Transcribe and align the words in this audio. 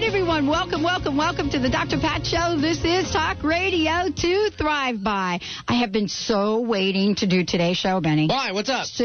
Right, 0.00 0.08
everyone, 0.08 0.46
welcome, 0.46 0.82
welcome, 0.82 1.18
welcome 1.18 1.50
to 1.50 1.58
the 1.58 1.68
Dr. 1.68 1.98
Pat 1.98 2.24
Show. 2.24 2.56
This 2.58 2.82
is 2.86 3.10
Talk 3.10 3.42
Radio 3.42 4.08
to 4.08 4.50
Thrive 4.56 5.04
By. 5.04 5.40
I 5.68 5.74
have 5.74 5.92
been 5.92 6.08
so 6.08 6.62
waiting 6.62 7.16
to 7.16 7.26
do 7.26 7.44
today's 7.44 7.76
show, 7.76 8.00
Benny. 8.00 8.26
Why? 8.26 8.52
What's 8.52 8.70
up? 8.70 8.86
So 8.86 9.04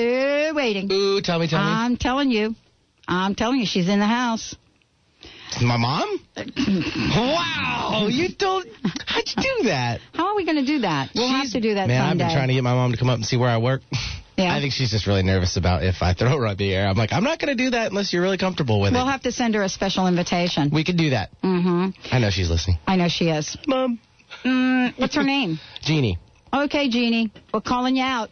waiting. 0.56 0.90
Ooh, 0.90 1.20
tell 1.20 1.38
me, 1.38 1.50
tell 1.50 1.60
me. 1.60 1.70
I'm 1.70 1.98
telling 1.98 2.32
you. 2.32 2.56
I'm 3.10 3.36
telling 3.36 3.60
you, 3.60 3.66
she's 3.66 3.90
in 3.90 4.00
the 4.00 4.06
house. 4.06 4.56
My 5.62 5.76
mom? 5.76 6.18
wow, 6.38 8.08
you 8.10 8.30
don't. 8.30 8.66
How'd 9.06 9.26
you 9.28 9.44
do 9.44 9.64
that? 9.66 10.00
How 10.14 10.28
are 10.28 10.36
we 10.38 10.46
going 10.46 10.64
to 10.64 10.66
do 10.66 10.80
that? 10.80 11.10
We'll 11.14 11.28
have 11.28 11.52
to 11.52 11.60
do 11.60 11.74
that 11.74 11.90
Man, 11.90 12.02
I've 12.02 12.18
been 12.18 12.30
trying 12.30 12.48
to 12.48 12.54
get 12.54 12.64
my 12.64 12.74
mom 12.74 12.94
to 12.94 12.98
come 12.98 13.10
up 13.10 13.18
and 13.18 13.26
see 13.26 13.36
where 13.36 13.50
I 13.50 13.58
work. 13.58 13.82
Yeah. 14.38 14.54
I 14.56 14.60
think 14.60 14.74
she's 14.74 14.92
just 14.92 15.08
really 15.08 15.24
nervous 15.24 15.56
about 15.56 15.84
if 15.84 16.02
I 16.02 16.14
throw 16.14 16.38
her 16.38 16.48
on 16.48 16.58
the 16.58 16.74
air. 16.74 16.88
I'm 16.88 16.98
like, 16.98 17.14
I'm 17.14 17.24
not 17.24 17.40
going 17.40 17.56
to 17.56 17.64
do 17.64 17.70
that 17.72 17.88
unless 17.92 18.12
you're 18.12 18.22
really 18.22 18.38
comfortable 18.38 18.82
with 18.82 18.92
it. 18.92 18.96
We'll 18.96 19.08
have 19.08 19.22
to 19.24 19.32
send 19.32 19.56
her 19.56 19.64
a 19.64 19.70
special 19.70 20.08
invitation. 20.08 20.72
we 20.74 20.84
could 20.84 20.98
do 20.98 21.12
that. 21.12 21.30
mm-hmm. 21.42 21.90
I 22.14 22.20
know 22.20 22.30
she's 22.30 22.50
listening. 22.50 22.78
I 22.86 22.98
know 22.98 23.08
she 23.08 23.30
is. 23.30 23.58
Mom. 23.68 24.00
Mm, 24.44 24.98
what's 25.00 25.16
her 25.16 25.24
name? 25.24 25.60
Jeannie, 25.82 26.20
Okay, 26.54 26.90
Jeannie. 26.90 27.32
We're 27.54 27.62
calling 27.62 27.96
you 27.98 28.04
out. 28.04 28.30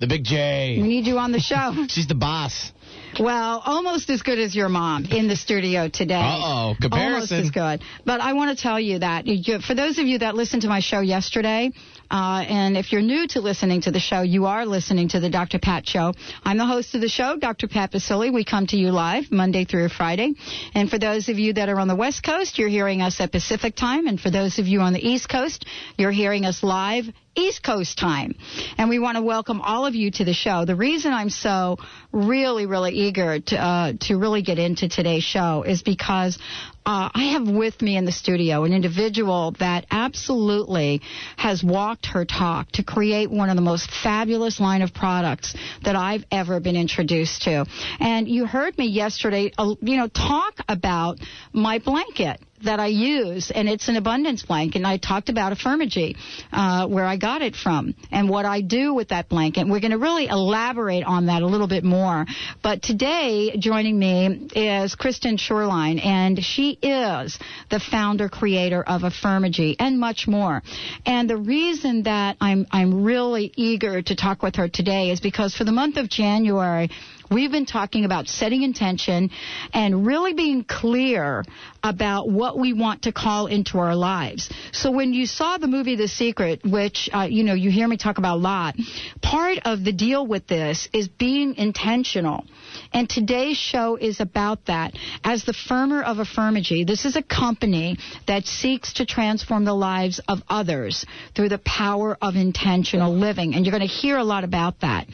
the 0.00 0.06
big 0.06 0.24
J. 0.24 0.78
We 0.80 0.88
need 0.88 1.06
you 1.06 1.18
on 1.18 1.32
the 1.32 1.40
show. 1.40 1.72
She's 1.88 2.06
the 2.08 2.14
boss. 2.14 2.72
Well, 3.20 3.62
almost 3.64 4.08
as 4.10 4.22
good 4.22 4.38
as 4.38 4.54
your 4.54 4.68
mom 4.70 5.04
in 5.06 5.28
the 5.28 5.36
studio 5.36 5.88
today. 5.88 6.14
Uh-oh, 6.14 6.74
Almost 6.90 7.32
as 7.32 7.50
good. 7.50 7.82
But 8.06 8.20
I 8.20 8.32
want 8.32 8.56
to 8.56 8.62
tell 8.62 8.80
you 8.80 9.00
that 9.00 9.26
for 9.66 9.74
those 9.74 9.98
of 9.98 10.06
you 10.06 10.18
that 10.20 10.34
listened 10.34 10.62
to 10.62 10.68
my 10.68 10.80
show 10.80 11.00
yesterday, 11.00 11.70
uh, 12.12 12.44
and 12.46 12.76
if 12.76 12.92
you're 12.92 13.00
new 13.00 13.26
to 13.26 13.40
listening 13.40 13.80
to 13.80 13.90
the 13.90 13.98
show, 13.98 14.20
you 14.20 14.44
are 14.44 14.66
listening 14.66 15.08
to 15.08 15.18
the 15.18 15.30
Dr. 15.30 15.58
Pat 15.58 15.88
Show. 15.88 16.12
I'm 16.44 16.58
the 16.58 16.66
host 16.66 16.94
of 16.94 17.00
the 17.00 17.08
show, 17.08 17.38
Dr. 17.38 17.68
Pat 17.68 17.90
Baccili. 17.90 18.30
We 18.30 18.44
come 18.44 18.66
to 18.66 18.76
you 18.76 18.90
live 18.90 19.32
Monday 19.32 19.64
through 19.64 19.88
Friday. 19.88 20.34
And 20.74 20.90
for 20.90 20.98
those 20.98 21.30
of 21.30 21.38
you 21.38 21.54
that 21.54 21.70
are 21.70 21.80
on 21.80 21.88
the 21.88 21.96
West 21.96 22.22
Coast, 22.22 22.58
you're 22.58 22.68
hearing 22.68 23.00
us 23.00 23.18
at 23.18 23.32
Pacific 23.32 23.74
time. 23.74 24.06
And 24.06 24.20
for 24.20 24.30
those 24.30 24.58
of 24.58 24.66
you 24.66 24.82
on 24.82 24.92
the 24.92 25.00
East 25.00 25.30
Coast, 25.30 25.64
you're 25.96 26.10
hearing 26.10 26.44
us 26.44 26.62
live 26.62 27.06
East 27.34 27.62
Coast 27.62 27.96
time. 27.98 28.34
And 28.76 28.90
we 28.90 28.98
want 28.98 29.16
to 29.16 29.22
welcome 29.22 29.62
all 29.62 29.86
of 29.86 29.94
you 29.94 30.10
to 30.10 30.24
the 30.24 30.34
show. 30.34 30.66
The 30.66 30.76
reason 30.76 31.14
I'm 31.14 31.30
so 31.30 31.78
really, 32.12 32.66
really 32.66 32.92
eager 32.92 33.40
to, 33.40 33.56
uh, 33.56 33.92
to 34.02 34.18
really 34.18 34.42
get 34.42 34.58
into 34.58 34.88
today's 34.88 35.24
show 35.24 35.62
is 35.62 35.82
because 35.82 36.38
uh, 36.84 37.10
I 37.14 37.24
have 37.32 37.48
with 37.48 37.80
me 37.80 37.96
in 37.96 38.04
the 38.04 38.12
studio 38.12 38.64
an 38.64 38.72
individual 38.72 39.52
that 39.60 39.86
absolutely 39.90 41.00
has 41.36 41.62
walked 41.62 42.06
her 42.06 42.24
talk 42.24 42.70
to 42.72 42.82
create 42.82 43.30
one 43.30 43.50
of 43.50 43.56
the 43.56 43.62
most 43.62 43.90
fabulous 44.02 44.58
line 44.58 44.82
of 44.82 44.92
products 44.92 45.54
that 45.84 45.94
I've 45.94 46.24
ever 46.30 46.60
been 46.60 46.76
introduced 46.76 47.42
to. 47.42 47.66
And 48.00 48.28
you 48.28 48.46
heard 48.46 48.76
me 48.78 48.86
yesterday, 48.86 49.52
uh, 49.56 49.74
you 49.80 49.96
know, 49.96 50.08
talk 50.08 50.54
about 50.68 51.18
my 51.52 51.78
blanket 51.78 52.40
that 52.64 52.80
I 52.80 52.88
use, 52.88 53.50
and 53.50 53.68
it's 53.68 53.88
an 53.88 53.96
abundance 53.96 54.42
blanket. 54.42 54.78
And 54.78 54.86
I 54.86 54.96
talked 54.96 55.28
about 55.28 55.52
Affirmagy, 55.52 56.16
uh, 56.52 56.86
where 56.86 57.04
I 57.04 57.16
got 57.16 57.42
it 57.42 57.56
from, 57.56 57.94
and 58.10 58.28
what 58.28 58.44
I 58.44 58.60
do 58.60 58.94
with 58.94 59.08
that 59.08 59.28
blanket. 59.28 59.66
We're 59.66 59.80
going 59.80 59.92
to 59.92 59.98
really 59.98 60.26
elaborate 60.26 61.04
on 61.04 61.26
that 61.26 61.42
a 61.42 61.46
little 61.46 61.68
bit 61.68 61.84
more. 61.84 62.26
But 62.62 62.82
today, 62.82 63.56
joining 63.58 63.98
me 63.98 64.48
is 64.54 64.94
Kristen 64.94 65.36
Sherline, 65.36 66.04
and 66.04 66.42
she 66.42 66.78
is 66.82 67.38
the 67.70 67.80
founder 67.80 68.28
creator 68.28 68.82
of 68.82 69.02
Affirmagy 69.02 69.76
and 69.78 69.98
much 69.98 70.26
more. 70.26 70.62
And 71.06 71.28
the 71.28 71.36
reason 71.36 72.04
that 72.04 72.36
I'm 72.40 72.66
I'm 72.70 73.04
really 73.04 73.52
eager 73.56 74.02
to 74.02 74.16
talk 74.16 74.42
with 74.42 74.56
her 74.56 74.68
today 74.68 75.10
is 75.10 75.20
because 75.20 75.54
for 75.54 75.64
the 75.64 75.72
month 75.72 75.96
of 75.96 76.08
January. 76.08 76.90
We've 77.32 77.50
been 77.50 77.66
talking 77.66 78.04
about 78.04 78.28
setting 78.28 78.62
intention 78.62 79.30
and 79.72 80.06
really 80.06 80.34
being 80.34 80.64
clear 80.64 81.44
about 81.82 82.28
what 82.28 82.58
we 82.58 82.72
want 82.72 83.02
to 83.02 83.12
call 83.12 83.46
into 83.46 83.78
our 83.78 83.96
lives. 83.96 84.50
So 84.72 84.90
when 84.90 85.14
you 85.14 85.26
saw 85.26 85.56
the 85.58 85.66
movie 85.66 85.96
The 85.96 86.08
Secret, 86.08 86.60
which, 86.64 87.08
uh, 87.12 87.28
you 87.30 87.42
know, 87.44 87.54
you 87.54 87.70
hear 87.70 87.88
me 87.88 87.96
talk 87.96 88.18
about 88.18 88.36
a 88.36 88.40
lot, 88.40 88.76
part 89.22 89.58
of 89.64 89.82
the 89.82 89.92
deal 89.92 90.26
with 90.26 90.46
this 90.46 90.88
is 90.92 91.08
being 91.08 91.54
intentional. 91.56 92.44
And 92.92 93.08
today's 93.08 93.56
show 93.56 93.96
is 93.96 94.20
about 94.20 94.66
that. 94.66 94.94
As 95.24 95.44
the 95.44 95.52
firmer 95.52 96.02
of 96.02 96.18
Affirmagy, 96.18 96.86
this 96.86 97.04
is 97.04 97.16
a 97.16 97.22
company 97.22 97.98
that 98.26 98.46
seeks 98.46 98.94
to 98.94 99.06
transform 99.06 99.64
the 99.64 99.74
lives 99.74 100.20
of 100.28 100.42
others 100.48 101.06
through 101.34 101.48
the 101.48 101.58
power 101.58 102.16
of 102.20 102.36
intentional 102.36 103.14
living. 103.14 103.54
And 103.54 103.64
you're 103.64 103.76
going 103.76 103.88
to 103.88 103.94
hear 103.94 104.18
a 104.18 104.24
lot 104.24 104.44
about 104.44 104.80
that. 104.80 105.06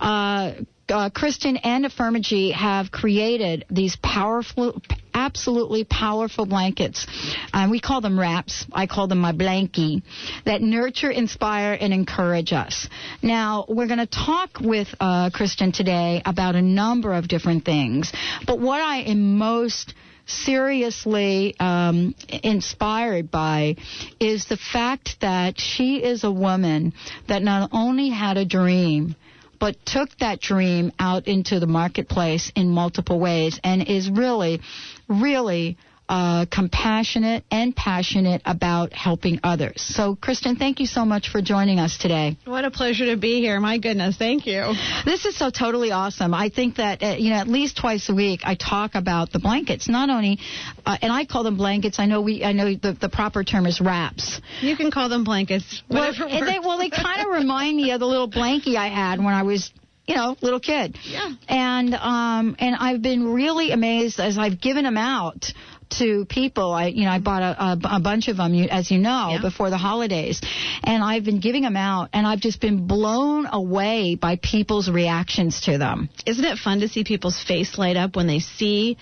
Uh, 0.00 0.52
uh, 0.88 1.10
Kristen 1.10 1.56
and 1.56 1.84
Affirmagy 1.84 2.52
have 2.52 2.90
created 2.90 3.64
these 3.70 3.96
powerful, 3.96 4.80
absolutely 5.14 5.84
powerful 5.84 6.46
blankets. 6.46 7.06
Uh, 7.52 7.68
we 7.70 7.80
call 7.80 8.00
them 8.00 8.18
wraps. 8.18 8.66
I 8.72 8.86
call 8.86 9.08
them 9.08 9.18
my 9.18 9.32
blankie 9.32 10.02
that 10.44 10.62
nurture, 10.62 11.10
inspire, 11.10 11.76
and 11.80 11.92
encourage 11.92 12.52
us. 12.52 12.88
Now, 13.22 13.64
we're 13.68 13.88
going 13.88 13.98
to 13.98 14.06
talk 14.06 14.60
with 14.60 14.88
uh, 15.00 15.30
Kristen 15.30 15.72
today 15.72 16.22
about 16.24 16.54
a 16.54 16.62
number 16.62 17.12
of 17.14 17.28
different 17.28 17.64
things. 17.64 18.12
But 18.46 18.60
what 18.60 18.80
I 18.80 19.02
am 19.02 19.38
most 19.38 19.94
seriously 20.26 21.54
um, 21.60 22.14
inspired 22.28 23.30
by 23.30 23.76
is 24.18 24.46
the 24.46 24.56
fact 24.56 25.20
that 25.20 25.58
she 25.60 26.02
is 26.02 26.24
a 26.24 26.30
woman 26.30 26.92
that 27.28 27.42
not 27.42 27.70
only 27.72 28.10
had 28.10 28.36
a 28.36 28.44
dream, 28.44 29.14
but 29.58 29.76
took 29.86 30.16
that 30.18 30.40
dream 30.40 30.92
out 30.98 31.26
into 31.26 31.60
the 31.60 31.66
marketplace 31.66 32.50
in 32.54 32.68
multiple 32.70 33.18
ways 33.18 33.60
and 33.64 33.82
is 33.88 34.10
really, 34.10 34.60
really 35.08 35.76
uh, 36.08 36.46
compassionate 36.50 37.44
and 37.50 37.74
passionate 37.74 38.42
about 38.44 38.92
helping 38.92 39.40
others. 39.42 39.82
So, 39.82 40.16
Kristen, 40.16 40.56
thank 40.56 40.80
you 40.80 40.86
so 40.86 41.04
much 41.04 41.28
for 41.30 41.42
joining 41.42 41.78
us 41.78 41.98
today. 41.98 42.36
What 42.44 42.64
a 42.64 42.70
pleasure 42.70 43.06
to 43.06 43.16
be 43.16 43.40
here. 43.40 43.58
My 43.60 43.78
goodness, 43.78 44.16
thank 44.16 44.46
you. 44.46 44.74
This 45.04 45.24
is 45.24 45.36
so 45.36 45.50
totally 45.50 45.90
awesome. 45.90 46.34
I 46.34 46.48
think 46.48 46.76
that 46.76 47.02
uh, 47.02 47.16
you 47.18 47.30
know 47.30 47.36
at 47.36 47.48
least 47.48 47.76
twice 47.76 48.08
a 48.08 48.14
week 48.14 48.40
I 48.44 48.54
talk 48.54 48.94
about 48.94 49.32
the 49.32 49.38
blankets. 49.38 49.88
Not 49.88 50.10
only, 50.10 50.38
uh, 50.84 50.96
and 51.02 51.12
I 51.12 51.24
call 51.24 51.42
them 51.42 51.56
blankets. 51.56 51.98
I 51.98 52.06
know 52.06 52.20
we. 52.20 52.44
I 52.44 52.52
know 52.52 52.74
the, 52.74 52.92
the 52.92 53.08
proper 53.08 53.42
term 53.44 53.66
is 53.66 53.80
wraps. 53.80 54.40
You 54.60 54.76
can 54.76 54.90
call 54.90 55.08
them 55.08 55.24
blankets. 55.24 55.82
Well, 55.88 56.12
they, 56.12 56.58
well, 56.60 56.78
they 56.78 56.90
kind 56.90 57.20
of 57.20 57.32
remind 57.32 57.76
me 57.76 57.90
of 57.90 58.00
the 58.00 58.06
little 58.06 58.30
blankie 58.30 58.76
I 58.76 58.88
had 58.88 59.18
when 59.18 59.34
I 59.34 59.42
was, 59.42 59.72
you 60.06 60.14
know, 60.14 60.36
little 60.40 60.60
kid. 60.60 60.96
Yeah. 61.04 61.32
And 61.48 61.94
um, 61.94 62.56
and 62.58 62.76
I've 62.76 63.02
been 63.02 63.32
really 63.32 63.72
amazed 63.72 64.20
as 64.20 64.38
I've 64.38 64.60
given 64.60 64.84
them 64.84 64.96
out 64.96 65.52
to 65.90 66.24
people. 66.26 66.72
I, 66.72 66.86
you 66.86 67.04
know, 67.04 67.10
I 67.10 67.18
bought 67.18 67.42
a, 67.42 67.64
a, 67.64 67.96
a 67.96 68.00
bunch 68.00 68.28
of 68.28 68.36
them, 68.36 68.54
you, 68.54 68.64
as 68.68 68.90
you 68.90 68.98
know, 68.98 69.28
Yeah. 69.32 69.40
before 69.40 69.70
the 69.70 69.78
holidays, 69.78 70.40
and 70.84 71.02
I've 71.02 71.24
been 71.24 71.40
giving 71.40 71.62
them 71.62 71.76
out, 71.76 72.10
and 72.12 72.26
I've 72.26 72.40
just 72.40 72.60
been 72.60 72.86
blown 72.86 73.46
away 73.50 74.14
by 74.14 74.36
people's 74.36 74.90
reactions 74.90 75.62
to 75.62 75.78
them. 75.78 76.08
Isn't 76.26 76.44
it 76.44 76.58
fun 76.58 76.80
to 76.80 76.88
see 76.88 77.04
people's 77.04 77.42
face 77.42 77.78
light 77.78 77.96
up 77.96 78.16
when 78.16 78.26
they 78.26 78.40
see 78.40 78.96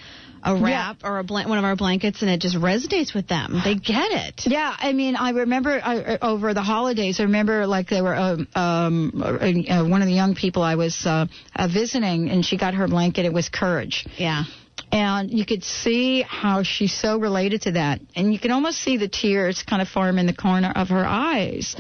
a 0.47 0.55
wrap 0.55 0.99
or 1.05 1.19
a 1.21 1.25
blan- 1.25 1.49
one 1.49 1.57
of 1.57 1.65
our 1.65 1.75
blankets 1.75 2.21
and 2.21 2.31
it 2.31 2.39
just 2.41 2.55
resonates 2.57 3.15
with 3.15 3.29
them? 3.29 3.63
They 3.65 3.77
get 3.77 4.11
it. 4.13 4.43
Yeah, 4.45 4.77
I 4.79 4.93
mean, 4.93 5.17
I 5.17 5.31
remember 5.31 5.81
I, 5.83 6.19
over 6.21 6.53
the 6.53 6.63
holidays. 6.63 7.19
I 7.19 7.23
remember 7.23 7.67
like 7.67 7.89
there 7.89 8.03
were 8.03 8.15
um, 8.15 8.49
um, 8.55 9.23
uh, 9.23 9.85
one 9.89 10.03
of 10.03 10.07
the 10.07 10.13
young 10.15 10.35
people 10.35 10.63
I 10.63 10.75
was 10.75 11.07
uh, 11.07 11.27
uh, 11.57 11.69
visiting, 11.69 12.29
and 12.29 12.45
she 12.45 12.59
got 12.59 12.75
her 12.75 12.87
blanket. 12.89 13.25
It 13.25 13.33
was 13.33 13.49
Courage. 13.49 14.07
Yeah. 14.19 14.45
And 14.95 15.29
you 15.29 15.45
could 15.45 15.65
see 15.65 16.23
how 16.23 16.63
she's 16.63 16.95
so 16.95 17.19
related 17.19 17.63
to 17.63 17.73
that. 17.73 18.01
And 18.15 18.33
you 18.33 18.39
can 18.39 18.53
almost 18.53 18.79
see 18.79 18.97
the 18.97 19.09
tears 19.09 19.65
kind 19.65 19.83
of 19.83 19.89
form 19.89 20.19
in 20.19 20.27
the 20.27 20.33
corner 20.33 20.73
of 20.73 20.91
her 20.91 21.05
eyes. 21.05 21.75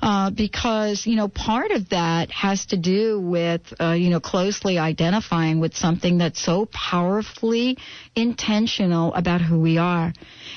Uh, 0.00 0.30
because, 0.30 1.06
you 1.06 1.14
know, 1.14 1.28
part 1.28 1.72
of 1.72 1.90
that 1.90 2.30
has 2.30 2.64
to 2.66 2.78
do 2.78 3.20
with, 3.20 3.60
uh, 3.78 3.92
you 3.92 4.08
know, 4.08 4.18
closely 4.18 4.78
identifying 4.78 5.60
with 5.60 5.76
something 5.76 6.16
that's 6.16 6.42
so 6.42 6.66
powerfully 6.72 7.76
intentional 8.16 9.12
about 9.12 9.42
who 9.42 9.60
we 9.60 9.76
are. 9.76 10.14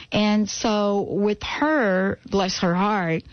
And 0.10 0.50
so 0.50 1.06
with 1.10 1.44
her, 1.44 2.19
bless 2.25 2.62
her 2.62 2.74
heart, 2.74 3.24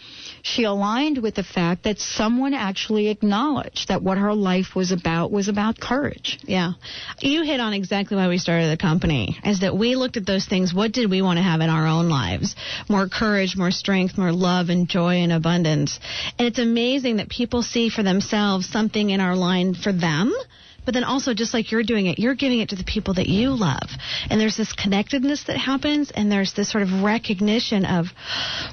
she 0.45 0.65
aligned 0.65 1.17
with 1.17 1.35
the 1.35 1.43
fact 1.43 1.85
that 1.85 1.99
someone 1.99 2.53
actually 2.53 3.09
acknowledged 3.09 3.89
that 3.89 4.03
what 4.03 4.19
her 4.19 4.35
life 4.35 4.77
was 4.77 4.93
about 4.93 5.33
was 5.33 5.49
about 5.49 5.81
courage. 5.81 6.39
Yeah. 6.43 6.73
You 7.21 7.45
hit 7.45 7.61
on 7.61 7.73
exactly 7.73 8.19
why 8.19 8.29
we 8.29 8.37
started 8.37 8.71
the 8.71 8.77
company, 8.77 9.39
is 9.43 9.61
that 9.61 9.75
we 9.75 9.97
looked 9.97 10.19
at 10.19 10.27
those 10.27 10.45
things. 10.45 10.75
What 10.75 10.93
did 10.93 11.11
we 11.11 11.23
want 11.23 11.39
to 11.39 11.43
have 11.43 11.63
in 11.63 11.71
our 11.71 11.87
own 11.87 12.11
lives? 12.11 12.55
More 12.91 13.09
courage, 13.09 13.57
more 13.57 13.71
strength, 13.71 14.19
more 14.19 14.33
love 14.33 14.69
and 14.69 14.87
joy 14.87 15.23
and 15.23 15.33
abundance. 15.33 15.99
And 16.39 16.47
it's 16.47 16.59
amazing 16.59 17.17
that 17.17 17.31
people 17.31 17.63
see 17.63 17.89
for 17.89 18.03
themselves 18.03 18.69
something 18.69 19.09
in 19.09 19.23
our 19.23 19.37
line 19.37 19.73
for 19.73 19.93
them 19.93 20.35
but 20.85 20.95
then 20.95 21.05
also 21.05 21.35
just 21.35 21.55
like 21.55 21.71
you're 21.71 21.83
doing 21.83 22.07
it, 22.07 22.19
you're 22.19 22.35
giving 22.35 22.61
it 22.61 22.71
to 22.71 22.77
the 22.77 22.85
people 22.85 23.15
that 23.15 23.29
you 23.29 23.51
love. 23.51 23.91
And 24.31 24.41
there's 24.41 24.57
this 24.57 24.73
connectedness 24.73 25.45
that 25.45 25.57
happens 25.57 26.11
and 26.11 26.31
there's 26.31 26.53
this 26.53 26.71
sort 26.71 26.83
of 26.83 27.03
recognition 27.03 27.85
of, 27.85 28.07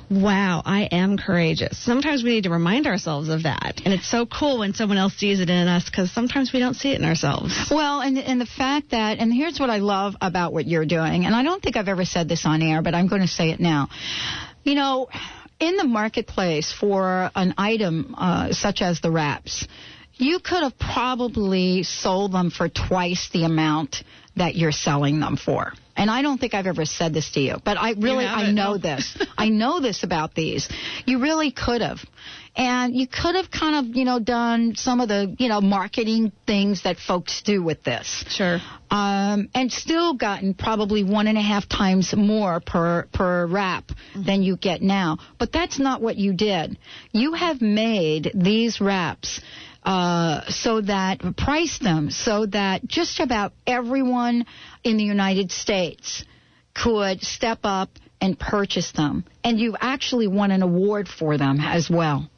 wow, 0.10 0.62
I 0.66 0.84
am 0.92 1.18
courageous. 1.18 1.78
Sometimes 1.78 2.24
we 2.24 2.32
need 2.32 2.44
to 2.44 2.50
remind 2.50 2.88
ourselves 2.88 3.30
of 3.30 3.44
that. 3.44 3.82
And 3.86 3.94
it's 3.94 4.08
so 4.08 4.26
cool 4.26 4.60
when 4.60 4.74
someone 4.74 4.98
else 4.98 5.14
sees 5.14 5.40
it 5.40 5.50
in 5.50 5.68
us 5.68 5.86
because 5.86 6.12
sometimes 6.12 6.54
we 6.54 6.60
don't 6.60 6.76
see 6.76 6.92
it 6.92 7.00
in 7.00 7.06
ourselves. 7.06 7.70
Well, 7.72 8.02
and, 8.02 8.18
and 8.18 8.40
the 8.40 8.46
fact 8.46 8.92
that, 8.92 9.20
and 9.20 9.34
here's 9.34 9.60
what 9.60 9.70
I 9.70 9.78
love 9.78 10.16
about 10.22 10.54
what 10.54 10.68
you're 10.68 10.86
doing, 10.86 11.26
and 11.26 11.36
I 11.36 11.44
don't 11.44 11.62
think 11.62 11.78
I've 11.78 11.88
ever 11.88 12.06
said 12.06 12.28
this 12.28 12.46
on 12.46 12.62
air, 12.62 12.82
but 12.82 12.94
I'm 12.94 13.08
going 13.08 13.22
to 13.22 13.28
say 13.28 13.52
it 13.52 13.60
now. 13.60 13.90
You 14.64 14.76
know, 14.76 15.10
in 15.60 15.78
the 15.78 15.84
marketplace 15.84 16.74
for 16.74 17.32
an 17.36 17.54
item 17.58 18.16
uh, 18.18 18.52
such 18.52 18.82
as 18.82 19.00
the 19.00 19.12
wraps, 19.12 19.68
you 20.22 20.40
could 20.40 20.62
have 20.64 20.78
probably 20.78 21.84
sold 21.84 22.32
them 22.32 22.52
for 22.52 22.70
twice 22.70 23.30
the 23.34 23.44
amount 23.44 24.04
that 24.36 24.56
you're 24.56 24.72
selling 24.72 25.20
them 25.20 25.36
for. 25.36 25.74
And 25.98 26.10
I 26.10 26.22
don't 26.22 26.40
think 26.40 26.54
I've 26.54 26.68
ever 26.68 26.86
said 26.86 27.14
this 27.14 27.32
to 27.32 27.42
you, 27.42 27.58
but 27.66 27.78
I 27.78 27.92
really, 27.92 28.26
I 28.26 28.52
know 28.52 28.78
this. 28.78 29.18
I 29.38 29.50
know 29.50 29.82
this 29.82 30.04
about 30.04 30.34
these. 30.34 30.70
You 31.06 31.20
really 31.20 31.52
could 31.52 31.82
have. 31.82 32.00
And 32.56 32.96
you 32.96 33.08
could 33.08 33.36
have 33.36 33.50
kind 33.50 33.76
of, 33.76 33.96
you 33.96 34.06
know, 34.06 34.20
done 34.20 34.76
some 34.76 35.00
of 35.00 35.08
the, 35.10 35.36
you 35.38 35.48
know, 35.48 35.60
marketing 35.60 36.32
things 36.46 36.84
that 36.84 36.98
folks 36.98 37.42
do 37.42 37.64
with 37.64 37.84
this. 37.84 38.26
Sure. 38.30 38.60
Um, 38.90 39.50
and 39.54 39.72
still 39.72 40.14
gotten 40.14 40.54
probably 40.54 41.04
one 41.04 41.28
and 41.28 41.38
a 41.38 41.42
half 41.42 41.68
times 41.68 42.14
more 42.16 42.60
per, 42.60 43.08
per 43.14 43.48
wrap 43.48 43.88
mm-hmm. 43.88 44.24
than 44.24 44.44
you 44.44 44.58
get 44.58 44.82
now. 44.82 45.18
But 45.40 45.52
that's 45.52 45.80
not 45.80 46.02
what 46.02 46.16
you 46.16 46.34
did. 46.34 46.78
You 47.12 47.34
have 47.34 47.62
made 47.62 48.32
these 48.34 48.82
wraps 48.82 49.42
uh, 49.84 50.42
so 50.50 50.82
that 50.82 51.20
price 51.38 51.80
them 51.80 52.12
so 52.12 52.46
that 52.48 52.86
just 52.86 53.20
about 53.20 53.54
everyone 53.66 54.46
in 54.84 54.98
the 54.98 55.04
United 55.04 55.52
States 55.52 56.24
could 56.74 57.22
step 57.22 57.60
up 57.64 57.90
and 58.20 58.38
purchase 58.38 58.92
them. 58.92 59.26
And 59.44 59.60
you 59.60 59.76
actually 59.80 60.28
won 60.28 60.52
an 60.52 60.62
award 60.62 61.08
for 61.08 61.38
them 61.38 61.60
as 61.60 61.90
well. 61.90 62.30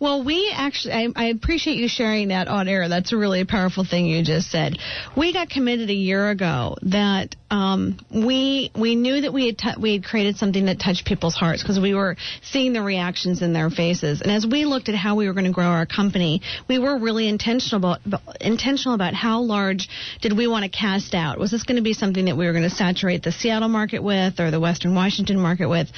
Well, 0.00 0.24
we 0.24 0.50
actually, 0.54 0.94
I, 0.94 1.08
I, 1.14 1.24
appreciate 1.26 1.76
you 1.76 1.86
sharing 1.86 2.28
that 2.28 2.48
on 2.48 2.66
air. 2.66 2.88
That's 2.88 3.12
a 3.12 3.16
really 3.16 3.44
powerful 3.44 3.84
thing 3.84 4.06
you 4.06 4.24
just 4.24 4.50
said. 4.50 4.78
We 5.16 5.34
got 5.34 5.50
committed 5.50 5.90
a 5.90 5.94
year 5.94 6.30
ago 6.30 6.76
that 6.82 7.36
um, 7.50 7.98
we 8.12 8.70
we 8.78 8.94
knew 8.94 9.22
that 9.22 9.32
we 9.32 9.46
had 9.46 9.58
t- 9.58 9.80
we 9.80 9.94
had 9.94 10.04
created 10.04 10.36
something 10.36 10.66
that 10.66 10.78
touched 10.78 11.04
people's 11.04 11.34
hearts 11.34 11.62
because 11.62 11.80
we 11.80 11.94
were 11.94 12.16
seeing 12.42 12.72
the 12.72 12.82
reactions 12.82 13.42
in 13.42 13.52
their 13.52 13.70
faces. 13.70 14.22
And 14.22 14.30
as 14.30 14.46
we 14.46 14.64
looked 14.64 14.88
at 14.88 14.94
how 14.94 15.16
we 15.16 15.26
were 15.26 15.32
going 15.32 15.46
to 15.46 15.52
grow 15.52 15.66
our 15.66 15.86
company, 15.86 16.42
we 16.68 16.78
were 16.78 16.96
really 16.98 17.28
intentional 17.28 17.96
about 17.96 18.36
intentional 18.40 18.94
about 18.94 19.14
how 19.14 19.40
large 19.40 19.88
did 20.20 20.36
we 20.36 20.46
want 20.46 20.64
to 20.64 20.70
cast 20.70 21.14
out. 21.14 21.38
Was 21.38 21.50
this 21.50 21.64
going 21.64 21.76
to 21.76 21.82
be 21.82 21.92
something 21.92 22.26
that 22.26 22.36
we 22.36 22.46
were 22.46 22.52
going 22.52 22.68
to 22.68 22.70
saturate 22.70 23.24
the 23.24 23.32
Seattle 23.32 23.68
market 23.68 24.02
with 24.02 24.38
or 24.38 24.52
the 24.52 24.60
Western 24.60 24.94
Washington 24.94 25.40
market 25.40 25.68
with? 25.68 25.88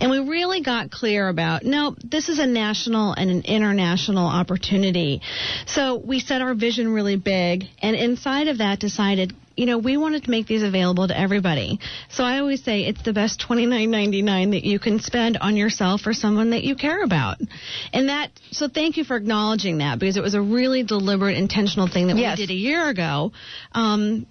And 0.00 0.10
we 0.10 0.18
really 0.20 0.62
got 0.62 0.90
clear 0.90 1.28
about 1.28 1.62
no, 1.62 1.94
this 2.02 2.30
is 2.30 2.38
a 2.38 2.46
national 2.46 3.12
and 3.12 3.30
an 3.30 3.42
international 3.42 4.26
opportunity. 4.26 5.20
So 5.66 5.96
we 5.96 6.20
set 6.20 6.40
our 6.40 6.54
vision 6.54 6.92
really 6.92 7.16
big, 7.16 7.64
and 7.82 7.94
inside 7.94 8.48
of 8.48 8.58
that 8.58 8.80
decided 8.80 9.34
you 9.56 9.66
know, 9.66 9.78
we 9.78 9.96
wanted 9.96 10.24
to 10.24 10.30
make 10.30 10.46
these 10.46 10.62
available 10.62 11.08
to 11.08 11.18
everybody. 11.18 11.78
So 12.08 12.24
I 12.24 12.38
always 12.38 12.62
say 12.62 12.82
it's 12.82 13.02
the 13.02 13.12
best 13.12 13.40
twenty 13.40 13.66
nine 13.66 13.90
ninety 13.90 14.22
nine 14.22 14.50
that 14.50 14.64
you 14.64 14.78
can 14.78 15.00
spend 15.00 15.36
on 15.38 15.56
yourself 15.56 16.06
or 16.06 16.12
someone 16.12 16.50
that 16.50 16.64
you 16.64 16.74
care 16.74 17.02
about. 17.02 17.38
And 17.92 18.08
that 18.08 18.30
so 18.50 18.68
thank 18.68 18.96
you 18.96 19.04
for 19.04 19.16
acknowledging 19.16 19.78
that 19.78 19.98
because 19.98 20.16
it 20.16 20.22
was 20.22 20.34
a 20.34 20.42
really 20.42 20.82
deliberate, 20.82 21.36
intentional 21.36 21.88
thing 21.88 22.08
that 22.08 22.16
yes. 22.16 22.38
we 22.38 22.46
did 22.46 22.52
a 22.52 22.56
year 22.56 22.88
ago. 22.88 23.32
Um, 23.72 24.26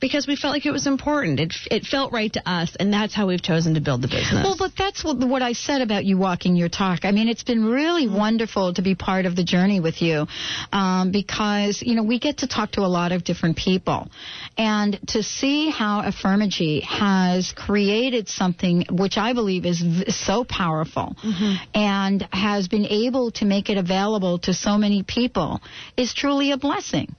because 0.00 0.26
we 0.26 0.36
felt 0.36 0.52
like 0.52 0.66
it 0.66 0.72
was 0.72 0.86
important. 0.86 1.40
It 1.40 1.54
it 1.70 1.84
felt 1.84 2.12
right 2.12 2.32
to 2.32 2.48
us, 2.48 2.76
and 2.78 2.92
that's 2.92 3.14
how 3.14 3.26
we've 3.26 3.42
chosen 3.42 3.74
to 3.74 3.80
build 3.80 4.02
the 4.02 4.08
business. 4.08 4.44
Well, 4.44 4.56
but 4.58 4.72
that's 4.76 5.04
what, 5.04 5.18
what 5.18 5.42
I 5.42 5.52
said 5.52 5.82
about 5.82 6.04
you 6.04 6.18
walking 6.18 6.56
your 6.56 6.68
talk. 6.68 7.04
I 7.04 7.12
mean, 7.12 7.28
it's 7.28 7.42
been 7.44 7.64
really 7.64 8.08
wonderful 8.08 8.74
to 8.74 8.82
be 8.82 8.94
part 8.94 9.26
of 9.26 9.36
the 9.36 9.44
journey 9.44 9.80
with 9.80 10.02
you, 10.02 10.26
um, 10.72 11.12
because 11.12 11.82
you 11.82 11.94
know 11.94 12.02
we 12.02 12.18
get 12.18 12.38
to 12.38 12.46
talk 12.46 12.72
to 12.72 12.80
a 12.82 12.90
lot 12.90 13.12
of 13.12 13.24
different 13.24 13.56
people, 13.56 14.08
and 14.56 14.98
to 15.08 15.22
see 15.22 15.70
how 15.70 16.02
Affirmagy 16.02 16.82
has 16.82 17.52
created 17.52 18.28
something 18.28 18.84
which 18.90 19.16
I 19.16 19.32
believe 19.32 19.64
is 19.64 19.80
v- 19.80 20.10
so 20.10 20.44
powerful, 20.44 21.16
mm-hmm. 21.22 21.54
and 21.74 22.28
has 22.32 22.68
been 22.68 22.86
able 22.86 23.30
to 23.32 23.44
make 23.44 23.70
it 23.70 23.78
available 23.78 24.38
to 24.40 24.54
so 24.54 24.78
many 24.78 25.02
people 25.02 25.60
is 25.96 26.14
truly 26.14 26.52
a 26.52 26.56
blessing. 26.56 27.14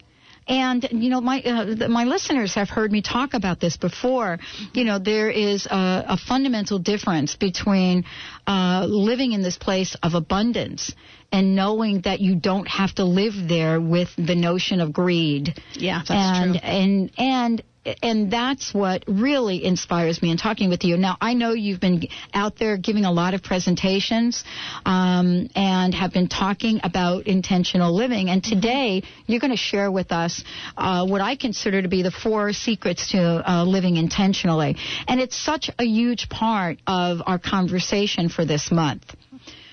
And 0.50 0.88
you 0.92 1.12
know, 1.12 1.22
my 1.22 1.42
uh, 1.42 1.88
my 1.88 2.06
listeners 2.06 2.56
have 2.56 2.69
heard 2.69 2.92
me 2.92 3.04
talk 3.04 3.36
about 3.36 3.60
this 3.60 3.78
before. 3.78 4.40
You 4.74 4.84
know, 4.84 4.98
there 4.98 5.30
is 5.30 5.68
a, 5.68 6.06
a 6.07 6.18
fundamental 6.18 6.80
difference 6.80 7.36
between 7.36 8.04
uh, 8.48 8.88
living 8.90 9.34
in 9.34 9.44
this 9.44 9.57
place 9.57 9.96
of 10.01 10.16
abundance 10.16 10.92
and 11.31 11.56
knowing 11.56 12.01
that 12.01 12.19
you 12.19 12.36
don't 12.36 12.68
have 12.68 12.96
to 12.96 13.06
live 13.06 13.34
there 13.48 13.80
with 13.80 14.10
the 14.18 14.34
notion 14.34 14.81
of 14.81 14.92
greed. 14.92 15.54
Yeah, 15.74 16.00
that's 16.00 16.10
and, 16.10 16.54
true. 16.54 16.62
And 16.63 17.12
and 17.19 17.63
and 18.04 18.31
that's 18.31 18.74
what 18.74 19.04
really 19.08 19.64
inspires 19.64 20.22
me 20.22 20.31
in 20.31 20.38
talking 20.38 20.70
with 20.70 20.84
you. 20.84 20.98
Now, 20.98 21.18
I 21.22 21.34
know 21.34 21.54
you've 21.54 21.80
been 21.80 22.08
out 22.34 22.58
there 22.58 22.78
giving 22.78 23.06
a 23.06 23.12
lot 23.12 23.34
of 23.34 23.42
presentations 23.42 24.44
um, 24.86 25.50
and 25.56 25.94
have 25.94 26.12
been 26.12 26.28
talking 26.28 26.81
about 26.84 27.28
intentional 27.28 27.94
living. 27.94 28.30
And 28.30 28.44
today, 28.44 29.04
you're 29.28 29.40
going 29.40 29.52
to 29.52 29.58
share 29.58 29.92
with 29.92 30.12
us 30.12 30.44
uh, 30.78 31.06
what 31.06 31.22
I 31.22 31.36
consider 31.36 31.81
to 31.81 31.88
be 31.88 32.02
the 32.02 32.12
four 32.12 32.54
secrets 32.54 33.12
to 33.12 33.50
uh, 33.50 33.64
living 33.64 33.95
intentionally. 33.95 34.76
And 35.07 35.19
it's 35.19 35.38
such 35.38 35.69
a 35.80 35.86
huge 35.86 36.30
part 36.30 36.80
of 36.86 37.21
our 37.26 37.40
conversation 37.40 38.30
for 38.30 38.45
this 38.45 38.71
month. 38.71 39.04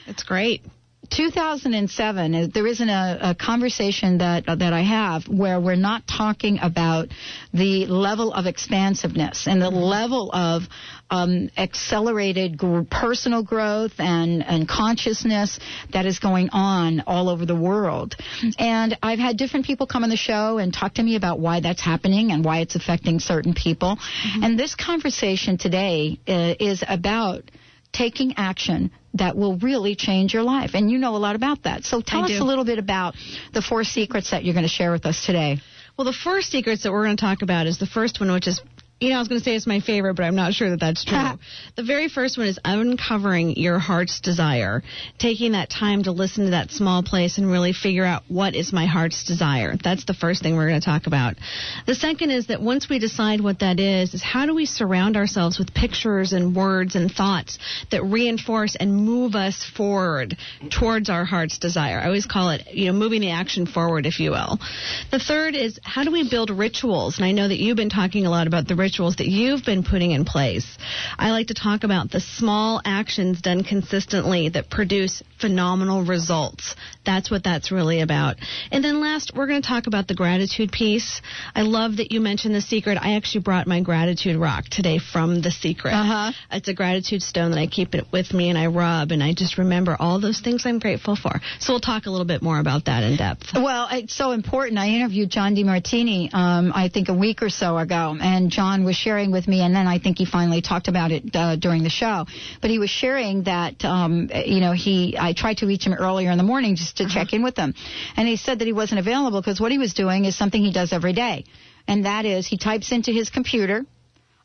It's 0.07 0.23
great. 0.23 0.63
2007, 1.11 2.35
uh, 2.35 2.47
there 2.53 2.67
isn't 2.67 2.89
a, 2.89 3.19
a 3.31 3.35
conversation 3.35 4.19
that 4.19 4.49
uh, 4.49 4.55
that 4.57 4.73
I 4.73 4.83
have 4.83 5.29
where 5.29 5.61
we're 5.61 5.77
not 5.77 6.07
talking 6.07 6.59
about 6.61 7.09
the 7.53 7.87
level 7.87 8.33
of 8.33 8.47
expansiveness 8.47 9.47
and 9.47 9.61
the 9.61 9.67
mm-hmm. 9.67 9.77
level 9.77 10.31
of 10.33 10.63
um, 11.11 11.51
accelerated 11.57 12.59
gr- 12.59 12.83
personal 12.91 13.43
growth 13.43 13.93
and, 13.99 14.45
and 14.45 14.69
consciousness 14.69 15.59
that 15.93 16.07
is 16.07 16.19
going 16.19 16.51
on 16.53 17.03
all 17.07 17.29
over 17.29 17.47
the 17.47 17.55
world. 17.55 18.15
And 18.59 18.99
I've 19.03 19.19
had 19.19 19.37
different 19.37 19.67
people 19.67 19.87
come 19.87 20.05
on 20.05 20.11
the 20.11 20.17
show 20.17 20.59
and 20.59 20.73
talk 20.73 20.95
to 20.95 21.03
me 21.03 21.17
about 21.17 21.39
why 21.39 21.61
that's 21.61 21.81
happening 21.81 22.33
and 22.33 22.45
why 22.45 22.59
it's 22.59 22.75
affecting 22.75 23.21
certain 23.21 23.55
people. 23.55 23.97
Mm-hmm. 23.97 24.43
And 24.43 24.59
this 24.59 24.75
conversation 24.75 25.59
today 25.59 26.19
uh, 26.27 26.55
is 26.59 26.83
about 26.87 27.43
taking 27.97 28.35
action 28.37 28.91
that 29.15 29.37
will 29.37 29.57
really 29.59 29.95
change 29.97 30.35
your 30.35 30.43
life. 30.43 30.73
And 30.75 30.91
you 30.91 30.99
know 30.99 31.17
a 31.17 31.19
lot 31.19 31.37
about 31.37 31.63
that. 31.63 31.85
So 31.85 32.01
tell 32.01 32.21
I 32.21 32.25
us 32.25 32.31
do. 32.31 32.43
a 32.43 32.45
little 32.45 32.65
bit 32.65 32.79
about 32.79 33.15
the 33.55 33.63
four 33.63 33.85
secrets 33.85 34.31
that 34.31 34.45
you're 34.45 34.55
going 34.55 34.67
to 34.67 34.69
share 34.69 34.93
with 34.93 35.07
us 35.07 35.25
today. 35.25 35.59
Well, 35.97 36.05
the 36.05 36.13
four 36.13 36.43
secrets 36.43 36.83
that 36.83 36.93
we're 36.93 37.05
going 37.05 37.17
to 37.17 37.21
talk 37.21 37.41
about 37.41 37.67
is 37.67 37.79
the 37.79 37.87
first 37.87 38.21
one, 38.21 38.31
which 38.31 38.47
is 38.47 38.61
you 38.99 39.11
know, 39.11 39.17
I 39.17 39.19
was 39.19 39.29
going 39.29 39.41
to 39.41 39.45
say 39.45 39.55
it's 39.55 39.67
my 39.67 39.81
favorite, 39.81 40.15
but 40.15 40.25
I'm 40.25 40.37
not 40.37 40.55
sure 40.55 40.71
that 40.71 40.81
that's 40.81 41.05
true. 41.05 41.19
the 41.77 41.83
very 41.83 42.09
first 42.09 42.39
one 42.39 42.47
is 42.47 42.59
uncovering 42.65 43.57
your 43.57 43.79
heart's 43.79 44.21
desire, 44.21 44.83
taking 45.19 45.53
that 45.53 45.69
time 45.69 46.05
to 46.05 46.13
listen 46.13 46.45
to 46.47 46.51
that 46.53 46.71
small 46.71 47.03
place 47.03 47.37
and 47.37 47.47
really 47.51 47.75
figure 47.75 48.07
out 48.07 48.23
what 48.29 48.55
is 48.55 48.73
my 48.73 48.87
heart's 48.87 49.25
desire. 49.25 49.75
That's 49.83 50.07
the 50.07 50.15
first 50.15 50.43
thing 50.43 50.57
we're 50.57 50.69
going 50.69 50.81
to 50.81 50.85
talk 50.85 51.07
about. 51.07 51.35
The 51.87 51.95
second 51.95 52.31
is 52.31 52.47
that 52.47 52.63
once 52.63 52.89
we 52.89 52.99
decide 52.99 53.43
what 53.43 53.59
that 53.59 53.79
is, 53.79 54.15
is 54.15 54.23
how 54.23 54.47
do 54.47 54.55
we 54.55 54.65
surround 54.65 55.19
ourselves 55.19 55.59
with 55.59 55.75
pictures 55.75 56.33
and 56.33 56.57
words 56.57 56.95
and 56.95 57.13
thoughts 57.13 57.59
that 57.91 58.03
reinforce 58.03 58.77
and 58.77 58.97
move 58.97 59.35
us 59.35 59.63
forward 59.77 60.39
towards 60.71 61.11
our 61.11 61.27
heart's 61.27 61.59
desire. 61.59 61.99
I 61.99 62.07
always 62.07 62.25
call 62.25 62.49
it, 62.49 62.67
you 62.73 62.87
know, 62.87 62.99
moving 62.99 63.21
the 63.21 63.33
action 63.33 63.67
forward, 63.67 64.07
if 64.07 64.21
you 64.21 64.31
will. 64.31 64.59
The 65.11 65.19
third 65.19 65.55
is 65.55 65.79
how 65.83 66.03
do 66.03 66.11
we 66.11 66.29
build 66.31 66.49
rituals? 66.49 67.19
And 67.19 67.27
I 67.27 67.33
know 67.33 67.47
that 67.47 67.59
you've 67.59 67.77
been 67.77 67.91
talking 67.91 68.25
a 68.25 68.31
lot 68.31 68.47
about 68.47 68.67
the 68.67 68.86
rituals 68.87 69.17
that 69.17 69.27
you've 69.27 69.65
been 69.65 69.83
putting 69.83 70.13
in 70.13 70.25
place. 70.25 70.79
I 71.19 71.33
like 71.33 71.49
to 71.49 71.55
talk 71.55 71.83
about 71.83 72.13
the 72.13 72.21
small 72.21 72.81
actions 72.85 73.41
done 73.41 73.65
consistently 73.65 74.51
that 74.51 74.71
produce 74.71 75.25
phenomenal 75.41 76.05
results. 76.05 76.77
That's 77.07 77.31
what 77.31 77.45
that's 77.45 77.71
really 77.71 78.01
about. 78.01 78.37
And 78.71 78.85
then 78.85 79.01
last, 79.01 79.33
we're 79.35 79.47
going 79.47 79.63
to 79.63 79.69
talk 79.69 79.87
about 79.87 80.09
the 80.09 80.15
gratitude 80.15 80.73
piece. 80.73 81.23
I 81.55 81.63
love 81.63 81.97
that 81.99 82.13
you 82.13 82.21
mentioned 82.21 82.55
the 82.55 82.61
secret. 82.61 82.99
I 83.01 83.15
actually 83.15 83.43
brought 83.43 83.67
my 83.67 83.81
gratitude 83.81 84.37
rock 84.37 84.65
today 84.65 84.99
from 84.99 85.41
the 85.41 85.51
secret. 85.51 85.93
Uh-huh. 85.95 86.33
It's 86.51 86.69
a 86.69 86.75
gratitude 86.75 87.23
stone 87.23 87.53
that 87.53 87.59
I 87.59 87.67
keep 87.67 87.95
it 87.95 88.07
with 88.13 88.35
me 88.35 88.51
and 88.51 88.59
I 88.59 88.67
rub 88.67 89.13
and 89.13 89.23
I 89.23 89.33
just 89.33 89.57
remember 89.57 89.97
all 89.99 90.21
those 90.21 90.41
things 90.41 90.67
I'm 90.67 90.79
grateful 90.79 91.17
for. 91.17 91.41
So 91.61 91.73
we'll 91.73 91.81
talk 91.81 92.07
a 92.07 92.11
little 92.11 92.27
bit 92.27 92.43
more 92.43 92.59
about 92.59 92.87
that 92.87 93.03
in 93.05 93.17
depth. 93.17 93.53
Well, 93.55 93.89
it's 93.93 94.15
so 94.15 94.33
important. 94.33 94.79
I 94.79 94.89
interviewed 94.89 95.31
John 95.31 95.55
Demartini, 95.55 96.35
um, 96.35 96.73
I 96.75 96.89
think 96.89 97.09
a 97.09 97.15
week 97.15 97.43
or 97.43 97.51
so 97.51 97.79
ago, 97.79 98.17
and 98.21 98.51
John 98.51 98.85
was 98.85 98.97
sharing 98.97 99.31
with 99.31 99.47
me, 99.47 99.61
and 99.61 99.75
then 99.75 99.87
I 99.87 99.99
think 99.99 100.19
he 100.19 100.25
finally 100.27 100.61
talked 100.61 100.89
about 100.89 101.13
it 101.13 101.25
uh, 101.35 101.57
during 101.57 101.83
the 101.83 101.91
show. 101.91 102.27
But 102.61 102.71
he 102.71 102.79
was 102.79 102.91
sharing 102.91 103.45
that, 103.45 103.85
um, 103.85 104.29
you 104.45 104.61
know, 104.61 104.73
he 104.73 105.17
I 105.19 105.33
tried 105.33 105.59
to 105.59 105.67
reach 105.67 105.87
him 105.87 105.95
earlier 105.95 106.31
in 106.31 106.39
the 106.39 106.45
morning 106.45 106.77
just 106.77 106.96
to 106.97 107.05
Uh-huh. 107.05 107.15
check 107.15 107.33
in 107.33 107.43
with 107.43 107.55
them. 107.55 107.75
and 108.17 108.27
he 108.29 108.37
said 108.37 108.59
that 108.59 108.67
he 108.67 108.73
wasn't 108.83 108.99
available 108.99 109.41
because 109.41 109.61
what 109.61 109.73
he 109.73 109.79
was 109.79 109.93
doing 109.95 110.25
is 110.25 110.35
something 110.37 110.63
he 110.63 110.73
does 110.73 110.93
every 110.93 111.13
day, 111.13 111.45
and 111.89 112.05
that 112.05 112.25
is 112.25 112.47
he 112.47 112.57
types 112.59 112.93
into 112.93 113.13
his 113.13 113.31
computer. 113.31 113.85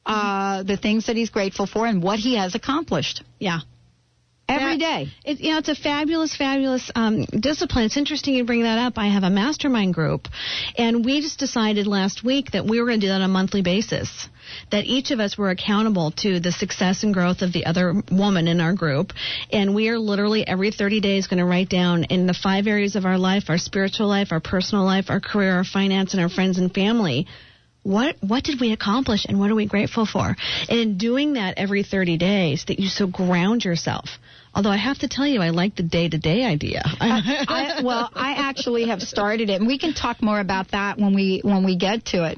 Uh, 0.04 0.64
the 0.64 0.78
things 0.78 1.06
that 1.08 1.16
he's 1.16 1.30
grateful 1.30 1.68
for 1.68 1.86
and 1.86 2.02
what 2.02 2.18
he 2.18 2.34
has 2.36 2.56
accomplished 2.56 3.22
Yeah. 3.38 3.60
Every 4.52 4.78
day. 4.78 5.10
It, 5.24 5.40
you 5.40 5.52
know, 5.52 5.60
it's 5.60 5.70
a 5.70 5.76
fabulous, 5.76 6.36
fabulous 6.36 6.90
um, 6.96 7.26
discipline. 7.26 7.86
It's 7.86 7.98
interesting 7.98 8.36
you 8.36 8.46
bring 8.46 8.64
that 8.64 8.78
up. 8.78 8.98
I 8.98 9.08
have 9.08 9.24
a 9.24 9.30
mastermind 9.30 9.94
group, 9.94 10.28
and 10.78 11.06
we 11.06 11.22
just 11.22 11.40
decided 11.40 11.88
last 11.88 12.24
week 12.24 12.52
that 12.52 12.66
we 12.66 12.80
were 12.80 12.88
going 12.88 13.00
to 13.00 13.06
do 13.06 13.10
that 13.10 13.16
on 13.16 13.22
a 13.22 13.28
monthly 13.28 13.62
basis. 13.62 14.28
That 14.72 14.86
each 14.86 15.12
of 15.12 15.20
us 15.20 15.38
were 15.38 15.50
accountable 15.50 16.12
to 16.18 16.40
the 16.40 16.52
success 16.52 17.04
and 17.04 17.14
growth 17.14 17.42
of 17.42 17.54
the 17.54 17.66
other 17.66 17.94
woman 18.12 18.48
in 18.48 18.60
our 18.60 18.74
group, 18.74 19.14
and 19.52 19.74
we 19.74 19.90
are 19.90 20.00
literally 20.00 20.46
every 20.46 20.72
30 20.72 21.00
days 21.00 21.28
going 21.28 21.40
to 21.40 21.46
write 21.46 21.70
down 21.70 22.06
in 22.06 22.28
the 22.28 22.34
five 22.34 22.68
areas 22.68 22.96
of 22.96 23.06
our 23.06 23.18
life: 23.18 23.50
our 23.50 23.58
spiritual 23.58 24.08
life, 24.08 24.32
our 24.32 24.42
personal 24.42 24.84
life, 24.84 25.10
our 25.10 25.20
career, 25.20 25.56
our 25.56 25.64
finance, 25.64 26.14
and 26.14 26.22
our 26.22 26.30
friends 26.30 26.58
and 26.58 26.74
family 26.74 27.28
what 27.84 28.16
what 28.22 28.44
did 28.44 28.60
we 28.60 28.72
accomplish 28.74 29.26
and 29.26 29.40
what 29.40 29.50
are 29.50 29.56
we 29.56 29.66
grateful 29.66 30.06
for? 30.06 30.36
And 30.70 30.80
in 30.80 30.98
doing 30.98 31.34
that 31.34 31.58
every 31.58 31.84
30 31.84 32.18
days, 32.18 32.66
that 32.66 32.80
you 32.80 32.88
so 32.88 33.08
ground 33.08 33.66
yourself. 33.66 34.10
Although 34.54 34.70
I 34.70 34.78
have 34.78 35.00
to 35.00 35.08
tell 35.08 35.26
you, 35.26 35.42
I 35.42 35.50
like 35.50 35.78
the 35.78 35.84
day 35.84 36.10
to 36.10 36.18
day 36.18 36.44
idea. 36.44 36.82
I, 36.86 37.82
well, 37.84 38.10
I 38.14 38.34
actually 38.34 38.88
have 38.88 39.02
started 39.02 39.50
it, 39.50 39.62
and 39.62 39.68
we 39.68 39.78
can 39.78 39.94
talk 39.94 40.22
more 40.22 40.42
about 40.42 40.72
that 40.72 40.98
when 40.98 41.14
we 41.14 41.40
when 41.42 41.64
we 41.64 41.78
get 41.78 42.06
to 42.08 42.26
it. 42.26 42.38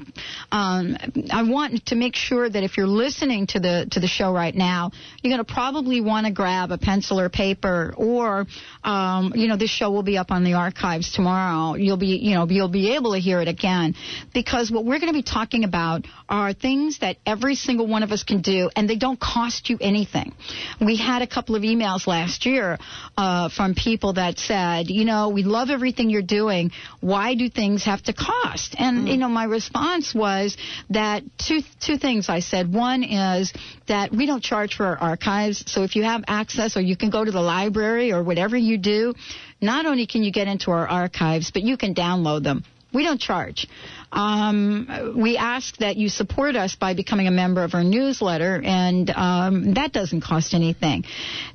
Um, 0.52 0.96
I 1.32 1.42
want 1.42 1.86
to 1.86 1.96
make 1.96 2.14
sure 2.14 2.48
that 2.48 2.62
if 2.62 2.76
you're 2.76 2.86
listening 2.86 3.48
to 3.48 3.58
the 3.58 3.88
to 3.90 3.98
the 3.98 4.06
show 4.06 4.32
right 4.32 4.54
now, 4.54 4.92
you're 5.22 5.32
going 5.32 5.44
to 5.44 5.52
probably 5.52 6.00
want 6.00 6.26
to 6.26 6.32
grab 6.32 6.70
a 6.70 6.78
pencil 6.78 7.18
or 7.18 7.28
paper, 7.28 7.92
or 7.96 8.46
um, 8.84 9.32
you 9.34 9.48
know, 9.48 9.56
this 9.56 9.70
show 9.70 9.90
will 9.90 10.04
be 10.04 10.16
up 10.16 10.30
on 10.30 10.44
the 10.44 10.54
archives 10.54 11.12
tomorrow. 11.12 11.74
You'll 11.74 11.96
be 11.96 12.18
you 12.18 12.34
know 12.34 12.46
you'll 12.48 12.68
be 12.68 12.94
able 12.94 13.14
to 13.14 13.18
hear 13.18 13.40
it 13.40 13.48
again 13.48 13.96
because 14.32 14.70
what 14.70 14.84
we're 14.84 15.00
going 15.00 15.12
to 15.12 15.18
be 15.18 15.24
talking 15.24 15.64
about 15.64 16.06
are 16.28 16.52
things 16.52 17.00
that 17.00 17.16
every 17.26 17.56
single 17.56 17.88
one 17.88 18.04
of 18.04 18.12
us 18.12 18.22
can 18.22 18.40
do, 18.40 18.70
and 18.76 18.88
they 18.88 18.96
don't 18.96 19.18
cost 19.18 19.68
you 19.68 19.78
anything. 19.80 20.32
We 20.80 20.96
had 20.96 21.20
a 21.20 21.26
couple 21.26 21.56
of 21.56 21.62
emails 21.62 22.03
last 22.06 22.46
year 22.46 22.78
uh, 23.16 23.48
from 23.48 23.74
people 23.74 24.14
that 24.14 24.38
said, 24.38 24.88
you 24.90 25.04
know, 25.04 25.28
we 25.28 25.42
love 25.42 25.70
everything 25.70 26.10
you're 26.10 26.22
doing. 26.22 26.70
Why 27.00 27.34
do 27.34 27.48
things 27.48 27.84
have 27.84 28.02
to 28.04 28.12
cost? 28.12 28.74
And 28.78 29.08
you 29.08 29.16
know, 29.16 29.28
my 29.28 29.44
response 29.44 30.14
was 30.14 30.56
that 30.90 31.22
two 31.38 31.60
two 31.80 31.98
things. 31.98 32.28
I 32.28 32.40
said 32.40 32.72
one 32.72 33.02
is 33.02 33.52
that 33.88 34.12
we 34.12 34.26
don't 34.26 34.42
charge 34.42 34.74
for 34.74 34.86
our 34.86 34.98
archives, 34.98 35.64
so 35.70 35.82
if 35.82 35.96
you 35.96 36.04
have 36.04 36.24
access 36.26 36.76
or 36.76 36.80
you 36.80 36.96
can 36.96 37.10
go 37.10 37.24
to 37.24 37.30
the 37.30 37.42
library 37.42 38.12
or 38.12 38.22
whatever 38.22 38.56
you 38.56 38.78
do, 38.78 39.14
not 39.60 39.86
only 39.86 40.06
can 40.06 40.22
you 40.22 40.32
get 40.32 40.48
into 40.48 40.70
our 40.70 40.86
archives, 40.88 41.50
but 41.50 41.62
you 41.62 41.76
can 41.76 41.94
download 41.94 42.42
them. 42.42 42.64
We 42.94 43.02
don't 43.02 43.20
charge. 43.20 43.66
Um, 44.12 45.14
we 45.16 45.36
ask 45.36 45.76
that 45.78 45.96
you 45.96 46.08
support 46.08 46.54
us 46.54 46.76
by 46.76 46.94
becoming 46.94 47.26
a 47.26 47.32
member 47.32 47.64
of 47.64 47.74
our 47.74 47.82
newsletter, 47.82 48.62
and 48.64 49.10
um, 49.10 49.74
that 49.74 49.92
doesn't 49.92 50.20
cost 50.20 50.54
anything. 50.54 51.04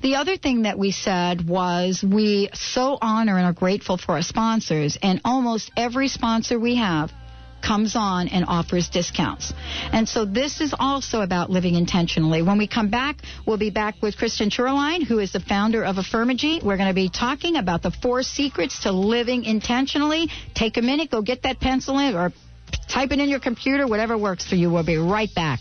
The 0.01 0.15
other 0.15 0.35
thing 0.35 0.63
that 0.63 0.77
we 0.77 0.91
said 0.91 1.47
was 1.47 2.03
we 2.03 2.49
so 2.53 2.97
honor 3.01 3.37
and 3.37 3.45
are 3.45 3.53
grateful 3.53 3.97
for 3.97 4.13
our 4.13 4.21
sponsors, 4.21 4.97
and 5.01 5.21
almost 5.23 5.71
every 5.77 6.09
sponsor 6.09 6.59
we 6.59 6.75
have 6.75 7.11
comes 7.61 7.95
on 7.95 8.27
and 8.27 8.45
offers 8.47 8.89
discounts. 8.89 9.53
And 9.91 10.07
so 10.07 10.25
this 10.25 10.61
is 10.61 10.73
also 10.77 11.21
about 11.21 11.49
living 11.49 11.75
intentionally. 11.75 12.41
When 12.41 12.57
we 12.57 12.67
come 12.67 12.89
back, 12.89 13.17
we'll 13.45 13.57
be 13.57 13.69
back 13.69 13.95
with 14.01 14.17
Kristen 14.17 14.49
Sherline, 14.49 15.03
who 15.03 15.19
is 15.19 15.33
the 15.33 15.39
founder 15.39 15.83
of 15.83 15.97
Affirmagy. 15.97 16.63
We're 16.63 16.77
going 16.77 16.89
to 16.89 16.93
be 16.93 17.09
talking 17.09 17.55
about 17.55 17.81
the 17.81 17.91
four 17.91 18.23
secrets 18.23 18.83
to 18.83 18.91
living 18.91 19.43
intentionally. 19.43 20.29
Take 20.53 20.77
a 20.77 20.81
minute, 20.81 21.11
go 21.11 21.21
get 21.21 21.43
that 21.43 21.59
pencil 21.59 21.99
in 21.99 22.15
or 22.15 22.33
type 22.87 23.11
it 23.11 23.19
in 23.19 23.29
your 23.29 23.39
computer, 23.39 23.87
whatever 23.87 24.17
works 24.17 24.47
for 24.47 24.55
you. 24.55 24.71
We'll 24.71 24.85
be 24.85 24.97
right 24.97 25.29
back. 25.33 25.59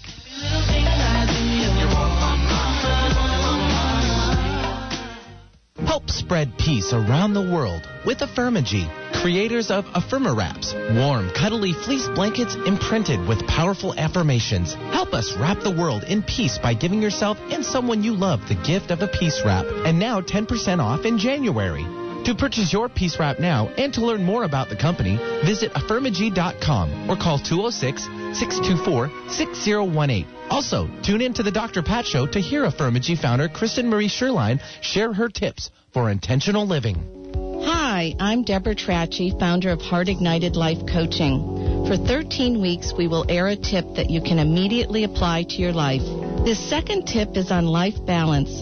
Help 5.86 6.10
spread 6.10 6.52
peace 6.58 6.92
around 6.92 7.34
the 7.34 7.40
world 7.40 7.82
with 8.04 8.18
Affirmagy, 8.18 8.86
creators 9.20 9.70
of 9.70 9.84
Affirma 9.86 10.36
Wraps, 10.36 10.74
warm, 10.94 11.30
cuddly 11.30 11.72
fleece 11.72 12.06
blankets 12.14 12.54
imprinted 12.54 13.26
with 13.26 13.46
powerful 13.46 13.92
affirmations. 13.98 14.74
Help 14.74 15.12
us 15.12 15.36
wrap 15.36 15.60
the 15.62 15.70
world 15.70 16.04
in 16.04 16.22
peace 16.22 16.58
by 16.58 16.74
giving 16.74 17.02
yourself 17.02 17.36
and 17.50 17.64
someone 17.64 18.02
you 18.02 18.14
love 18.14 18.40
the 18.48 18.54
gift 18.54 18.90
of 18.90 19.02
a 19.02 19.08
peace 19.08 19.42
wrap. 19.44 19.66
And 19.84 19.98
now 19.98 20.20
10% 20.20 20.78
off 20.78 21.04
in 21.04 21.18
January. 21.18 21.84
To 22.24 22.34
purchase 22.34 22.72
your 22.72 22.88
peace 22.88 23.18
wrap 23.18 23.40
now 23.40 23.68
and 23.78 23.92
to 23.94 24.04
learn 24.04 24.22
more 24.22 24.44
about 24.44 24.68
the 24.68 24.76
company, 24.76 25.16
visit 25.44 25.72
affirmagy.com 25.72 27.10
or 27.10 27.16
call 27.16 27.38
206 27.38 28.02
624 28.38 29.10
6018. 29.30 30.26
Also, 30.50 30.88
tune 31.02 31.22
in 31.22 31.34
to 31.34 31.42
the 31.42 31.50
Dr. 31.50 31.82
Pat 31.82 32.06
Show 32.06 32.26
to 32.26 32.40
hear 32.40 32.64
Affirmagy 32.64 33.18
founder 33.18 33.48
Kristen 33.48 33.88
Marie 33.88 34.08
Sherline 34.08 34.60
share 34.80 35.12
her 35.12 35.28
tips 35.28 35.70
for 35.92 36.10
intentional 36.10 36.66
living. 36.66 37.47
Hi, 37.64 38.14
I'm 38.20 38.44
Deborah 38.44 38.74
Trachy, 38.74 39.30
founder 39.38 39.70
of 39.70 39.80
Heart 39.80 40.08
Ignited 40.08 40.56
Life 40.56 40.86
Coaching. 40.86 41.86
For 41.86 41.96
13 41.96 42.60
weeks, 42.60 42.92
we 42.96 43.08
will 43.08 43.24
air 43.28 43.48
a 43.48 43.56
tip 43.56 43.84
that 43.96 44.10
you 44.10 44.20
can 44.20 44.38
immediately 44.38 45.04
apply 45.04 45.44
to 45.44 45.56
your 45.56 45.72
life. 45.72 46.02
This 46.44 46.58
second 46.58 47.06
tip 47.06 47.36
is 47.36 47.50
on 47.50 47.66
life 47.66 47.94
balance. 48.06 48.60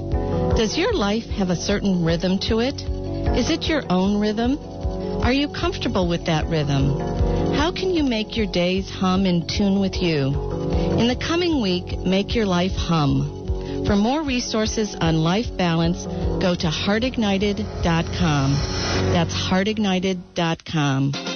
Does 0.56 0.78
your 0.78 0.94
life 0.94 1.26
have 1.36 1.50
a 1.50 1.56
certain 1.56 2.04
rhythm 2.04 2.38
to 2.48 2.60
it? 2.60 2.80
Is 3.36 3.50
it 3.50 3.64
your 3.64 3.82
own 3.90 4.18
rhythm? 4.18 4.58
Are 5.22 5.32
you 5.32 5.48
comfortable 5.48 6.08
with 6.08 6.26
that 6.26 6.46
rhythm? 6.46 6.98
How 7.54 7.72
can 7.72 7.90
you 7.90 8.02
make 8.02 8.36
your 8.36 8.46
days 8.46 8.88
hum 8.88 9.26
in 9.26 9.46
tune 9.46 9.80
with 9.80 9.96
you? 9.96 10.28
In 10.98 11.08
the 11.08 11.16
coming 11.16 11.60
week, 11.60 11.98
make 11.98 12.34
your 12.34 12.46
life 12.46 12.72
hum. 12.72 13.35
For 13.86 13.94
more 13.94 14.22
resources 14.22 14.96
on 15.00 15.22
life 15.22 15.56
balance, 15.56 16.06
go 16.06 16.56
to 16.56 16.66
heartignited.com. 16.66 18.52
That's 19.12 19.32
heartignited.com. 19.32 21.35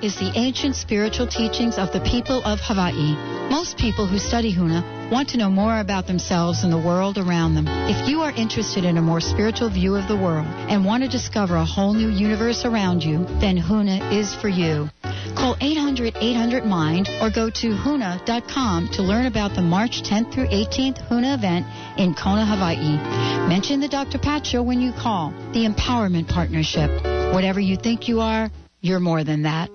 Is 0.00 0.14
the 0.14 0.30
ancient 0.36 0.76
spiritual 0.76 1.26
teachings 1.26 1.76
of 1.76 1.90
the 1.92 1.98
people 1.98 2.40
of 2.44 2.60
Hawaii. 2.60 3.16
Most 3.50 3.76
people 3.76 4.06
who 4.06 4.18
study 4.18 4.54
Huna 4.54 5.10
want 5.10 5.30
to 5.30 5.38
know 5.38 5.50
more 5.50 5.80
about 5.80 6.06
themselves 6.06 6.62
and 6.62 6.72
the 6.72 6.78
world 6.78 7.18
around 7.18 7.56
them. 7.56 7.66
If 7.66 8.08
you 8.08 8.20
are 8.20 8.30
interested 8.30 8.84
in 8.84 8.96
a 8.96 9.02
more 9.02 9.20
spiritual 9.20 9.70
view 9.70 9.96
of 9.96 10.06
the 10.06 10.16
world 10.16 10.46
and 10.70 10.84
want 10.84 11.02
to 11.02 11.08
discover 11.08 11.56
a 11.56 11.64
whole 11.64 11.94
new 11.94 12.10
universe 12.10 12.64
around 12.64 13.02
you, 13.02 13.26
then 13.40 13.58
Huna 13.58 14.12
is 14.12 14.32
for 14.36 14.48
you. 14.48 14.88
Call 15.34 15.56
800-800-MIND 15.56 17.08
or 17.20 17.30
go 17.30 17.50
to 17.50 17.66
huna.com 17.74 18.90
to 18.92 19.02
learn 19.02 19.26
about 19.26 19.56
the 19.56 19.62
March 19.62 20.02
10th 20.04 20.32
through 20.32 20.46
18th 20.46 21.08
Huna 21.08 21.34
event 21.34 21.66
in 21.98 22.14
Kona, 22.14 22.46
Hawaii. 22.46 23.48
Mention 23.48 23.80
the 23.80 23.88
Dr. 23.88 24.20
Pat 24.20 24.46
Show 24.46 24.62
when 24.62 24.80
you 24.80 24.92
call. 24.92 25.32
The 25.52 25.66
Empowerment 25.66 26.28
Partnership. 26.28 27.02
Whatever 27.34 27.58
you 27.58 27.76
think 27.76 28.06
you 28.06 28.20
are, 28.20 28.48
you're 28.80 29.00
more 29.00 29.24
than 29.24 29.42
that. 29.42 29.70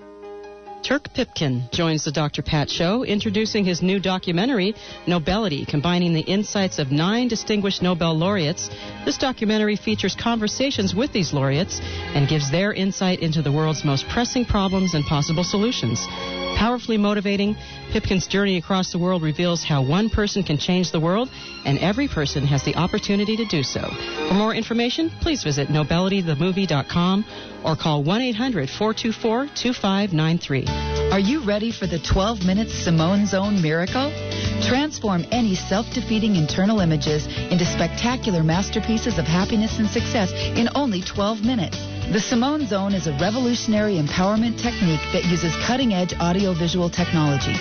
Turk 0.84 1.14
Pipkin 1.14 1.62
joins 1.72 2.04
the 2.04 2.12
Dr. 2.12 2.42
Pat 2.42 2.68
Show, 2.68 3.04
introducing 3.04 3.64
his 3.64 3.80
new 3.80 3.98
documentary, 3.98 4.74
Nobelity, 5.06 5.66
combining 5.66 6.12
the 6.12 6.20
insights 6.20 6.78
of 6.78 6.92
nine 6.92 7.26
distinguished 7.26 7.80
Nobel 7.80 8.12
laureates. 8.12 8.68
This 9.06 9.16
documentary 9.16 9.76
features 9.76 10.14
conversations 10.14 10.94
with 10.94 11.10
these 11.10 11.32
laureates 11.32 11.80
and 11.82 12.28
gives 12.28 12.50
their 12.50 12.74
insight 12.74 13.20
into 13.20 13.40
the 13.40 13.50
world's 13.50 13.82
most 13.82 14.06
pressing 14.10 14.44
problems 14.44 14.92
and 14.92 15.06
possible 15.06 15.42
solutions. 15.42 16.06
Powerfully 16.56 16.98
motivating, 16.98 17.56
Pipkin's 17.90 18.26
journey 18.26 18.56
across 18.56 18.92
the 18.92 18.98
world 18.98 19.22
reveals 19.22 19.62
how 19.62 19.82
one 19.82 20.08
person 20.08 20.42
can 20.42 20.58
change 20.58 20.90
the 20.90 21.00
world, 21.00 21.30
and 21.64 21.78
every 21.78 22.08
person 22.08 22.46
has 22.46 22.64
the 22.64 22.76
opportunity 22.76 23.36
to 23.36 23.44
do 23.44 23.62
so. 23.62 23.80
For 24.28 24.34
more 24.34 24.54
information, 24.54 25.10
please 25.20 25.42
visit 25.42 25.68
nobelitythemovie.com 25.68 27.24
or 27.64 27.76
call 27.76 28.02
1 28.02 28.22
800 28.22 28.70
424 28.70 29.48
2593. 29.54 30.66
Are 31.12 31.18
you 31.18 31.44
ready 31.44 31.70
for 31.70 31.86
the 31.86 31.98
12 31.98 32.44
minute 32.44 32.70
Simone 32.70 33.26
Zone 33.26 33.60
miracle? 33.60 34.10
Transform 34.62 35.24
any 35.30 35.54
self 35.54 35.86
defeating 35.92 36.36
internal 36.36 36.80
images 36.80 37.26
into 37.26 37.64
spectacular 37.64 38.42
masterpieces 38.42 39.18
of 39.18 39.24
happiness 39.24 39.78
and 39.78 39.88
success 39.88 40.32
in 40.32 40.68
only 40.74 41.02
12 41.02 41.42
minutes. 41.42 41.93
The 42.12 42.20
Simone 42.20 42.66
Zone 42.66 42.92
is 42.94 43.06
a 43.06 43.16
revolutionary 43.18 43.94
empowerment 43.94 44.60
technique 44.60 45.00
that 45.12 45.24
uses 45.24 45.56
cutting 45.66 45.94
edge 45.94 46.12
audiovisual 46.14 46.90
technology. 46.90 47.54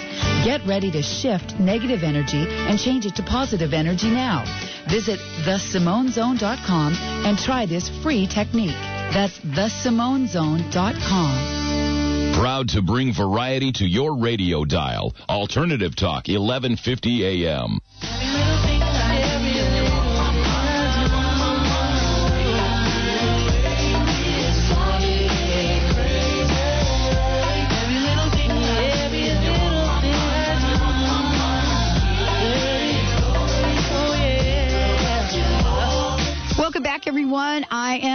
Get 0.43 0.61
ready 0.67 0.91
to 0.91 1.01
shift 1.01 1.57
negative 1.59 2.03
energy 2.03 2.45
and 2.49 2.77
change 2.77 3.05
it 3.05 3.15
to 3.15 3.23
positive 3.23 3.73
energy 3.73 4.09
now. 4.09 4.43
Visit 4.89 5.19
thesimonezone.com 5.45 6.93
and 6.93 7.39
try 7.39 7.65
this 7.65 7.87
free 8.03 8.27
technique. 8.27 8.75
That's 9.13 9.39
thesimonezone.com. 9.39 12.33
Proud 12.37 12.67
to 12.69 12.81
bring 12.81 13.13
variety 13.13 13.71
to 13.71 13.85
your 13.85 14.17
radio 14.17 14.65
dial. 14.65 15.15
Alternative 15.29 15.95
Talk, 15.95 16.27
1150 16.27 17.45
AM. 17.45 17.79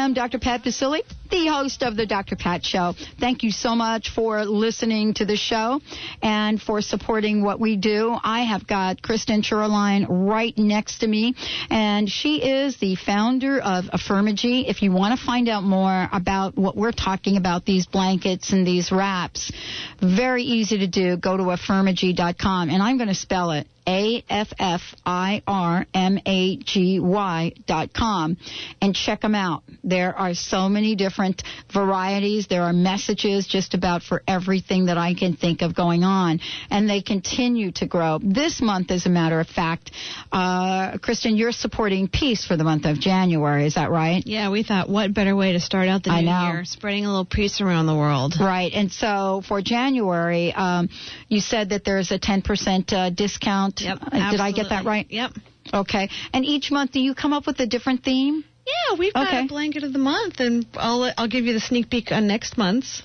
I 0.09 0.11
am 0.11 0.15
Dr. 0.15 0.39
Pat 0.39 0.63
Baccili, 0.63 1.03
the 1.31 1.49
host 1.49 1.83
of 1.83 1.95
the 1.95 2.07
Dr. 2.07 2.35
Pat 2.35 2.65
Show. 2.65 2.95
Thank 3.21 3.43
you 3.43 3.51
so 3.51 3.77
much 3.77 4.09
for 4.09 4.43
listening 4.47 5.13
to 5.15 5.27
the 5.27 5.37
show 5.37 5.83
and 6.23 6.59
for 6.59 6.81
supporting 6.81 7.45
what 7.45 7.61
we 7.61 7.77
do. 7.77 8.17
I 8.25 8.45
have 8.45 8.67
got 8.67 9.03
Kristen 9.03 9.43
Sherline 9.43 10.07
right 10.09 10.57
next 10.57 11.01
to 11.01 11.07
me, 11.07 11.35
and 11.69 12.09
she 12.09 12.43
is 12.43 12.79
the 12.79 12.95
founder 12.95 13.61
of 13.61 13.85
Affirmagy. 13.85 14.67
If 14.67 14.81
you 14.81 14.93
want 14.93 15.21
to 15.21 15.23
find 15.23 15.47
out 15.47 15.63
more 15.63 16.09
about 16.11 16.57
what 16.57 16.75
we're 16.75 16.91
talking 16.93 17.37
about, 17.37 17.67
these 17.67 17.85
blankets 17.85 18.51
and 18.55 18.67
these 18.67 18.91
wraps, 18.91 19.53
very 20.01 20.45
easy 20.45 20.79
to 20.79 20.87
do. 20.87 21.19
Go 21.19 21.37
to 21.37 21.43
affirmagy.com, 21.43 22.71
and 22.71 22.83
I'm 22.83 22.97
going 22.97 23.09
to 23.09 23.15
spell 23.15 23.51
it. 23.51 23.67
A 23.89 24.23
F 24.29 24.49
F 24.59 24.83
I 25.05 25.43
R 25.47 25.87
M 25.95 26.19
A 26.27 26.57
G 26.59 27.01
Y 27.01 27.53
dot 27.67 27.95
com 27.95 28.37
and 28.83 28.95
check 28.95 29.23
them 29.23 29.35
out. 29.35 29.63
There 29.83 30.17
are 30.17 30.35
so 30.35 30.69
many 30.69 30.95
different 30.95 31.43
varieties. 31.73 32.47
There 32.49 32.63
are 32.63 32.75
messages 32.75 33.47
just 33.47 33.73
about 33.73 34.03
for 34.03 34.23
everything 34.29 34.87
that 34.87 34.99
I 34.99 35.15
can 35.15 35.37
think 35.37 35.63
of 35.63 35.75
going 35.75 36.05
on, 36.05 36.41
and 36.71 36.89
they 36.89 37.01
continue 37.01 37.73
to 37.73 37.87
grow. 37.87 38.19
This 38.23 38.61
month, 38.61 38.91
as 38.91 39.07
a 39.07 39.11
matter 39.11 39.41
of 39.41 39.49
fact, 39.49 39.91
uh, 40.33 40.99
Kristen, 40.99 41.37
you're 41.37 41.53
supporting 41.53 42.09
peace 42.09 42.45
for 42.45 42.57
the 42.57 42.65
month 42.65 42.85
of 42.85 43.01
January. 43.01 43.67
Is 43.67 43.75
that 43.77 43.91
right? 43.91 44.23
Yeah, 44.27 44.51
we 44.51 44.63
thought 44.63 44.89
what 44.89 45.15
better 45.15 45.35
way 45.35 45.53
to 45.53 45.61
start 45.61 45.89
out 45.89 46.03
the 46.05 46.11
I 46.11 46.21
new 46.21 46.27
know. 46.27 46.53
year, 46.53 46.65
spreading 46.67 47.07
a 47.07 47.09
little 47.09 47.25
peace 47.25 47.63
around 47.63 47.87
the 47.87 47.97
world. 47.97 48.35
Right. 48.39 48.73
And 48.75 48.93
so 48.93 49.43
for 49.49 49.63
January, 49.63 50.53
um, 50.53 50.91
you 51.29 51.41
said 51.41 51.71
that 51.71 51.85
there's 51.85 52.11
a 52.11 52.19
10% 52.19 52.93
uh, 52.93 53.11
discount. 53.11 53.78
Yep. 53.81 53.99
Uh, 54.13 54.31
Did 54.31 54.41
I 54.41 54.53
get 54.53 54.69
that 54.71 54.85
right? 54.85 55.07
Yep. 55.11 55.33
Okay. 55.73 56.09
And 56.33 56.45
each 56.45 56.71
month, 56.71 56.93
do 56.93 57.01
you 57.01 57.15
come 57.15 57.33
up 57.33 57.47
with 57.47 57.61
a 57.61 57.67
different 57.67 58.05
theme? 58.05 58.45
Yeah, 58.67 58.99
we've 58.99 59.15
got 59.15 59.29
Okay. 59.29 59.45
a 59.45 59.49
blanket 59.49 59.85
of 59.85 59.93
the 59.93 59.99
month, 59.99 60.41
and 60.41 60.67
I'll 60.75 61.11
I'll 61.17 61.29
give 61.29 61.45
you 61.45 61.55
the 61.55 61.61
sneak 61.61 61.91
peek 61.91 62.13
on 62.13 62.27
next 62.27 62.59
month's. 62.59 63.03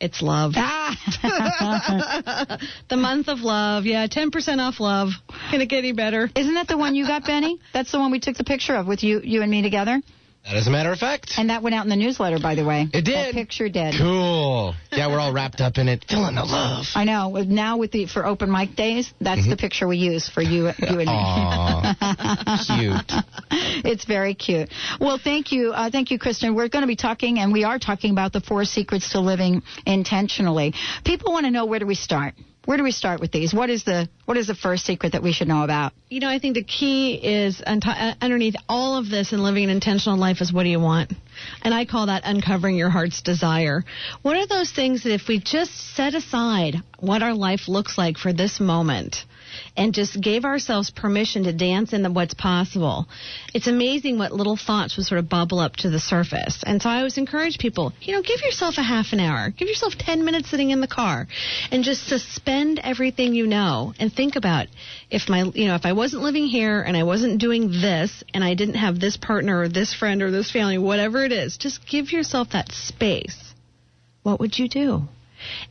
It's 0.00 0.20
love. 0.20 0.52
Ah. 0.56 0.96
the 2.90 2.96
month 2.96 3.28
of 3.28 3.38
love. 3.40 3.84
Yeah, 3.86 4.08
10% 4.08 4.58
off 4.58 4.80
love. 4.80 5.10
Can 5.50 5.60
it 5.60 5.68
get 5.68 5.78
any 5.78 5.92
better? 5.92 6.28
Isn't 6.34 6.54
that 6.54 6.66
the 6.66 6.76
one 6.76 6.96
you 6.96 7.06
got, 7.06 7.24
Benny? 7.24 7.60
That's 7.72 7.92
the 7.92 8.00
one 8.00 8.10
we 8.10 8.18
took 8.18 8.36
the 8.36 8.42
picture 8.42 8.74
of 8.74 8.88
with 8.88 9.04
you, 9.04 9.20
you 9.22 9.42
and 9.42 9.50
me 9.50 9.62
together. 9.62 10.02
That 10.44 10.56
is 10.56 10.66
a 10.66 10.70
matter 10.70 10.90
of 10.92 10.98
fact. 10.98 11.34
And 11.36 11.50
that 11.50 11.62
went 11.62 11.74
out 11.74 11.84
in 11.84 11.88
the 11.88 11.96
newsletter, 11.96 12.38
by 12.40 12.56
the 12.56 12.64
way. 12.64 12.88
It 12.92 13.04
did. 13.04 13.14
That 13.14 13.32
picture 13.32 13.68
did. 13.68 13.94
Cool. 13.96 14.74
Yeah, 14.90 15.06
we're 15.06 15.20
all 15.20 15.32
wrapped 15.32 15.60
up 15.60 15.78
in 15.78 15.88
it. 15.88 16.04
Feeling 16.08 16.34
the 16.34 16.44
love. 16.44 16.86
I 16.94 17.04
know. 17.04 17.30
Now 17.30 17.78
with 17.78 17.92
the 17.92 18.06
for 18.06 18.26
open 18.26 18.50
mic 18.50 18.74
days, 18.74 19.12
that's 19.20 19.48
the 19.48 19.56
picture 19.56 19.86
we 19.86 19.98
use 19.98 20.28
for 20.28 20.42
you, 20.42 20.66
you 20.66 21.00
and 21.00 21.08
me. 21.08 21.94
Cute. 22.66 23.12
It's 23.84 24.04
very 24.04 24.34
cute. 24.34 24.70
Well, 25.00 25.18
thank 25.22 25.52
you, 25.52 25.72
uh, 25.72 25.90
thank 25.90 26.10
you, 26.10 26.18
Kristen. 26.18 26.54
We're 26.54 26.68
going 26.68 26.82
to 26.82 26.86
be 26.86 26.96
talking, 26.96 27.38
and 27.38 27.52
we 27.52 27.64
are 27.64 27.78
talking 27.78 28.10
about 28.12 28.32
the 28.32 28.40
four 28.40 28.64
secrets 28.64 29.10
to 29.10 29.20
living 29.20 29.62
intentionally. 29.86 30.72
People 31.04 31.32
want 31.32 31.46
to 31.46 31.50
know 31.50 31.66
where 31.66 31.78
do 31.78 31.86
we 31.86 31.94
start? 31.94 32.34
Where 32.64 32.76
do 32.76 32.84
we 32.84 32.92
start 32.92 33.20
with 33.20 33.32
these? 33.32 33.52
What 33.52 33.70
is 33.70 33.82
the 33.82 34.08
what 34.24 34.36
is 34.36 34.46
the 34.46 34.54
first 34.54 34.86
secret 34.86 35.12
that 35.12 35.22
we 35.22 35.32
should 35.32 35.48
know 35.48 35.64
about? 35.64 35.92
You 36.08 36.20
know, 36.20 36.28
I 36.28 36.38
think 36.38 36.54
the 36.54 36.62
key 36.62 37.14
is 37.14 37.60
uh, 37.60 38.14
underneath 38.20 38.54
all 38.68 38.96
of 38.96 39.10
this 39.10 39.32
and 39.32 39.42
living 39.42 39.64
an 39.64 39.70
intentional 39.70 40.16
life 40.16 40.40
is 40.40 40.52
what 40.52 40.62
do 40.62 40.68
you 40.68 40.78
want? 40.78 41.12
And 41.62 41.74
I 41.74 41.84
call 41.84 42.06
that 42.06 42.22
uncovering 42.24 42.76
your 42.76 42.90
heart's 42.90 43.20
desire. 43.22 43.82
What 44.22 44.36
are 44.36 44.46
those 44.46 44.70
things 44.70 45.02
that 45.02 45.12
if 45.12 45.26
we 45.26 45.40
just 45.40 45.72
set 45.96 46.14
aside 46.14 46.76
what 47.00 47.22
our 47.22 47.34
life 47.34 47.66
looks 47.66 47.98
like 47.98 48.16
for 48.16 48.32
this 48.32 48.60
moment 48.60 49.24
and 49.76 49.94
just 49.94 50.20
gave 50.20 50.44
ourselves 50.44 50.90
permission 50.90 51.44
to 51.44 51.52
dance 51.52 51.92
into 51.92 52.10
what's 52.10 52.34
possible, 52.34 53.06
it's 53.54 53.66
amazing 53.66 54.18
what 54.18 54.32
little 54.32 54.56
thoughts 54.56 54.96
would 54.96 55.06
sort 55.06 55.18
of 55.18 55.28
bubble 55.28 55.58
up 55.58 55.76
to 55.76 55.90
the 55.90 56.00
surface. 56.00 56.62
And 56.64 56.80
so 56.80 56.88
I 56.88 56.98
always 56.98 57.18
encourage 57.18 57.58
people, 57.58 57.92
you 58.00 58.14
know, 58.14 58.22
give 58.22 58.40
yourself 58.42 58.76
a 58.78 58.82
half 58.82 59.12
an 59.12 59.20
hour, 59.20 59.50
give 59.50 59.68
yourself 59.68 59.94
10 59.98 60.24
minutes 60.24 60.50
sitting 60.50 60.70
in 60.70 60.80
the 60.80 60.88
car 60.88 61.26
and 61.70 61.84
just 61.84 62.06
suspend 62.06 62.80
everything 62.82 63.34
you 63.34 63.46
know 63.46 63.94
and 63.98 64.12
think 64.12 64.36
about 64.36 64.66
if 65.10 65.28
my, 65.28 65.44
you 65.54 65.66
know, 65.66 65.74
if 65.74 65.84
I 65.84 65.92
wasn't 65.92 66.22
living 66.22 66.46
here 66.46 66.80
and 66.80 66.96
I 66.96 67.04
wasn't 67.04 67.40
doing 67.40 67.70
this 67.70 68.24
and 68.32 68.42
I 68.42 68.54
didn't 68.54 68.74
have 68.74 68.98
this 68.98 69.16
partner 69.16 69.60
or 69.60 69.68
this 69.68 69.94
friend 69.94 70.22
or 70.22 70.30
this 70.30 70.50
family, 70.50 70.78
whatever 70.78 71.24
it 71.24 71.32
is, 71.32 71.56
just 71.56 71.86
give 71.86 72.12
yourself 72.12 72.50
that 72.52 72.72
space. 72.72 73.38
What 74.22 74.40
would 74.40 74.58
you 74.58 74.68
do? 74.68 75.02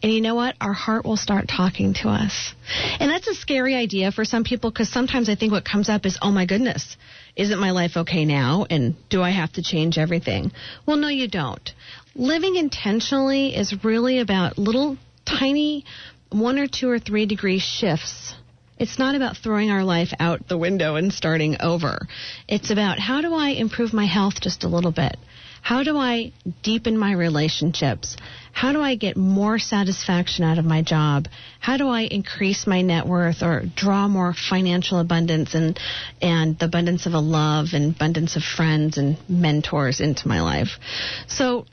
And 0.02 0.12
you 0.12 0.22
know 0.22 0.36
what? 0.36 0.56
Our 0.60 0.74
heart 0.74 1.06
will 1.06 1.18
start 1.18 1.48
talking 1.48 1.94
to 1.96 2.10
us. 2.10 2.54
And 3.00 3.10
that's 3.10 3.28
a 3.28 3.36
scary 3.36 3.76
idea 3.76 4.12
for 4.12 4.26
some 4.26 4.44
people 4.44 4.72
because 4.72 4.90
sometimes 4.90 5.30
I 5.30 5.36
think 5.36 5.52
what 5.52 5.66
comes 5.66 5.90
up 5.90 6.06
is, 6.06 6.18
oh 6.22 6.32
my 6.32 6.46
goodness, 6.46 6.98
isn't 7.36 7.60
my 7.60 7.72
life 7.72 7.98
okay 7.98 8.26
now? 8.26 8.66
And 8.70 8.96
do 9.10 9.22
I 9.22 9.30
have 9.30 9.54
to 9.54 9.64
change 9.64 9.98
everything? 9.98 10.52
Well, 10.86 10.98
no, 10.98 11.08
you 11.08 11.28
don't. 11.28 11.70
Living 12.16 12.56
intentionally 12.56 13.56
is 13.56 13.84
really 13.84 14.20
about 14.20 14.58
little 14.58 14.98
tiny 15.26 15.86
one 16.30 16.60
or 16.60 16.68
two 16.68 16.90
or 16.90 17.00
three 17.00 17.26
degree 17.26 17.60
shifts. 17.60 18.34
It's 18.78 18.98
not 18.98 19.14
about 19.14 19.38
throwing 19.38 19.70
our 19.70 19.84
life 19.84 20.12
out 20.20 20.48
the 20.48 20.58
window 20.58 20.96
and 20.96 21.14
starting 21.14 21.58
over. 21.62 22.08
It's 22.48 22.72
about 22.72 22.98
how 22.98 23.22
do 23.22 23.34
I 23.36 23.50
improve 23.50 23.94
my 23.94 24.06
health 24.06 24.42
just 24.42 24.64
a 24.64 24.68
little 24.68 24.92
bit? 24.92 25.18
How 25.62 25.84
do 25.84 25.96
I 25.98 26.34
deepen 26.64 26.98
my 26.98 27.14
relationships? 27.14 28.18
How 28.52 28.74
do 28.74 28.82
I 28.82 28.96
get 28.96 29.16
more 29.16 29.60
satisfaction 29.60 30.44
out 30.44 30.58
of 30.58 30.66
my 30.66 30.82
job? 30.82 31.28
How 31.60 31.78
do 31.78 31.88
I 31.88 32.02
increase 32.02 32.68
my 32.68 32.82
net 32.82 33.08
worth 33.08 33.42
or 33.42 33.64
draw 33.76 34.08
more 34.08 34.34
financial 34.34 35.00
abundance 35.00 35.54
and 35.54 35.80
and 36.22 36.60
the 36.60 36.66
abundance 36.66 37.06
of 37.06 37.14
a 37.14 37.20
love 37.20 37.70
and 37.74 37.96
abundance 37.96 38.36
of 38.36 38.44
friends 38.44 38.98
and 38.98 39.18
mentors 39.30 40.02
into 40.02 40.28
my 40.28 40.42
life? 40.42 40.80
So 41.28 41.66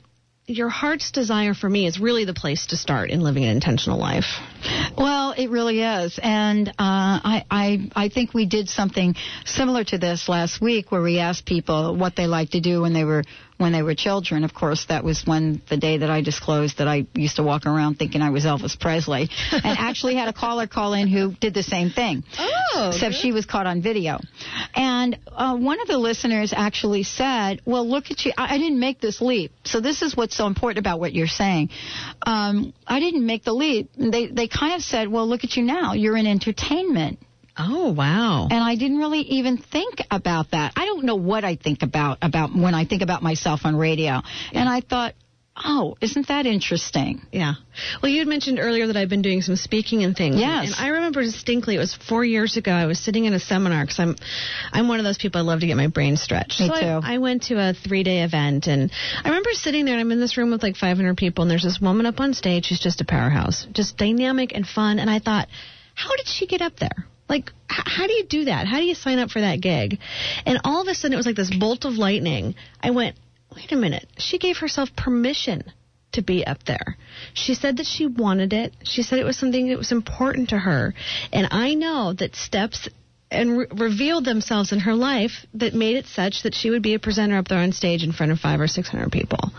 your 0.49 0.69
heart's 0.69 1.11
desire 1.11 1.53
for 1.53 1.69
me 1.69 1.85
is 1.85 1.99
really 1.99 2.25
the 2.25 2.33
place 2.33 2.67
to 2.67 2.77
start 2.77 3.11
in 3.11 3.21
living 3.21 3.43
an 3.43 3.51
intentional 3.51 3.99
life. 3.99 4.39
Well, 4.97 5.33
it 5.37 5.49
really 5.49 5.81
is, 5.81 6.19
and 6.21 6.67
uh, 6.69 6.73
I, 6.79 7.45
I 7.51 7.89
I 7.95 8.09
think 8.09 8.33
we 8.33 8.47
did 8.47 8.67
something 8.67 9.15
similar 9.45 9.83
to 9.85 9.97
this 9.99 10.27
last 10.27 10.59
week, 10.59 10.91
where 10.91 11.03
we 11.03 11.19
asked 11.19 11.45
people 11.45 11.95
what 11.95 12.15
they 12.15 12.25
like 12.25 12.51
to 12.51 12.61
do 12.61 12.81
when 12.81 12.93
they 12.93 13.03
were 13.03 13.23
when 13.59 13.73
they 13.73 13.83
were 13.83 13.93
children. 13.93 14.43
Of 14.43 14.53
course, 14.53 14.85
that 14.85 15.03
was 15.03 15.23
when 15.25 15.61
the 15.69 15.77
day 15.77 15.97
that 15.97 16.09
I 16.09 16.21
disclosed 16.21 16.77
that 16.77 16.87
I 16.87 17.05
used 17.13 17.35
to 17.35 17.43
walk 17.43 17.65
around 17.65 17.95
thinking 17.95 18.21
I 18.21 18.29
was 18.29 18.45
Elvis 18.45 18.79
Presley, 18.79 19.29
and 19.51 19.77
actually 19.77 20.15
had 20.15 20.29
a 20.29 20.33
caller 20.33 20.65
call 20.65 20.93
in 20.93 21.07
who 21.07 21.33
did 21.33 21.53
the 21.53 21.61
same 21.61 21.89
thing. 21.89 22.23
Oh, 22.39 22.91
except 22.93 23.15
she 23.15 23.31
was 23.31 23.45
caught 23.45 23.67
on 23.67 23.81
video. 23.81 24.19
And 24.73 25.19
uh, 25.27 25.57
one 25.57 25.81
of 25.81 25.87
the 25.87 25.97
listeners 25.97 26.53
actually 26.55 27.03
said, 27.03 27.61
"Well, 27.65 27.87
look 27.87 28.11
at 28.11 28.25
you. 28.25 28.31
I, 28.37 28.55
I 28.55 28.57
didn't 28.57 28.79
make 28.79 29.01
this 29.01 29.21
leap. 29.21 29.51
So 29.65 29.81
this 29.81 30.01
is 30.01 30.15
what's 30.15 30.35
so 30.35 30.47
important 30.47 30.79
about 30.79 30.99
what 30.99 31.13
you're 31.13 31.27
saying. 31.27 31.69
Um, 32.25 32.73
I 32.87 33.01
didn't 33.01 33.25
make 33.25 33.43
the 33.43 33.53
leap. 33.53 33.91
They 33.97 34.27
they 34.27 34.47
kind 34.47 34.75
of 34.75 34.81
said, 34.81 35.09
"Well, 35.09 35.27
look 35.27 35.43
at 35.43 35.57
you 35.57 35.63
now. 35.63 35.93
You're 35.93 36.17
in 36.17 36.27
entertainment." 36.27 37.19
Oh, 37.59 37.91
wow. 37.91 38.47
And 38.49 38.63
I 38.63 38.75
didn't 38.75 38.99
really 38.99 39.19
even 39.19 39.57
think 39.57 40.01
about 40.09 40.51
that. 40.51 40.73
I 40.77 40.85
don't 40.85 41.03
know 41.03 41.15
what 41.15 41.43
I 41.43 41.55
think 41.57 41.83
about 41.83 42.19
about 42.21 42.55
when 42.55 42.73
I 42.73 42.85
think 42.85 43.01
about 43.01 43.21
myself 43.21 43.61
on 43.65 43.75
radio. 43.75 44.21
And 44.53 44.69
I 44.69 44.79
thought, 44.79 45.13
oh, 45.61 45.97
isn't 45.99 46.27
that 46.29 46.45
interesting? 46.45 47.21
Yeah. 47.31 47.55
Well, 48.01 48.09
you 48.11 48.19
had 48.19 48.27
mentioned 48.27 48.59
earlier 48.59 48.87
that 48.87 48.95
I've 48.95 49.09
been 49.09 49.21
doing 49.21 49.41
some 49.41 49.57
speaking 49.57 50.03
and 50.03 50.15
things. 50.15 50.37
Yes. 50.37 50.67
And 50.67 50.75
I 50.77 50.89
remember 50.93 51.21
distinctly, 51.21 51.75
it 51.75 51.79
was 51.79 51.93
four 51.93 52.23
years 52.23 52.55
ago. 52.55 52.71
I 52.71 52.85
was 52.85 52.97
sitting 52.99 53.25
in 53.25 53.33
a 53.33 53.39
seminar 53.39 53.83
because 53.83 53.99
I'm, 53.99 54.15
I'm 54.71 54.87
one 54.87 54.99
of 54.99 55.05
those 55.05 55.17
people 55.17 55.41
I 55.41 55.43
love 55.43 55.59
to 55.59 55.67
get 55.67 55.75
my 55.75 55.87
brain 55.87 56.15
stretched. 56.15 56.61
Me 56.61 56.67
so 56.67 56.79
too. 56.79 57.05
I, 57.05 57.15
I 57.15 57.17
went 57.17 57.43
to 57.43 57.55
a 57.55 57.73
three 57.73 58.03
day 58.03 58.23
event, 58.23 58.67
and 58.67 58.91
I 59.23 59.27
remember 59.27 59.51
sitting 59.51 59.85
there, 59.85 59.95
and 59.95 60.01
I'm 60.01 60.11
in 60.11 60.19
this 60.19 60.37
room 60.37 60.51
with 60.51 60.63
like 60.63 60.77
500 60.77 61.17
people, 61.17 61.41
and 61.41 61.51
there's 61.51 61.63
this 61.63 61.79
woman 61.81 62.05
up 62.05 62.19
on 62.19 62.33
stage 62.33 62.69
who's 62.69 62.79
just 62.79 63.01
a 63.01 63.05
powerhouse, 63.05 63.67
just 63.73 63.97
dynamic 63.97 64.53
and 64.55 64.65
fun. 64.65 64.99
And 64.99 65.09
I 65.09 65.19
thought, 65.19 65.49
how 65.93 66.15
did 66.15 66.27
she 66.27 66.47
get 66.47 66.61
up 66.61 66.77
there? 66.77 67.05
Like, 67.29 67.51
how 67.67 68.07
do 68.07 68.13
you 68.13 68.25
do 68.25 68.45
that? 68.45 68.67
How 68.67 68.79
do 68.79 68.85
you 68.85 68.95
sign 68.95 69.19
up 69.19 69.29
for 69.29 69.39
that 69.39 69.61
gig? 69.61 69.99
And 70.45 70.59
all 70.63 70.81
of 70.81 70.87
a 70.87 70.95
sudden, 70.95 71.13
it 71.13 71.17
was 71.17 71.27
like 71.27 71.35
this 71.35 71.55
bolt 71.55 71.85
of 71.85 71.93
lightning. 71.93 72.55
I 72.81 72.89
went, 72.91 73.15
wait 73.55 73.71
a 73.71 73.75
minute. 73.75 74.07
She 74.17 74.39
gave 74.39 74.57
herself 74.57 74.89
permission 74.97 75.63
to 76.13 76.23
be 76.23 76.45
up 76.45 76.63
there. 76.63 76.97
She 77.33 77.53
said 77.53 77.77
that 77.77 77.85
she 77.85 78.07
wanted 78.07 78.51
it. 78.51 78.73
She 78.83 79.03
said 79.03 79.19
it 79.19 79.25
was 79.25 79.37
something 79.37 79.69
that 79.69 79.77
was 79.77 79.91
important 79.91 80.49
to 80.49 80.57
her. 80.57 80.93
And 81.31 81.47
I 81.51 81.75
know 81.75 82.13
that 82.13 82.35
steps 82.35 82.89
and 83.31 83.59
re- 83.59 83.67
revealed 83.71 84.25
themselves 84.25 84.71
in 84.71 84.79
her 84.79 84.95
life 84.95 85.45
that 85.53 85.75
made 85.75 85.95
it 85.95 86.07
such 86.07 86.41
that 86.43 86.55
she 86.55 86.71
would 86.71 86.81
be 86.81 86.95
a 86.95 86.99
presenter 86.99 87.37
up 87.37 87.47
there 87.47 87.59
on 87.59 87.71
stage 87.71 88.03
in 88.03 88.11
front 88.11 88.31
of 88.31 88.39
five 88.39 88.59
or 88.59 88.67
six 88.67 88.89
hundred 88.89 89.11
people. 89.11 89.51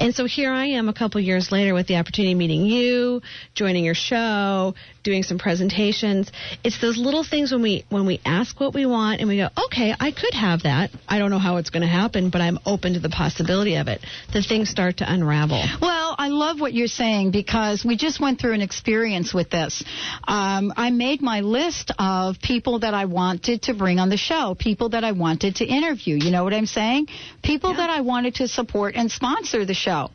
And 0.00 0.12
so 0.12 0.24
here 0.24 0.50
I 0.50 0.66
am 0.66 0.88
a 0.88 0.92
couple 0.92 1.20
years 1.20 1.52
later 1.52 1.74
with 1.74 1.86
the 1.86 1.96
opportunity 1.96 2.32
of 2.32 2.38
meeting 2.38 2.66
you, 2.66 3.22
joining 3.54 3.84
your 3.84 3.94
show, 3.94 4.74
doing 5.04 5.22
some 5.22 5.38
presentations. 5.38 6.32
It's 6.64 6.80
those 6.80 6.98
little 6.98 7.22
things 7.22 7.52
when 7.52 7.62
we 7.62 7.84
when 7.90 8.06
we 8.06 8.20
ask 8.24 8.58
what 8.58 8.74
we 8.74 8.86
want 8.86 9.20
and 9.20 9.28
we 9.28 9.36
go, 9.36 9.48
okay, 9.66 9.94
I 9.98 10.10
could 10.10 10.34
have 10.34 10.62
that. 10.62 10.90
I 11.06 11.18
don't 11.18 11.30
know 11.30 11.38
how 11.38 11.58
it's 11.58 11.70
going 11.70 11.82
to 11.82 11.88
happen, 11.88 12.30
but 12.30 12.40
I'm 12.40 12.58
open 12.66 12.94
to 12.94 13.00
the 13.00 13.10
possibility 13.10 13.76
of 13.76 13.86
it. 13.88 14.00
The 14.32 14.42
things 14.42 14.70
start 14.70 14.96
to 14.98 15.12
unravel. 15.12 15.62
Well, 15.80 16.16
I 16.18 16.28
love 16.28 16.60
what 16.60 16.72
you're 16.72 16.86
saying 16.86 17.30
because 17.30 17.84
we 17.84 17.96
just 17.96 18.20
went 18.20 18.40
through 18.40 18.54
an 18.54 18.62
experience 18.62 19.32
with 19.34 19.50
this. 19.50 19.84
Um, 20.26 20.72
I 20.76 20.90
made 20.90 21.20
my 21.20 21.40
list 21.40 21.92
of 21.98 22.40
people 22.40 22.80
that 22.80 22.94
I 22.94 23.04
wanted 23.04 23.62
to 23.62 23.74
bring 23.74 23.98
on 23.98 24.08
the 24.08 24.16
show, 24.16 24.56
people 24.58 24.90
that 24.90 25.04
I 25.04 25.12
wanted 25.12 25.56
to 25.56 25.66
interview. 25.66 26.16
You 26.16 26.30
know 26.30 26.44
what 26.44 26.54
I'm 26.54 26.66
saying? 26.66 27.08
People 27.42 27.74
that 27.74 27.90
I 27.90 28.00
wanted 28.00 28.36
to 28.36 28.48
support 28.48 28.94
and 28.96 29.10
sponsor 29.10 29.64
the 29.66 29.74
show. 29.74 30.10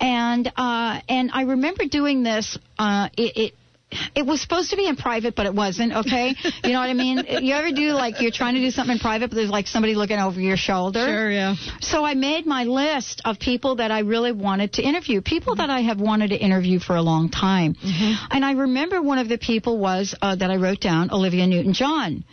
And 0.00 0.52
uh, 0.56 1.00
and 1.08 1.30
I 1.32 1.42
remember 1.42 1.84
doing 1.86 2.22
this. 2.22 2.58
Uh, 2.78 3.08
it, 3.16 3.36
it 3.36 3.54
it 4.14 4.26
was 4.26 4.40
supposed 4.40 4.70
to 4.70 4.76
be 4.76 4.86
in 4.86 4.96
private, 4.96 5.34
but 5.34 5.46
it 5.46 5.54
wasn't. 5.54 5.92
Okay, 5.92 6.34
you 6.64 6.72
know 6.72 6.80
what 6.80 6.90
I 6.90 6.94
mean? 6.94 7.24
You 7.28 7.54
ever 7.54 7.72
do 7.72 7.92
like 7.92 8.20
you're 8.20 8.30
trying 8.30 8.54
to 8.54 8.60
do 8.60 8.70
something 8.70 8.94
in 8.94 8.98
private, 8.98 9.30
but 9.30 9.36
there's 9.36 9.50
like 9.50 9.66
somebody 9.66 9.94
looking 9.94 10.18
over 10.18 10.40
your 10.40 10.56
shoulder? 10.56 11.04
Sure, 11.04 11.30
yeah. 11.30 11.54
So 11.80 12.04
I 12.04 12.14
made 12.14 12.46
my 12.46 12.64
list 12.64 13.22
of 13.24 13.38
people 13.38 13.76
that 13.76 13.90
I 13.90 14.00
really 14.00 14.32
wanted 14.32 14.74
to 14.74 14.82
interview, 14.82 15.20
people 15.20 15.56
that 15.56 15.70
I 15.70 15.80
have 15.80 16.00
wanted 16.00 16.28
to 16.28 16.36
interview 16.36 16.78
for 16.78 16.96
a 16.96 17.02
long 17.02 17.30
time. 17.30 17.76
And 18.30 18.44
I 18.44 18.52
remember 18.52 19.00
one 19.02 19.18
of 19.18 19.28
the 19.28 19.38
people 19.38 19.78
was 19.78 20.14
uh, 20.20 20.36
that 20.36 20.50
I 20.50 20.56
wrote 20.56 20.80
down, 20.80 21.10
Olivia 21.10 21.46
Newton-John, 21.46 22.24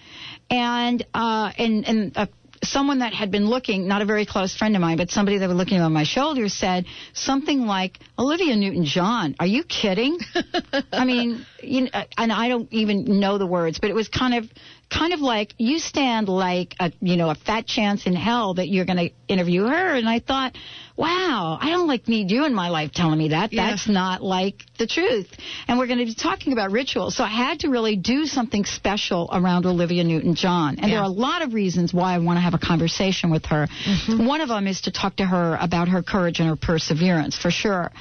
and 0.49 1.05
uh, 1.13 1.51
and 1.57 1.87
and. 1.87 2.17
Uh, 2.17 2.25
Someone 2.63 2.99
that 2.99 3.13
had 3.13 3.31
been 3.31 3.47
looking, 3.47 3.87
not 3.87 4.01
a 4.01 4.05
very 4.05 4.25
close 4.25 4.55
friend 4.55 4.75
of 4.75 4.81
mine, 4.81 4.97
but 4.97 5.09
somebody 5.09 5.37
that 5.37 5.47
was 5.47 5.57
looking 5.57 5.79
over 5.79 5.89
my 5.89 6.03
shoulder 6.03 6.49
said 6.49 6.85
something 7.13 7.61
like, 7.61 7.99
Olivia 8.17 8.55
Newton 8.55 8.85
John, 8.85 9.35
are 9.39 9.45
you 9.45 9.63
kidding? 9.63 10.19
I 10.91 11.05
mean, 11.05 11.45
you 11.63 11.81
know, 11.81 11.89
uh, 11.93 12.03
and 12.17 12.31
I 12.31 12.49
don't 12.49 12.71
even 12.71 13.19
know 13.19 13.37
the 13.37 13.47
words, 13.47 13.79
but 13.79 13.89
it 13.89 13.93
was 13.93 14.09
kind 14.09 14.35
of 14.35 14.49
kind 14.89 15.13
of 15.13 15.19
like 15.19 15.53
you 15.57 15.79
stand 15.79 16.27
like 16.27 16.75
a 16.79 16.91
you 16.99 17.15
know 17.15 17.29
a 17.29 17.35
fat 17.35 17.67
chance 17.67 18.05
in 18.05 18.15
hell 18.15 18.55
that 18.55 18.67
you're 18.67 18.85
going 18.85 18.97
to 18.97 19.09
interview 19.27 19.65
her. 19.65 19.95
And 19.95 20.09
i 20.09 20.19
thought 20.19 20.55
wow 20.97 21.57
i 21.61 21.69
don't 21.69 21.87
like 21.87 22.07
need 22.07 22.31
you 22.31 22.45
in 22.45 22.53
my 22.53 22.69
life 22.69 22.91
telling 22.91 23.17
me 23.17 23.29
that. 23.29 23.53
Yeah. 23.53 23.69
that's 23.69 23.87
not 23.87 24.21
like 24.21 24.63
the 24.77 24.87
truth. 24.87 25.27
And 25.67 25.77
we're 25.77 25.87
going 25.87 25.99
to 25.99 26.05
be 26.05 26.15
talking 26.15 26.53
about 26.53 26.71
rituals. 26.71 27.15
So 27.15 27.23
i 27.23 27.27
had 27.27 27.59
to 27.59 27.69
really 27.69 27.95
do 27.95 28.25
something 28.25 28.65
special 28.65 29.29
around 29.31 29.65
olivia 29.65 30.03
newton 30.03 30.35
john 30.35 30.77
and 30.79 30.91
there 30.91 30.99
are 30.99 31.05
a 31.05 31.07
lot 31.07 31.41
of 31.41 31.53
reasons 31.53 31.93
why 31.93 32.15
i 32.15 32.19
want 32.19 32.37
to 32.37 32.41
have 32.41 32.53
a 32.53 32.59
conversation 32.59 33.31
with 33.31 33.45
her. 33.45 33.67
Mm-hmm. 33.85 34.25
One 34.25 34.41
of 34.41 34.49
them 34.49 34.67
is 34.67 34.81
to 34.81 34.91
talk 34.91 35.17
to 35.17 35.25
her 35.25 35.57
about 35.59 35.87
her 35.89 36.01
courage 36.01 36.39
and 36.39 36.49
her 36.49 36.55
perseverance 36.55 37.37
for 37.37 37.51
sure 37.51 37.91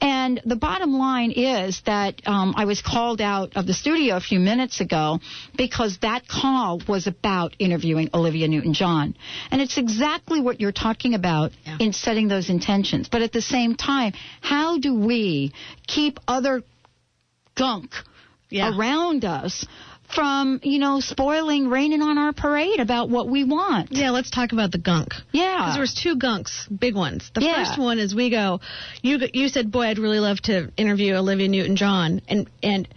and 0.00 0.40
the 0.44 0.56
bottom 0.56 0.92
line 0.98 1.32
is 1.32 1.80
that 1.86 2.20
um, 2.26 2.54
I 2.56 2.64
was 2.66 2.82
called 2.82 3.20
out 3.20 3.56
of 3.56 3.66
the 3.66 3.74
studio 3.74 4.16
a 4.16 4.20
few 4.20 4.38
minutes 4.40 4.80
ago 4.80 5.20
because 5.56 5.98
that 6.02 6.28
call 6.28 6.80
was 6.88 7.06
about 7.06 7.54
interviewing 7.58 8.10
Olivia 8.12 8.48
Newton-John, 8.48 9.16
and 9.50 9.60
it's 9.62 9.78
exactly 9.78 10.40
what 10.40 10.60
you're 10.60 10.72
talking 10.72 11.14
about 11.14 11.52
Yeah. 11.64 11.78
in 11.80 11.92
setting 11.92 12.28
those 12.28 12.50
intentions. 12.50 13.08
But 13.08 13.22
at 13.22 13.32
the 13.32 13.42
same 13.42 13.74
time, 13.74 14.12
how 14.40 14.78
do 14.78 14.94
we 14.94 15.52
keep 15.86 16.20
other 16.28 16.62
gunk 17.54 17.92
Yeah. 18.50 18.76
around 18.76 19.24
us 19.24 19.64
from, 20.14 20.60
you 20.62 20.78
know, 20.78 21.00
spoiling, 21.00 21.68
raining 21.68 22.02
on 22.02 22.18
our 22.18 22.32
parade 22.32 22.80
about 22.80 23.08
what 23.08 23.28
we 23.28 23.44
want? 23.44 23.88
Yeah, 23.92 24.10
let's 24.10 24.30
talk 24.30 24.52
about 24.52 24.72
the 24.72 24.78
gunk. 24.78 25.14
Yeah. 25.32 25.56
Because 25.58 25.74
there 25.74 25.80
was 25.80 25.94
two 25.94 26.16
gunks, 26.16 26.66
big 26.78 26.94
ones. 26.94 27.30
The 27.34 27.42
Yeah. 27.42 27.64
first 27.64 27.78
one 27.78 27.98
is 27.98 28.14
we 28.14 28.30
go. 28.30 28.60
You 29.02 29.18
you 29.32 29.48
said, 29.48 29.70
boy, 29.70 29.86
I'd 29.86 29.98
really 29.98 30.20
love 30.20 30.40
to 30.42 30.70
interview 30.76 31.14
Olivia 31.14 31.48
Newton-John, 31.48 32.22
and 32.28 32.48
and 32.62 32.88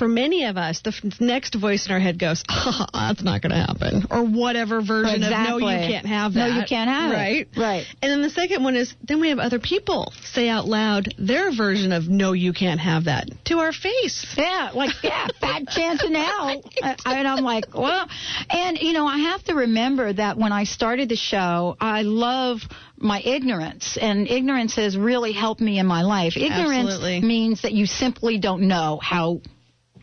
for 0.00 0.08
many 0.08 0.46
of 0.46 0.56
us, 0.56 0.80
the 0.80 0.94
f- 0.96 1.20
next 1.20 1.54
voice 1.56 1.84
in 1.84 1.92
our 1.92 2.00
head 2.00 2.18
goes, 2.18 2.42
oh, 2.48 2.86
"That's 2.94 3.22
not 3.22 3.42
going 3.42 3.50
to 3.50 3.58
happen," 3.58 4.06
or 4.10 4.24
whatever 4.24 4.80
version 4.80 5.22
of 5.22 5.30
"No, 5.30 5.58
you 5.58 5.66
can't 5.66 6.06
have 6.06 6.32
that. 6.32 6.48
No, 6.48 6.58
you 6.58 6.64
can't 6.66 6.88
have 6.88 7.12
it. 7.12 7.14
right? 7.14 7.48
Right. 7.54 7.86
And 8.00 8.10
then 8.10 8.22
the 8.22 8.30
second 8.30 8.64
one 8.64 8.76
is 8.76 8.94
then 9.06 9.20
we 9.20 9.28
have 9.28 9.38
other 9.38 9.58
people 9.58 10.10
say 10.24 10.48
out 10.48 10.64
loud 10.66 11.14
their 11.18 11.52
version 11.54 11.92
of 11.92 12.08
"No, 12.08 12.32
you 12.32 12.54
can't 12.54 12.80
have 12.80 13.04
that" 13.04 13.28
to 13.44 13.58
our 13.58 13.72
face. 13.72 14.24
Yeah, 14.38 14.70
like 14.72 14.90
yeah, 15.02 15.28
bad 15.38 15.68
chance 15.68 16.02
in 16.02 16.14
hell. 16.14 16.62
And 17.04 17.28
I'm 17.28 17.44
like, 17.44 17.74
well, 17.74 18.08
and 18.48 18.78
you 18.78 18.94
know, 18.94 19.06
I 19.06 19.18
have 19.18 19.44
to 19.44 19.54
remember 19.54 20.14
that 20.14 20.38
when 20.38 20.52
I 20.52 20.64
started 20.64 21.10
the 21.10 21.16
show, 21.16 21.76
I 21.78 22.02
love 22.02 22.62
my 22.96 23.20
ignorance, 23.20 23.98
and 24.00 24.26
ignorance 24.26 24.76
has 24.76 24.96
really 24.96 25.32
helped 25.32 25.60
me 25.60 25.78
in 25.78 25.84
my 25.84 26.02
life. 26.04 26.38
Ignorance 26.38 26.88
Absolutely. 26.88 27.20
means 27.20 27.62
that 27.62 27.72
you 27.72 27.84
simply 27.84 28.38
don't 28.38 28.62
know 28.62 28.98
how 29.02 29.42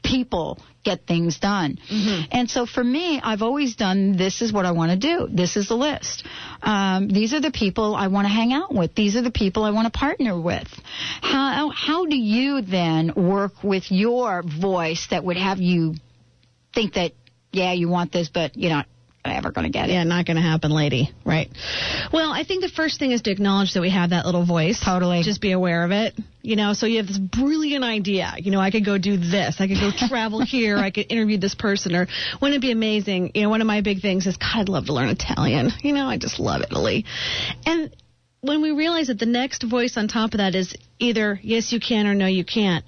people 0.08 0.60
get 0.84 1.06
things 1.06 1.40
done. 1.40 1.78
And 2.32 2.50
so 2.50 2.66
for 2.66 2.84
me, 2.84 3.20
I've 3.22 3.42
always 3.42 3.76
done 3.76 4.16
this 4.16 4.42
is 4.42 4.54
what 4.54 4.66
I 4.66 4.72
want 4.72 4.92
to 4.92 4.98
do. 4.98 5.28
This 5.30 5.58
is 5.58 5.68
the 5.68 5.76
list. 5.76 6.26
Um, 6.62 7.10
these 7.10 7.34
are 7.34 7.42
the 7.42 7.52
people 7.52 7.96
I 7.96 8.08
want 8.08 8.26
to 8.26 8.34
hang 8.34 8.54
out 8.54 8.74
with. 8.74 8.96
These 8.96 9.16
are 9.18 9.22
the 9.22 9.32
people 9.32 9.64
I 9.64 9.72
want 9.72 9.92
to 9.92 9.98
partner 9.98 10.40
with. 10.40 10.70
How 11.22 11.70
how 11.70 12.06
do 12.06 12.18
you 12.18 12.62
then 12.62 13.14
work 13.16 13.64
with 13.64 13.92
your 13.92 14.44
voice 14.44 15.08
that 15.12 15.24
would 15.24 15.38
have 15.38 15.60
you 15.60 15.96
think 16.74 16.94
that 16.94 17.12
yeah 17.52 17.74
you 17.74 17.90
want 17.90 18.12
this 18.12 18.30
but 18.30 18.56
you're 18.56 18.72
not 18.72 18.88
ever 19.36 19.52
going 19.52 19.66
to 19.66 19.72
get 19.72 19.90
it? 19.90 19.94
Yeah, 19.94 20.04
not 20.04 20.26
going 20.26 20.38
to 20.38 20.44
happen, 20.44 20.72
lady. 20.72 21.12
Right. 21.26 21.50
Well, 22.12 22.32
I 22.32 22.44
think 22.44 22.62
the 22.62 22.70
first 22.70 23.00
thing 23.00 23.12
is 23.12 23.22
to 23.24 23.32
acknowledge 23.32 23.74
that 23.74 23.82
we 23.82 23.90
have 23.90 24.12
that 24.12 24.26
little 24.26 24.46
voice. 24.46 24.80
Totally. 24.84 25.24
Just 25.24 25.42
be 25.42 25.52
aware 25.52 25.84
of 25.84 25.92
it. 25.92 26.14
You 26.42 26.56
know, 26.56 26.74
so 26.74 26.86
you 26.86 26.98
have 26.98 27.08
this 27.08 27.18
brilliant 27.18 27.84
idea. 27.84 28.34
You 28.38 28.52
know, 28.52 28.60
I 28.60 28.72
could 28.72 28.86
go 28.86 28.98
do 28.98 29.18
this. 29.18 29.58
I 29.60 29.68
could 29.68 29.80
go 29.80 29.92
travel 30.08 30.42
here. 30.42 30.78
I 30.78 30.92
could 30.92 31.12
interview 31.12 31.38
this 31.38 31.56
person. 31.56 31.96
Or 31.96 32.08
wouldn't 32.42 32.58
it 32.58 32.62
be 32.62 32.72
amazing? 32.72 33.32
You 33.36 33.44
know, 33.44 33.50
one 33.50 33.62
of 33.62 33.68
my 33.68 33.82
big 33.82 34.02
things 34.02 34.28
is, 34.28 34.38
God, 34.38 34.62
I'd 34.62 34.70
love 34.70 34.86
to 34.86 34.94
learn 34.94 35.10
Italian. 35.10 35.72
You 35.82 35.94
know, 35.94 36.08
I 36.08 36.18
just 36.18 36.40
love 36.40 36.62
Italy. 36.62 37.06
And 37.66 37.96
when 38.42 38.62
we 38.62 38.72
realize 38.72 39.08
that 39.08 39.20
the 39.20 39.26
next 39.26 39.64
voice 39.64 39.98
on 39.98 40.08
top 40.08 40.34
of 40.34 40.38
that 40.38 40.56
is 40.56 40.76
either 41.00 41.40
yes, 41.42 41.72
you 41.72 41.80
can 41.80 42.08
or 42.08 42.14
no, 42.14 42.28
you 42.28 42.46
can't, 42.46 42.86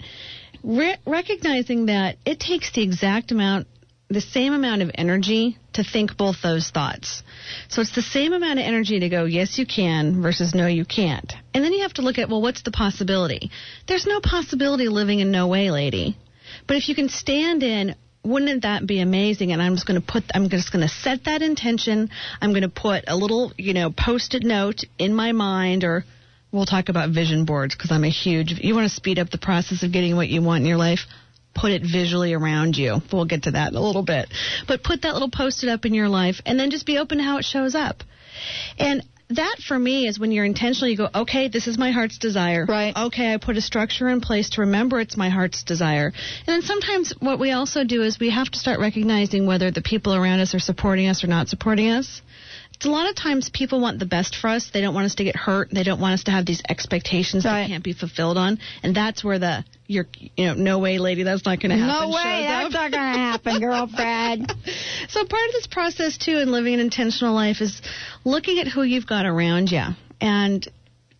re- 0.63 0.97
recognizing 1.05 1.87
that 1.87 2.17
it 2.25 2.39
takes 2.39 2.71
the 2.71 2.83
exact 2.83 3.31
amount, 3.31 3.67
the 4.09 4.21
same 4.21 4.53
amount 4.53 4.81
of 4.81 4.91
energy 4.95 5.57
to 5.73 5.83
think 5.83 6.17
both 6.17 6.41
those 6.41 6.69
thoughts. 6.69 7.21
So 7.67 7.81
it's 7.81 7.93
the 7.93 8.01
same 8.01 8.33
amount 8.33 8.59
of 8.59 8.65
energy 8.65 8.99
to 9.01 9.09
go, 9.09 9.25
yes, 9.25 9.59
you 9.59 9.67
can 9.67 10.21
versus 10.21 10.55
no, 10.55 10.65
you 10.65 10.83
can't. 10.83 11.31
And 11.53 11.63
then 11.63 11.73
you 11.73 11.83
have 11.83 11.93
to 11.93 12.01
look 12.01 12.17
at, 12.17 12.27
well, 12.27 12.41
what's 12.41 12.63
the 12.63 12.71
possibility? 12.71 13.51
There's 13.87 14.07
no 14.07 14.19
possibility 14.19 14.87
living 14.87 15.19
in 15.19 15.31
no 15.31 15.47
way, 15.47 15.69
lady. 15.69 16.17
But 16.67 16.77
if 16.77 16.89
you 16.89 16.95
can 16.95 17.09
stand 17.09 17.61
in 17.63 17.95
wouldn't 18.23 18.63
that 18.63 18.85
be 18.85 18.99
amazing? 18.99 19.51
And 19.51 19.61
I'm 19.61 19.75
just 19.75 19.87
going 19.87 19.99
to 19.99 20.05
put, 20.05 20.23
I'm 20.33 20.49
just 20.49 20.71
going 20.71 20.85
to 20.85 20.93
set 20.93 21.23
that 21.25 21.41
intention. 21.41 22.09
I'm 22.41 22.51
going 22.51 22.63
to 22.63 22.69
put 22.69 23.05
a 23.07 23.15
little, 23.15 23.53
you 23.57 23.73
know, 23.73 23.91
post-it 23.91 24.43
note 24.43 24.83
in 24.97 25.13
my 25.13 25.31
mind 25.31 25.83
or 25.83 26.03
we'll 26.51 26.65
talk 26.65 26.89
about 26.89 27.11
vision 27.11 27.45
boards 27.45 27.75
because 27.75 27.91
I'm 27.91 28.03
a 28.03 28.09
huge, 28.09 28.59
you 28.59 28.75
want 28.75 28.89
to 28.89 28.95
speed 28.95 29.19
up 29.19 29.29
the 29.29 29.37
process 29.37 29.83
of 29.83 29.93
getting 29.93 30.15
what 30.15 30.27
you 30.27 30.41
want 30.41 30.61
in 30.61 30.67
your 30.67 30.77
life. 30.77 31.05
Put 31.53 31.71
it 31.71 31.81
visually 31.81 32.33
around 32.33 32.77
you. 32.77 33.01
We'll 33.11 33.25
get 33.25 33.43
to 33.43 33.51
that 33.51 33.71
in 33.71 33.75
a 33.75 33.81
little 33.81 34.03
bit. 34.03 34.29
But 34.67 34.83
put 34.83 35.01
that 35.01 35.13
little 35.13 35.29
post-it 35.29 35.69
up 35.69 35.85
in 35.85 35.93
your 35.93 36.07
life 36.09 36.41
and 36.45 36.59
then 36.59 36.69
just 36.69 36.85
be 36.85 36.97
open 36.97 37.17
to 37.17 37.23
how 37.23 37.37
it 37.37 37.45
shows 37.45 37.75
up. 37.75 38.03
And 38.77 39.03
that 39.29 39.57
for 39.59 39.77
me 39.77 40.07
is 40.07 40.17
when 40.19 40.31
you're 40.31 40.45
intentionally 40.45 40.91
you 40.91 40.97
go, 40.97 41.09
okay, 41.13 41.49
this 41.49 41.67
is 41.67 41.77
my 41.77 41.91
heart's 41.91 42.17
desire. 42.17 42.65
Right. 42.65 42.95
Okay, 42.95 43.33
I 43.33 43.37
put 43.37 43.57
a 43.57 43.61
structure 43.61 44.09
in 44.09 44.21
place 44.21 44.51
to 44.51 44.61
remember 44.61 44.99
it's 44.99 45.17
my 45.17 45.29
heart's 45.29 45.63
desire. 45.63 46.07
And 46.07 46.47
then 46.47 46.61
sometimes 46.63 47.13
what 47.19 47.39
we 47.39 47.51
also 47.51 47.83
do 47.83 48.01
is 48.01 48.19
we 48.19 48.31
have 48.31 48.49
to 48.49 48.57
start 48.57 48.79
recognizing 48.79 49.45
whether 49.45 49.69
the 49.69 49.81
people 49.81 50.15
around 50.15 50.39
us 50.39 50.55
are 50.55 50.59
supporting 50.59 51.07
us 51.07 51.23
or 51.23 51.27
not 51.27 51.47
supporting 51.47 51.89
us. 51.89 52.21
It's 52.73 52.85
a 52.85 52.89
lot 52.89 53.09
of 53.09 53.15
times 53.15 53.49
people 53.49 53.81
want 53.81 53.99
the 53.99 54.05
best 54.05 54.35
for 54.35 54.47
us. 54.47 54.71
They 54.73 54.81
don't 54.81 54.95
want 54.95 55.05
us 55.05 55.15
to 55.15 55.23
get 55.23 55.35
hurt. 55.35 55.69
They 55.71 55.83
don't 55.83 55.99
want 55.99 56.13
us 56.13 56.23
to 56.23 56.31
have 56.31 56.45
these 56.45 56.61
expectations 56.67 57.45
Right. 57.45 57.63
that 57.63 57.67
can't 57.67 57.83
be 57.83 57.93
fulfilled 57.93 58.37
on. 58.37 58.57
And 58.81 58.95
that's 58.95 59.23
where 59.23 59.37
the 59.37 59.63
you're 59.89 60.05
you 60.37 60.45
know 60.45 60.53
no 60.53 60.79
way, 60.79 60.99
lady, 60.99 61.23
that's 61.23 61.43
not 61.45 61.59
going 61.59 61.71
to 61.71 61.77
happen. 61.77 62.09
No 62.11 62.15
way, 62.15 62.45
that's 62.47 62.73
not 62.73 62.91
going 62.91 63.13
to 63.13 63.19
happen, 63.19 63.59
girlfriend. 63.59 64.53
So 65.09 65.25
part 65.25 65.47
of 65.47 65.53
this 65.53 65.65
process 65.65 66.19
too 66.19 66.37
in 66.37 66.51
living 66.51 66.75
an 66.75 66.79
intentional 66.79 67.33
life 67.33 67.61
is 67.61 67.81
looking 68.23 68.59
at 68.59 68.67
who 68.67 68.83
you've 68.83 69.07
got 69.07 69.25
around 69.25 69.71
you 69.71 69.81
and 70.21 70.67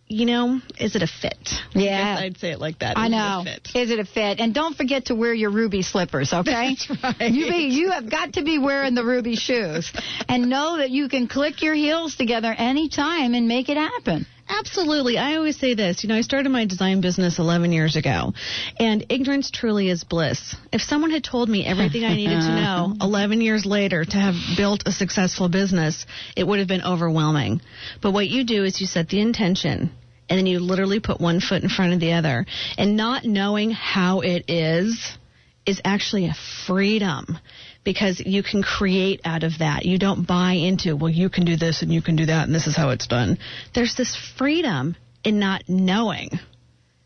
you 0.06 0.26
know, 0.26 0.60
is 0.78 0.96
it 0.96 1.02
a 1.02 1.06
fit? 1.06 1.48
Yeah. 1.72 2.16
I 2.18 2.24
I'd 2.24 2.38
say 2.38 2.50
it 2.50 2.58
like 2.60 2.80
that. 2.80 2.98
I 2.98 3.06
Is 3.06 3.12
it 3.12 3.14
a 3.14 3.18
know. 3.18 3.42
fit? 3.44 3.68
Is 3.76 3.90
it 3.92 3.98
a 4.00 4.04
fit? 4.04 4.40
And 4.40 4.52
don't 4.52 4.76
forget 4.76 5.06
to 5.06 5.14
wear 5.14 5.32
your 5.32 5.50
ruby 5.50 5.82
slippers, 5.82 6.32
okay? 6.32 6.74
That's 6.86 7.02
right. 7.02 7.30
You 7.30 7.48
be, 7.48 7.68
you 7.70 7.90
have 7.92 8.10
got 8.10 8.32
to 8.32 8.42
be 8.42 8.58
wearing 8.58 8.96
the 8.96 9.04
ruby 9.04 9.36
shoes, 9.36 9.92
and 10.28 10.48
know 10.50 10.78
that 10.78 10.90
you 10.90 11.08
can 11.08 11.28
click 11.28 11.62
your 11.62 11.74
heels 11.74 12.16
together 12.16 12.52
anytime 12.52 13.34
and 13.34 13.46
make 13.46 13.68
it 13.68 13.76
happen. 13.76 14.26
Absolutely. 14.58 15.16
I 15.16 15.36
always 15.36 15.56
say 15.56 15.74
this. 15.74 16.02
You 16.02 16.08
know, 16.08 16.16
I 16.16 16.22
started 16.22 16.50
my 16.50 16.66
design 16.66 17.00
business 17.00 17.38
11 17.38 17.72
years 17.72 17.94
ago, 17.94 18.32
and 18.78 19.06
ignorance 19.08 19.50
truly 19.50 19.88
is 19.88 20.02
bliss. 20.02 20.56
If 20.72 20.82
someone 20.82 21.12
had 21.12 21.22
told 21.22 21.48
me 21.48 21.64
everything 21.64 22.04
I 22.04 22.14
needed 22.14 22.40
to 22.40 22.54
know 22.54 22.96
11 23.00 23.40
years 23.40 23.64
later 23.64 24.04
to 24.04 24.16
have 24.16 24.34
built 24.56 24.82
a 24.86 24.92
successful 24.92 25.48
business, 25.48 26.04
it 26.36 26.46
would 26.46 26.58
have 26.58 26.68
been 26.68 26.82
overwhelming. 26.82 27.60
But 28.02 28.12
what 28.12 28.28
you 28.28 28.44
do 28.44 28.64
is 28.64 28.80
you 28.80 28.86
set 28.88 29.08
the 29.08 29.20
intention, 29.20 29.92
and 30.28 30.38
then 30.38 30.46
you 30.46 30.58
literally 30.58 31.00
put 31.00 31.20
one 31.20 31.40
foot 31.40 31.62
in 31.62 31.68
front 31.68 31.92
of 31.92 32.00
the 32.00 32.14
other. 32.14 32.44
And 32.76 32.96
not 32.96 33.24
knowing 33.24 33.70
how 33.70 34.20
it 34.20 34.50
is 34.50 35.16
is 35.64 35.80
actually 35.84 36.26
a 36.26 36.34
freedom 36.66 37.38
because 37.84 38.20
you 38.24 38.42
can 38.42 38.62
create 38.62 39.20
out 39.24 39.42
of 39.42 39.58
that. 39.58 39.84
You 39.84 39.98
don't 39.98 40.26
buy 40.26 40.52
into, 40.52 40.96
well, 40.96 41.10
you 41.10 41.30
can 41.30 41.44
do 41.44 41.56
this 41.56 41.82
and 41.82 41.92
you 41.92 42.02
can 42.02 42.16
do 42.16 42.26
that 42.26 42.46
and 42.46 42.54
this 42.54 42.66
is 42.66 42.76
how 42.76 42.90
it's 42.90 43.06
done. 43.06 43.38
There's 43.74 43.94
this 43.96 44.16
freedom 44.36 44.96
in 45.24 45.38
not 45.38 45.64
knowing 45.68 46.40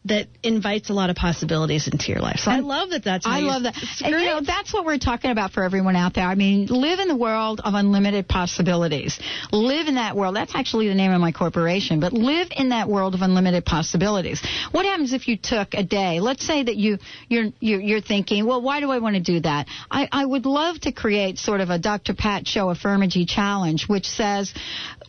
that 0.06 0.26
invites 0.42 0.90
a 0.90 0.92
lot 0.92 1.08
of 1.08 1.16
possibilities 1.16 1.88
into 1.88 2.12
your 2.12 2.20
life. 2.20 2.40
So 2.40 2.50
I 2.50 2.60
love 2.60 2.90
that 2.90 3.04
that's 3.04 3.26
I 3.26 3.40
love 3.40 3.62
that. 3.62 3.74
And, 4.02 4.14
you 4.14 4.26
know, 4.26 4.40
that's 4.42 4.72
what 4.72 4.84
we're 4.84 4.98
talking 4.98 5.30
about 5.30 5.52
for 5.52 5.64
everyone 5.64 5.96
out 5.96 6.14
there. 6.14 6.26
I 6.26 6.34
mean, 6.34 6.66
live 6.66 6.98
in 6.98 7.08
the 7.08 7.16
world 7.16 7.62
of 7.64 7.72
unlimited 7.72 8.28
possibilities. 8.28 9.18
Live 9.50 9.88
in 9.88 9.94
that 9.94 10.14
world. 10.14 10.36
That's 10.36 10.54
actually 10.54 10.88
the 10.88 10.94
name 10.94 11.10
of 11.12 11.20
my 11.20 11.32
corporation, 11.32 12.00
but 12.00 12.12
live 12.12 12.48
in 12.54 12.68
that 12.68 12.88
world 12.88 13.14
of 13.14 13.22
unlimited 13.22 13.64
possibilities. 13.64 14.42
What 14.72 14.84
happens 14.84 15.14
if 15.14 15.26
you 15.26 15.38
took 15.38 15.72
a 15.72 15.82
day? 15.82 16.20
Let's 16.20 16.46
say 16.46 16.62
that 16.62 16.76
you 16.76 16.98
you're 17.28 17.46
you're, 17.60 17.80
you're 17.80 18.00
thinking, 18.02 18.44
well, 18.44 18.60
why 18.60 18.80
do 18.80 18.90
I 18.90 18.98
want 18.98 19.16
to 19.16 19.22
do 19.22 19.40
that? 19.40 19.68
I, 19.90 20.08
I 20.12 20.26
would 20.26 20.44
love 20.44 20.80
to 20.80 20.92
create 20.92 21.38
sort 21.38 21.62
of 21.62 21.70
a 21.70 21.78
Dr. 21.78 22.12
Pat 22.14 22.46
Show 22.46 22.66
Affirmagy 22.66 23.26
challenge, 23.26 23.86
which 23.88 24.06
says 24.06 24.52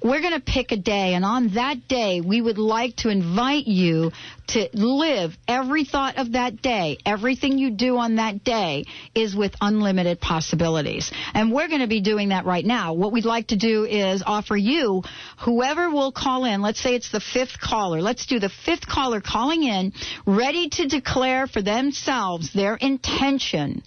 we're 0.03 0.21
going 0.21 0.34
to 0.34 0.39
pick 0.39 0.71
a 0.71 0.77
day, 0.77 1.13
and 1.13 1.25
on 1.25 1.53
that 1.55 1.88
day, 1.88 2.21
we 2.21 2.41
would 2.41 2.58
like 2.58 2.95
to 2.97 3.10
invite 3.10 3.67
you 3.67 4.12
to 4.47 4.69
live 4.73 5.36
every 5.47 5.86
thought 5.86 6.17
of 6.17 6.34
that 6.34 6.62
day. 6.62 6.97
Everything 7.05 7.58
you 7.58 7.71
do 7.71 7.97
on 7.97 8.15
that 8.15 8.43
day 8.43 8.86
is 9.13 9.36
with 9.36 9.53
unlimited 9.62 10.21
possibilities. 10.21 11.12
And 11.34 11.51
we're 11.51 11.67
going 11.67 11.81
to 11.81 11.88
be 11.88 12.01
doing 12.01 12.29
that 12.29 12.45
right 12.45 12.65
now. 12.65 12.93
What 12.93 13.12
we'd 13.12 13.25
like 13.25 13.47
to 13.47 13.58
do 13.58 13.86
is 13.86 14.23
offer 14.25 14.55
you, 14.55 15.03
whoever 15.39 15.89
will 15.89 16.12
call 16.12 16.45
in, 16.45 16.62
let's 16.62 16.81
say 16.81 16.95
it's 16.95 17.12
the 17.12 17.19
fifth 17.19 17.60
caller, 17.60 18.01
let's 18.01 18.25
do 18.25 18.39
the 18.39 18.49
fifth 18.49 18.88
caller 18.88 19.21
calling 19.21 19.63
in, 19.63 19.93
ready 20.25 20.69
to 20.69 20.88
declare 20.88 21.47
for 21.47 21.62
themselves 21.62 22.53
their 22.53 22.75
intention 22.75 23.84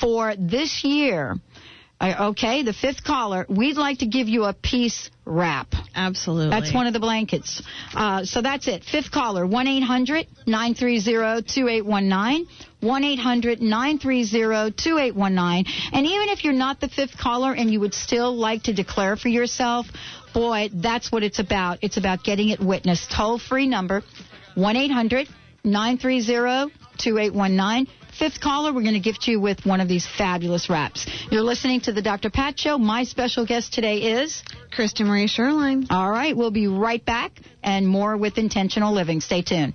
for 0.00 0.34
this 0.36 0.84
year. 0.84 1.36
Okay, 2.02 2.62
the 2.62 2.72
fifth 2.72 3.04
caller, 3.04 3.46
we'd 3.48 3.76
like 3.76 3.98
to 3.98 4.06
give 4.06 4.28
you 4.28 4.44
a 4.44 4.52
peace 4.52 5.10
wrap. 5.24 5.68
Absolutely. 5.94 6.50
That's 6.50 6.74
one 6.74 6.86
of 6.86 6.92
the 6.92 7.00
blankets. 7.00 7.62
Uh, 7.94 8.24
so 8.24 8.42
that's 8.42 8.68
it. 8.68 8.84
Fifth 8.84 9.10
caller, 9.10 9.46
1 9.46 9.66
800 9.68 10.26
930 10.46 11.42
2819. 11.42 12.46
1 12.80 13.04
800 13.04 13.62
930 13.62 14.72
2819. 14.72 15.72
And 15.92 16.06
even 16.06 16.28
if 16.28 16.44
you're 16.44 16.52
not 16.52 16.80
the 16.80 16.88
fifth 16.88 17.16
caller 17.16 17.54
and 17.54 17.70
you 17.70 17.80
would 17.80 17.94
still 17.94 18.36
like 18.36 18.64
to 18.64 18.74
declare 18.74 19.16
for 19.16 19.28
yourself, 19.28 19.86
boy, 20.34 20.68
that's 20.74 21.10
what 21.10 21.22
it's 21.22 21.38
about. 21.38 21.78
It's 21.80 21.96
about 21.96 22.22
getting 22.22 22.50
it 22.50 22.60
witnessed. 22.60 23.10
Toll 23.10 23.38
free 23.38 23.66
number 23.66 24.02
1 24.56 24.76
800 24.76 25.28
930 25.64 26.74
2819. 26.98 27.86
Fifth 28.18 28.40
caller, 28.40 28.72
we're 28.72 28.82
going 28.82 28.94
to 28.94 29.00
gift 29.00 29.26
you 29.26 29.40
with 29.40 29.66
one 29.66 29.80
of 29.80 29.88
these 29.88 30.06
fabulous 30.06 30.70
wraps. 30.70 31.04
You're 31.30 31.42
listening 31.42 31.80
to 31.82 31.92
the 31.92 32.00
Dr. 32.00 32.30
Pat 32.30 32.58
Show. 32.58 32.78
My 32.78 33.02
special 33.02 33.44
guest 33.44 33.72
today 33.72 33.98
is 33.98 34.42
Kristen 34.70 35.08
Marie 35.08 35.26
Sherline. 35.26 35.86
all 35.90 36.10
right, 36.10 36.36
we'll 36.36 36.52
be 36.52 36.68
right 36.68 37.04
back 37.04 37.32
and 37.62 37.88
more 37.88 38.16
with 38.16 38.38
intentional 38.38 38.94
living. 38.94 39.20
Stay 39.20 39.42
tuned. 39.42 39.74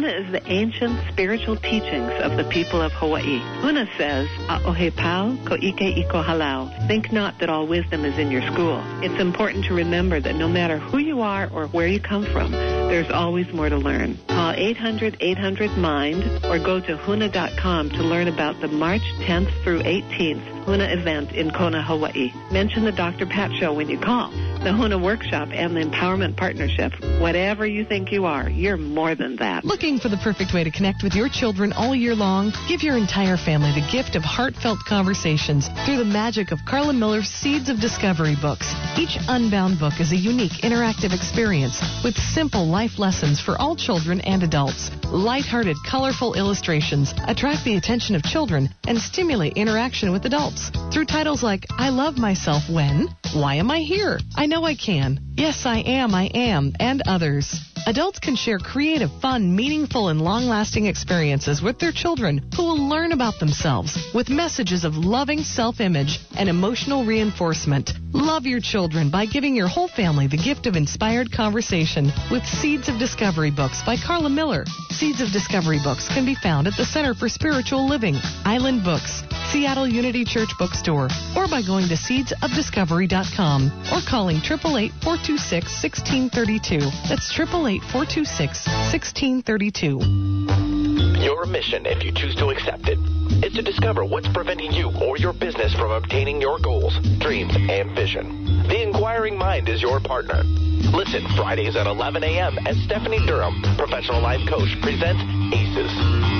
Huna 0.00 0.24
is 0.24 0.32
the 0.32 0.42
ancient 0.50 0.98
spiritual 1.10 1.56
teachings 1.56 2.10
of 2.22 2.38
the 2.38 2.44
people 2.44 2.80
of 2.80 2.90
Hawaii. 2.92 3.38
Huna 3.60 3.86
says, 3.98 4.26
A'ohe 4.48 4.96
pau 4.96 5.36
ko 5.44 5.56
ike 5.56 5.94
iko 6.06 6.24
halau. 6.24 6.70
Think 6.88 7.12
not 7.12 7.38
that 7.40 7.50
all 7.50 7.66
wisdom 7.66 8.06
is 8.06 8.16
in 8.16 8.30
your 8.30 8.40
school. 8.50 8.82
It's 9.02 9.20
important 9.20 9.66
to 9.66 9.74
remember 9.74 10.18
that 10.18 10.36
no 10.36 10.48
matter 10.48 10.78
who 10.78 10.96
you 10.96 11.20
are 11.20 11.50
or 11.52 11.66
where 11.66 11.86
you 11.86 12.00
come 12.00 12.24
from, 12.24 12.50
there's 12.52 13.10
always 13.10 13.52
more 13.52 13.68
to 13.68 13.76
learn. 13.76 14.16
Call 14.28 14.54
800-800-MIND 14.54 16.46
or 16.46 16.58
go 16.58 16.80
to 16.80 16.96
huna.com 16.96 17.90
to 17.90 18.02
learn 18.02 18.28
about 18.28 18.58
the 18.62 18.68
March 18.68 19.04
10th 19.18 19.52
through 19.62 19.82
18th 19.82 20.59
Huna 20.66 20.92
event 20.92 21.32
in 21.32 21.50
Kona, 21.50 21.82
Hawaii. 21.82 22.32
Mention 22.52 22.84
the 22.84 22.92
Dr. 22.92 23.24
Pat 23.26 23.50
Show 23.58 23.72
when 23.72 23.88
you 23.88 23.98
call. 23.98 24.30
The 24.60 24.68
Huna 24.76 25.02
Workshop 25.02 25.48
and 25.52 25.74
the 25.74 25.80
Empowerment 25.80 26.36
Partnership. 26.36 26.92
Whatever 27.18 27.66
you 27.66 27.82
think 27.82 28.12
you 28.12 28.26
are, 28.26 28.48
you're 28.48 28.76
more 28.76 29.14
than 29.14 29.36
that. 29.36 29.64
Looking 29.64 29.98
for 29.98 30.10
the 30.10 30.18
perfect 30.18 30.52
way 30.52 30.62
to 30.62 30.70
connect 30.70 31.02
with 31.02 31.14
your 31.14 31.30
children 31.30 31.72
all 31.72 31.94
year 31.94 32.14
long? 32.14 32.52
Give 32.68 32.82
your 32.82 32.98
entire 32.98 33.38
family 33.38 33.72
the 33.72 33.88
gift 33.90 34.16
of 34.16 34.22
heartfelt 34.22 34.80
conversations 34.86 35.68
through 35.86 35.96
the 35.96 36.04
magic 36.04 36.52
of 36.52 36.58
Carla 36.68 36.92
Miller's 36.92 37.28
Seeds 37.28 37.70
of 37.70 37.80
Discovery 37.80 38.36
books. 38.40 38.70
Each 38.98 39.16
unbound 39.28 39.78
book 39.78 39.98
is 39.98 40.12
a 40.12 40.16
unique 40.16 40.60
interactive 40.62 41.14
experience 41.14 41.80
with 42.04 42.16
simple 42.16 42.66
life 42.66 42.98
lessons 42.98 43.40
for 43.40 43.56
all 43.58 43.74
children 43.76 44.20
and 44.20 44.42
adults. 44.42 44.90
Lighthearted, 45.06 45.78
colorful 45.88 46.34
illustrations 46.34 47.14
attract 47.26 47.64
the 47.64 47.76
attention 47.76 48.14
of 48.14 48.22
children 48.22 48.68
and 48.86 49.00
stimulate 49.00 49.54
interaction 49.56 50.12
with 50.12 50.26
adults 50.26 50.49
through 50.92 51.04
titles 51.04 51.42
like 51.42 51.66
I 51.70 51.90
Love 51.90 52.18
Myself 52.18 52.68
When, 52.68 53.08
Why 53.34 53.56
Am 53.56 53.70
I 53.70 53.78
Here? 53.80 54.18
I 54.34 54.46
Know 54.46 54.64
I 54.64 54.74
Can, 54.74 55.20
Yes 55.36 55.66
I 55.66 55.78
Am, 55.78 56.14
I 56.14 56.30
Am, 56.34 56.72
and 56.80 57.02
others. 57.06 57.54
Adults 57.86 58.18
can 58.18 58.36
share 58.36 58.58
creative, 58.58 59.10
fun, 59.20 59.54
meaningful, 59.56 60.08
and 60.08 60.20
long 60.20 60.44
lasting 60.44 60.86
experiences 60.86 61.62
with 61.62 61.78
their 61.78 61.92
children 61.92 62.50
who 62.54 62.64
will 62.64 62.88
learn 62.88 63.12
about 63.12 63.38
themselves 63.38 63.96
with 64.14 64.28
messages 64.28 64.84
of 64.84 64.96
loving 64.96 65.40
self 65.40 65.80
image 65.80 66.20
and 66.36 66.48
emotional 66.48 67.04
reinforcement. 67.04 67.92
Love 68.12 68.44
your 68.44 68.58
children 68.60 69.08
by 69.08 69.24
giving 69.24 69.54
your 69.54 69.68
whole 69.68 69.86
family 69.86 70.26
the 70.26 70.36
gift 70.36 70.66
of 70.66 70.74
inspired 70.74 71.30
conversation 71.30 72.10
with 72.30 72.44
Seeds 72.44 72.88
of 72.88 72.98
Discovery 72.98 73.50
books 73.52 73.82
by 73.86 73.96
Carla 73.96 74.28
Miller. 74.28 74.64
Seeds 74.90 75.20
of 75.20 75.30
Discovery 75.30 75.78
books 75.82 76.08
can 76.08 76.24
be 76.24 76.34
found 76.34 76.66
at 76.66 76.76
the 76.76 76.84
Center 76.84 77.14
for 77.14 77.28
Spiritual 77.28 77.86
Living, 77.88 78.16
Island 78.44 78.82
Books, 78.82 79.22
Seattle 79.52 79.86
Unity 79.86 80.24
Church 80.24 80.50
Bookstore, 80.58 81.08
or 81.36 81.46
by 81.48 81.62
going 81.62 81.86
to 81.88 81.94
seedsofdiscovery.com 81.94 83.70
or 83.92 84.00
calling 84.08 84.38
888 84.38 84.90
426 85.02 85.82
1632. 85.82 86.78
That's 87.08 87.30
888 87.30 87.80
426 87.94 88.66
1632. 88.66 91.20
Your 91.22 91.44
mission, 91.46 91.86
if 91.86 92.02
you 92.02 92.10
choose 92.12 92.34
to 92.36 92.46
accept 92.48 92.88
it, 92.88 92.98
is 93.44 93.52
to 93.52 93.62
discover 93.62 94.04
what's 94.04 94.26
preventing 94.32 94.72
you 94.72 94.90
or 95.00 95.16
your 95.18 95.32
business 95.34 95.72
from 95.74 95.90
obtaining 95.90 96.40
your 96.40 96.58
goals, 96.58 96.98
dreams, 97.20 97.54
and 97.56 97.94
vision. 98.00 98.64
The 98.66 98.80
Inquiring 98.80 99.36
Mind 99.36 99.68
is 99.68 99.82
your 99.82 100.00
partner. 100.00 100.42
Listen 100.44 101.26
Fridays 101.36 101.76
at 101.76 101.86
11 101.86 102.24
a.m. 102.24 102.56
as 102.64 102.78
Stephanie 102.84 103.20
Durham, 103.26 103.60
professional 103.76 104.22
life 104.22 104.40
coach, 104.48 104.74
presents 104.80 105.22
ACES. 105.52 106.39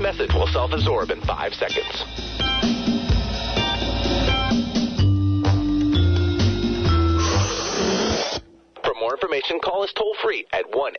Message 0.00 0.32
will 0.32 0.46
self 0.46 0.72
absorb 0.72 1.10
in 1.10 1.20
five 1.20 1.52
seconds. 1.52 2.04
For 8.82 8.94
more 8.98 9.12
information, 9.12 9.60
call 9.62 9.82
us 9.82 9.92
toll 9.92 10.16
free 10.22 10.46
at 10.52 10.64
1 10.74 10.94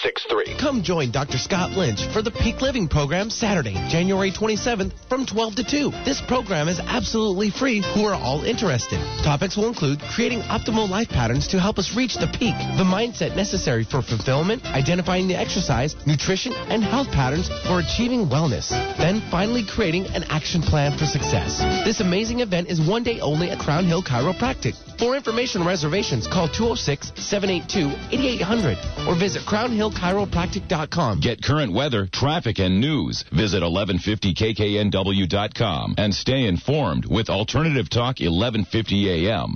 6463. 0.00 0.56
Come 0.56 0.82
join 0.82 1.10
Dr. 1.10 1.36
Scott 1.36 1.72
Lynch 1.72 2.06
for 2.12 2.22
the 2.22 2.30
Peak 2.30 2.62
Living 2.62 2.88
Program 2.88 3.28
Saturday, 3.28 3.74
January 3.90 4.32
27th 4.32 4.92
from 5.08 5.26
12 5.26 5.56
to 5.56 5.64
2. 5.64 5.90
This 6.04 6.22
program 6.22 6.68
is 6.68 6.78
absolutely 6.80 7.50
free 7.50 7.82
who 7.94 8.04
are 8.04 8.14
all 8.14 8.42
interested. 8.44 8.98
Topics 9.22 9.56
will 9.56 9.68
include 9.68 10.00
creating 10.00 10.40
optimal 10.48 10.88
life 10.88 11.08
patterns 11.08 11.48
to 11.48 11.58
help 11.60 11.78
us 11.78 11.96
reach 11.96 12.16
the 12.16 12.28
peak, 12.28 12.54
the 12.78 12.84
mindset 12.84 13.36
necessary 13.36 13.84
for 13.84 14.00
fulfillment, 14.00 14.64
identifying 14.66 15.28
the 15.28 15.36
exercise, 15.36 15.94
nutrition, 16.06 16.54
and 16.72 16.82
health 16.82 17.10
patterns 17.10 17.50
for 17.66 17.80
achieving 17.80 18.26
wellness. 18.26 18.70
Then 18.96 19.20
finally 19.30 19.64
creating 19.66 20.06
an 20.08 20.24
action 20.30 20.62
plan 20.62 20.96
for 20.96 21.04
success. 21.04 21.58
This 21.84 22.00
amazing 22.00 22.40
event 22.40 22.68
is 22.68 22.80
one 22.80 23.02
day 23.02 23.20
only 23.20 23.50
at 23.50 23.58
Crown 23.58 23.84
Hill 23.84 24.02
Chiropractic. 24.02 24.76
For 24.98 25.14
information 25.16 25.64
reservations, 25.64 26.26
call 26.26 26.48
206-782-8800 26.48 29.06
or 29.08 29.14
visit 29.18 29.44
crownhillchiropractic.com. 29.90 31.20
Get 31.20 31.42
current 31.42 31.72
weather, 31.72 32.06
traffic, 32.06 32.58
and 32.58 32.80
news. 32.80 33.24
Visit 33.32 33.62
1150kknw.com 33.62 35.94
and 35.98 36.14
stay 36.14 36.46
informed 36.46 37.06
with 37.06 37.30
Alternative 37.30 37.88
Talk 37.88 38.20
1150 38.20 39.28
AM. 39.28 39.54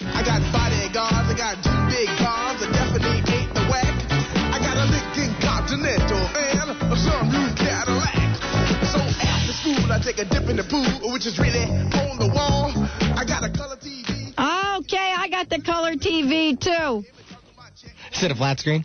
I 0.00 0.22
got 0.22 0.40
bodyguards, 0.52 1.28
I 1.28 1.34
got 1.36 1.56
two 1.56 1.70
big 1.90 2.06
cars, 2.18 2.62
I 2.62 2.70
definitely 2.70 3.18
ain't 3.34 3.52
the 3.52 3.62
whack. 3.66 4.06
I 4.54 4.60
got 4.62 4.76
a 4.78 4.84
Lincoln 4.86 5.34
Continental 5.42 6.22
and 6.38 6.70
Cadillac. 7.58 8.14
So 8.86 9.02
after 9.26 9.50
school, 9.52 9.90
I 9.90 9.98
take 9.98 10.18
a 10.18 10.24
dip 10.24 10.48
in 10.48 10.54
the 10.56 10.62
pool, 10.62 10.86
which 11.12 11.26
is 11.26 11.36
really 11.40 11.64
on 11.64 12.16
the 12.18 12.28
wall. 12.32 12.70
I 13.18 13.24
got 13.26 13.42
a 13.42 13.50
color 13.50 13.74
TV. 13.74 14.32
Okay, 14.78 15.14
I 15.18 15.26
got 15.28 15.48
the 15.50 15.60
color 15.60 15.94
TV 15.94 16.56
too. 16.58 17.04
Is 18.18 18.24
it 18.24 18.32
a 18.32 18.34
flat 18.34 18.58
screen? 18.58 18.84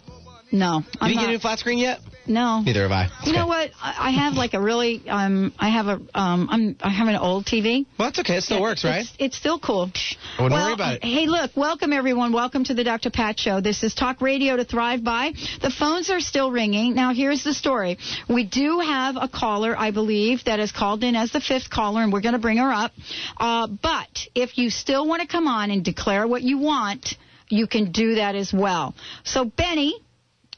No, 0.52 0.78
You 0.78 0.86
I'm 1.02 1.08
didn't 1.10 1.22
get 1.22 1.30
a 1.30 1.32
new 1.32 1.40
flat 1.40 1.58
screen 1.58 1.80
yet? 1.80 2.00
No. 2.28 2.62
Neither 2.62 2.84
have 2.84 2.92
I. 2.92 3.10
You 3.26 3.34
know 3.34 3.48
what? 3.48 3.72
I 3.82 4.10
I 4.10 4.12
have 4.12 4.36
like 4.36 4.54
a 4.54 4.62
really 4.62 5.02
um 5.10 5.52
I 5.58 5.70
have 5.70 5.88
a 5.88 6.00
um 6.14 6.48
I'm 6.52 6.76
I 6.82 6.90
have 6.90 7.08
an 7.08 7.16
old 7.16 7.46
TV. 7.46 7.88
Well, 7.98 8.10
that's 8.10 8.20
okay. 8.20 8.38
It 8.38 8.44
still 8.44 8.62
works, 8.62 8.84
right? 8.84 9.02
It's, 9.02 9.14
it's 9.18 9.36
still 9.38 9.58
cool. 9.58 9.90
I 10.38 10.44
wouldn't 10.44 10.52
well, 10.56 10.68
worry 10.68 10.74
about 10.76 10.94
it. 10.98 11.04
Hey, 11.04 11.26
look, 11.26 11.58
welcome 11.58 11.92
everyone. 11.92 12.32
Welcome 12.32 12.64
to 12.66 12.76
the 12.76 12.84
Dr. 12.84 13.10
Pat 13.10 13.40
Show. 13.40 13.60
This 13.60 13.82
is 13.82 13.96
Talk 13.96 14.22
Radio 14.22 14.56
to 14.56 14.64
Thrive 14.64 15.04
By. 15.04 15.32
The 15.62 15.72
phones 15.72 16.12
are 16.12 16.20
still 16.20 16.52
ringing. 16.52 16.94
Now, 16.94 17.12
here's 17.12 17.44
the 17.44 17.56
story. 17.56 17.98
We 18.30 18.44
do 18.46 18.80
have 18.82 19.16
a 19.20 19.28
caller, 19.28 19.76
I 19.76 19.90
believe, 19.90 20.44
that 20.46 20.60
is 20.60 20.72
called 20.72 21.04
in 21.04 21.16
as 21.16 21.32
the 21.32 21.42
fifth 21.42 21.72
caller, 21.72 22.04
and 22.04 22.14
we're 22.14 22.22
going 22.22 22.34
to 22.34 22.40
bring 22.40 22.58
her 22.58 22.72
up. 22.72 22.92
Uh, 23.38 23.66
but 23.68 24.28
if 24.36 24.60
you 24.60 24.70
still 24.70 25.08
want 25.08 25.24
to 25.24 25.28
come 25.28 25.48
on 25.48 25.72
and 25.72 25.84
declare 25.84 26.28
what 26.28 26.44
you 26.44 26.60
want, 26.60 27.16
you 27.50 27.68
can 27.68 27.92
do 27.92 28.16
that 28.16 28.36
as 28.36 28.52
well. 28.54 28.96
So, 29.24 29.46
Benny, 29.46 29.96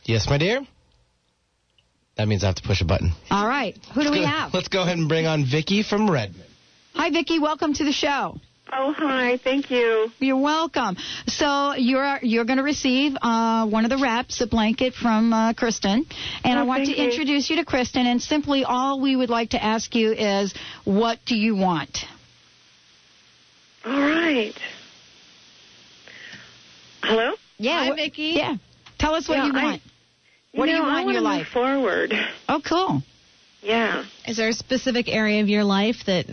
Yes, 0.03 0.27
my 0.29 0.37
dear. 0.37 0.61
That 2.17 2.27
means 2.27 2.43
I 2.43 2.47
have 2.47 2.55
to 2.55 2.63
push 2.63 2.81
a 2.81 2.85
button. 2.85 3.11
all 3.31 3.47
right, 3.47 3.77
who 3.93 4.03
do 4.03 4.11
we 4.11 4.19
Let's 4.19 4.31
go- 4.31 4.37
have? 4.37 4.53
Let's 4.53 4.67
go 4.69 4.81
ahead 4.83 4.97
and 4.97 5.09
bring 5.09 5.25
on 5.25 5.45
Vicky 5.45 5.83
from 5.83 6.09
Redmond. 6.09 6.43
Hi, 6.93 7.09
Vicki. 7.09 7.39
Welcome 7.39 7.73
to 7.73 7.83
the 7.83 7.91
show. 7.91 8.39
Oh, 8.71 8.93
hi. 8.97 9.37
Thank 9.37 9.69
you. 9.69 10.09
You're 10.19 10.37
welcome. 10.41 10.95
So 11.27 11.73
you're 11.73 12.17
you're 12.23 12.45
going 12.45 12.57
to 12.57 12.63
receive 12.63 13.15
uh, 13.21 13.67
one 13.67 13.83
of 13.83 13.89
the 13.91 13.97
wraps, 13.97 14.41
a 14.41 14.47
blanket 14.47 14.93
from 14.95 15.33
uh, 15.33 15.53
Kristen, 15.53 16.05
and 16.43 16.57
Oh, 16.57 16.61
I 16.61 16.63
want 16.63 16.85
to 16.85 16.91
you. 16.91 16.97
introduce 17.09 17.49
you 17.49 17.57
to 17.57 17.65
Kristen. 17.65 18.07
And 18.07 18.21
simply, 18.21 18.63
all 18.63 18.99
we 19.01 19.15
would 19.15 19.29
like 19.29 19.49
to 19.51 19.63
ask 19.63 19.93
you 19.93 20.13
is, 20.13 20.53
what 20.83 21.19
do 21.25 21.35
you 21.37 21.55
want? 21.55 22.05
All 23.85 23.91
right. 23.99 24.53
Hello? 27.05 27.33
Yeah, 27.59 27.79
Hi, 27.79 27.89
what- 27.89 27.97
Vicki. 27.97 28.33
Yeah. 28.37 28.55
Tell 28.97 29.13
us 29.13 29.27
what 29.27 29.37
Yeah, 29.37 29.45
you 29.45 29.53
I- 29.55 29.63
want. 29.63 29.81
what 30.53 30.65
do 30.65 30.71
know, 30.71 30.77
you 30.79 30.83
I 30.83 30.87
want 30.87 31.07
in 31.07 31.13
your 31.13 31.23
wanna 31.23 31.35
life? 31.37 31.47
Forward. 31.49 32.13
Oh, 32.49 32.61
cool. 32.61 33.03
Yeah. 33.61 34.05
Is 34.27 34.37
there 34.37 34.49
a 34.49 34.53
specific 34.53 35.07
area 35.09 35.41
of 35.41 35.49
your 35.49 35.63
life 35.63 36.03
that 36.05 36.25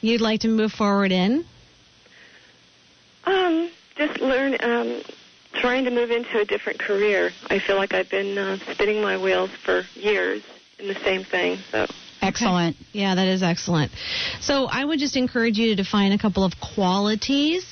you'd 0.00 0.20
like 0.20 0.40
to 0.40 0.48
move 0.48 0.72
forward 0.72 1.12
in? 1.12 1.44
Um, 3.24 3.70
just 3.96 4.20
learn. 4.20 4.56
Um, 4.60 5.02
trying 5.54 5.84
to 5.84 5.90
move 5.90 6.10
into 6.10 6.38
a 6.40 6.44
different 6.44 6.78
career. 6.80 7.30
I 7.48 7.58
feel 7.60 7.76
like 7.76 7.94
I've 7.94 8.10
been 8.10 8.36
uh, 8.36 8.58
spinning 8.72 9.00
my 9.00 9.16
wheels 9.16 9.50
for 9.64 9.84
years 9.94 10.42
in 10.78 10.88
the 10.88 10.96
same 11.04 11.24
thing. 11.24 11.58
So. 11.70 11.86
Excellent. 12.20 12.76
Yeah, 12.92 13.14
that 13.14 13.28
is 13.28 13.42
excellent. 13.42 13.92
So 14.40 14.66
I 14.66 14.84
would 14.84 14.98
just 14.98 15.16
encourage 15.16 15.58
you 15.58 15.68
to 15.68 15.74
define 15.76 16.12
a 16.12 16.18
couple 16.18 16.44
of 16.44 16.54
qualities 16.60 17.64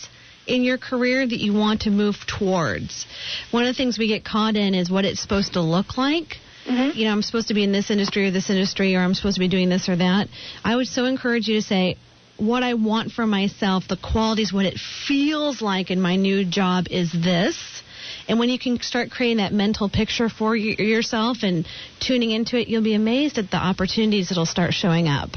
in 0.46 0.62
your 0.62 0.78
career 0.78 1.26
that 1.26 1.38
you 1.38 1.52
want 1.52 1.82
to 1.82 1.90
move 1.90 2.16
towards. 2.26 3.06
One 3.50 3.64
of 3.64 3.68
the 3.68 3.76
things 3.76 3.98
we 3.98 4.08
get 4.08 4.24
caught 4.24 4.56
in 4.56 4.74
is 4.74 4.90
what 4.90 5.04
it's 5.04 5.20
supposed 5.20 5.54
to 5.54 5.60
look 5.60 5.96
like. 5.96 6.38
Mm-hmm. 6.66 6.96
You 6.96 7.06
know, 7.06 7.12
I'm 7.12 7.22
supposed 7.22 7.48
to 7.48 7.54
be 7.54 7.64
in 7.64 7.72
this 7.72 7.90
industry 7.90 8.28
or 8.28 8.30
this 8.30 8.50
industry, 8.50 8.94
or 8.94 9.00
I'm 9.00 9.14
supposed 9.14 9.36
to 9.36 9.40
be 9.40 9.48
doing 9.48 9.68
this 9.68 9.88
or 9.88 9.96
that. 9.96 10.28
I 10.64 10.76
would 10.76 10.86
so 10.86 11.04
encourage 11.04 11.48
you 11.48 11.56
to 11.56 11.62
say, 11.62 11.96
what 12.38 12.62
I 12.62 12.74
want 12.74 13.12
for 13.12 13.26
myself, 13.26 13.84
the 13.88 13.96
qualities, 13.96 14.52
what 14.52 14.66
it 14.66 14.78
feels 14.78 15.60
like 15.60 15.90
in 15.90 16.00
my 16.00 16.16
new 16.16 16.44
job 16.44 16.86
is 16.90 17.12
this. 17.12 17.82
And 18.28 18.38
when 18.38 18.48
you 18.48 18.58
can 18.58 18.80
start 18.80 19.10
creating 19.10 19.38
that 19.38 19.52
mental 19.52 19.88
picture 19.88 20.28
for 20.28 20.56
yourself 20.56 21.38
and 21.42 21.66
tuning 22.00 22.30
into 22.30 22.58
it, 22.58 22.68
you'll 22.68 22.82
be 22.82 22.94
amazed 22.94 23.38
at 23.38 23.50
the 23.50 23.56
opportunities 23.56 24.28
that'll 24.28 24.46
start 24.46 24.72
showing 24.74 25.08
up. 25.08 25.30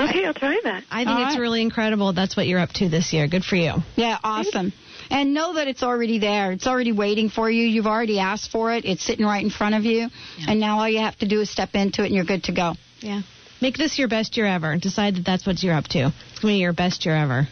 Okay, 0.00 0.24
I'll 0.24 0.34
try 0.34 0.58
that. 0.64 0.84
I 0.90 1.04
think 1.04 1.10
All 1.10 1.26
it's 1.26 1.34
right. 1.34 1.40
really 1.40 1.60
incredible. 1.60 2.12
That's 2.12 2.36
what 2.36 2.46
you're 2.46 2.58
up 2.58 2.70
to 2.74 2.88
this 2.88 3.12
year. 3.12 3.28
Good 3.28 3.44
for 3.44 3.56
you. 3.56 3.74
Yeah, 3.96 4.18
awesome. 4.24 4.72
And 5.10 5.34
know 5.34 5.54
that 5.54 5.68
it's 5.68 5.82
already 5.82 6.18
there. 6.18 6.52
It's 6.52 6.66
already 6.66 6.92
waiting 6.92 7.28
for 7.28 7.50
you. 7.50 7.66
You've 7.66 7.86
already 7.86 8.18
asked 8.18 8.50
for 8.50 8.72
it. 8.72 8.84
It's 8.84 9.04
sitting 9.04 9.26
right 9.26 9.42
in 9.42 9.50
front 9.50 9.74
of 9.74 9.84
you. 9.84 10.08
And 10.46 10.60
now 10.60 10.78
all 10.78 10.88
you 10.88 11.00
have 11.00 11.18
to 11.18 11.28
do 11.28 11.40
is 11.40 11.50
step 11.50 11.70
into 11.74 12.02
it 12.02 12.06
and 12.06 12.14
you're 12.14 12.24
good 12.24 12.44
to 12.44 12.52
go. 12.52 12.74
Yeah. 13.00 13.22
Make 13.60 13.76
this 13.76 13.98
your 13.98 14.08
best 14.08 14.36
year 14.36 14.46
ever. 14.46 14.76
Decide 14.78 15.16
that 15.16 15.24
that's 15.24 15.46
what 15.46 15.62
you're 15.62 15.74
up 15.74 15.88
to. 15.88 16.06
It's 16.06 16.38
going 16.40 16.54
to 16.54 16.56
be 16.56 16.60
your 16.60 16.72
best 16.72 17.04
year 17.04 17.16
ever. 17.16 17.48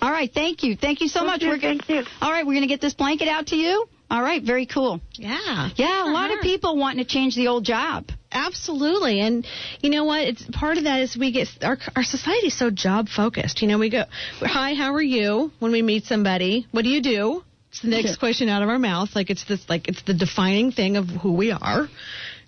All 0.00 0.10
right, 0.10 0.32
thank 0.32 0.64
you. 0.64 0.76
Thank 0.76 1.00
you 1.00 1.06
so 1.06 1.22
much. 1.22 1.42
Okay, 1.42 1.48
We're 1.48 1.58
thank 1.60 1.88
you. 1.88 2.02
All 2.20 2.32
right, 2.32 2.44
we're 2.44 2.54
going 2.54 2.62
to 2.62 2.68
get 2.68 2.80
this 2.80 2.94
blanket 2.94 3.28
out 3.28 3.48
to 3.48 3.56
you. 3.56 3.86
All 4.10 4.20
right, 4.20 4.42
very 4.42 4.66
cool. 4.66 5.00
Yeah. 5.12 5.70
Yeah, 5.76 6.04
a 6.04 6.10
lot 6.10 6.30
of 6.30 6.38
uh-huh. 6.38 6.42
people 6.42 6.76
wanting 6.76 7.04
to 7.04 7.08
change 7.08 7.36
the 7.36 7.46
old 7.46 7.64
job. 7.64 8.10
Absolutely, 8.32 9.20
and 9.20 9.46
you 9.82 9.90
know 9.90 10.04
what? 10.04 10.22
It's 10.22 10.42
part 10.52 10.78
of 10.78 10.84
that 10.84 11.00
is 11.00 11.16
we 11.16 11.32
get 11.32 11.48
our 11.62 11.78
our 11.94 12.02
society 12.02 12.46
is 12.48 12.58
so 12.58 12.70
job 12.70 13.08
focused. 13.08 13.62
You 13.62 13.68
know, 13.68 13.78
we 13.78 13.90
go, 13.90 14.04
"Hi, 14.40 14.74
how 14.74 14.94
are 14.94 15.02
you?" 15.02 15.52
When 15.58 15.70
we 15.70 15.82
meet 15.82 16.04
somebody, 16.04 16.66
what 16.70 16.82
do 16.82 16.88
you 16.88 17.02
do? 17.02 17.44
It's 17.70 17.80
the 17.80 17.88
next 17.88 18.16
question 18.16 18.50
out 18.50 18.62
of 18.62 18.68
our 18.68 18.78
mouth. 18.78 19.14
Like 19.14 19.30
it's 19.30 19.44
this, 19.44 19.66
like 19.68 19.88
it's 19.88 20.02
the 20.02 20.12
defining 20.12 20.72
thing 20.72 20.98
of 20.98 21.08
who 21.08 21.32
we 21.32 21.52
are. 21.52 21.88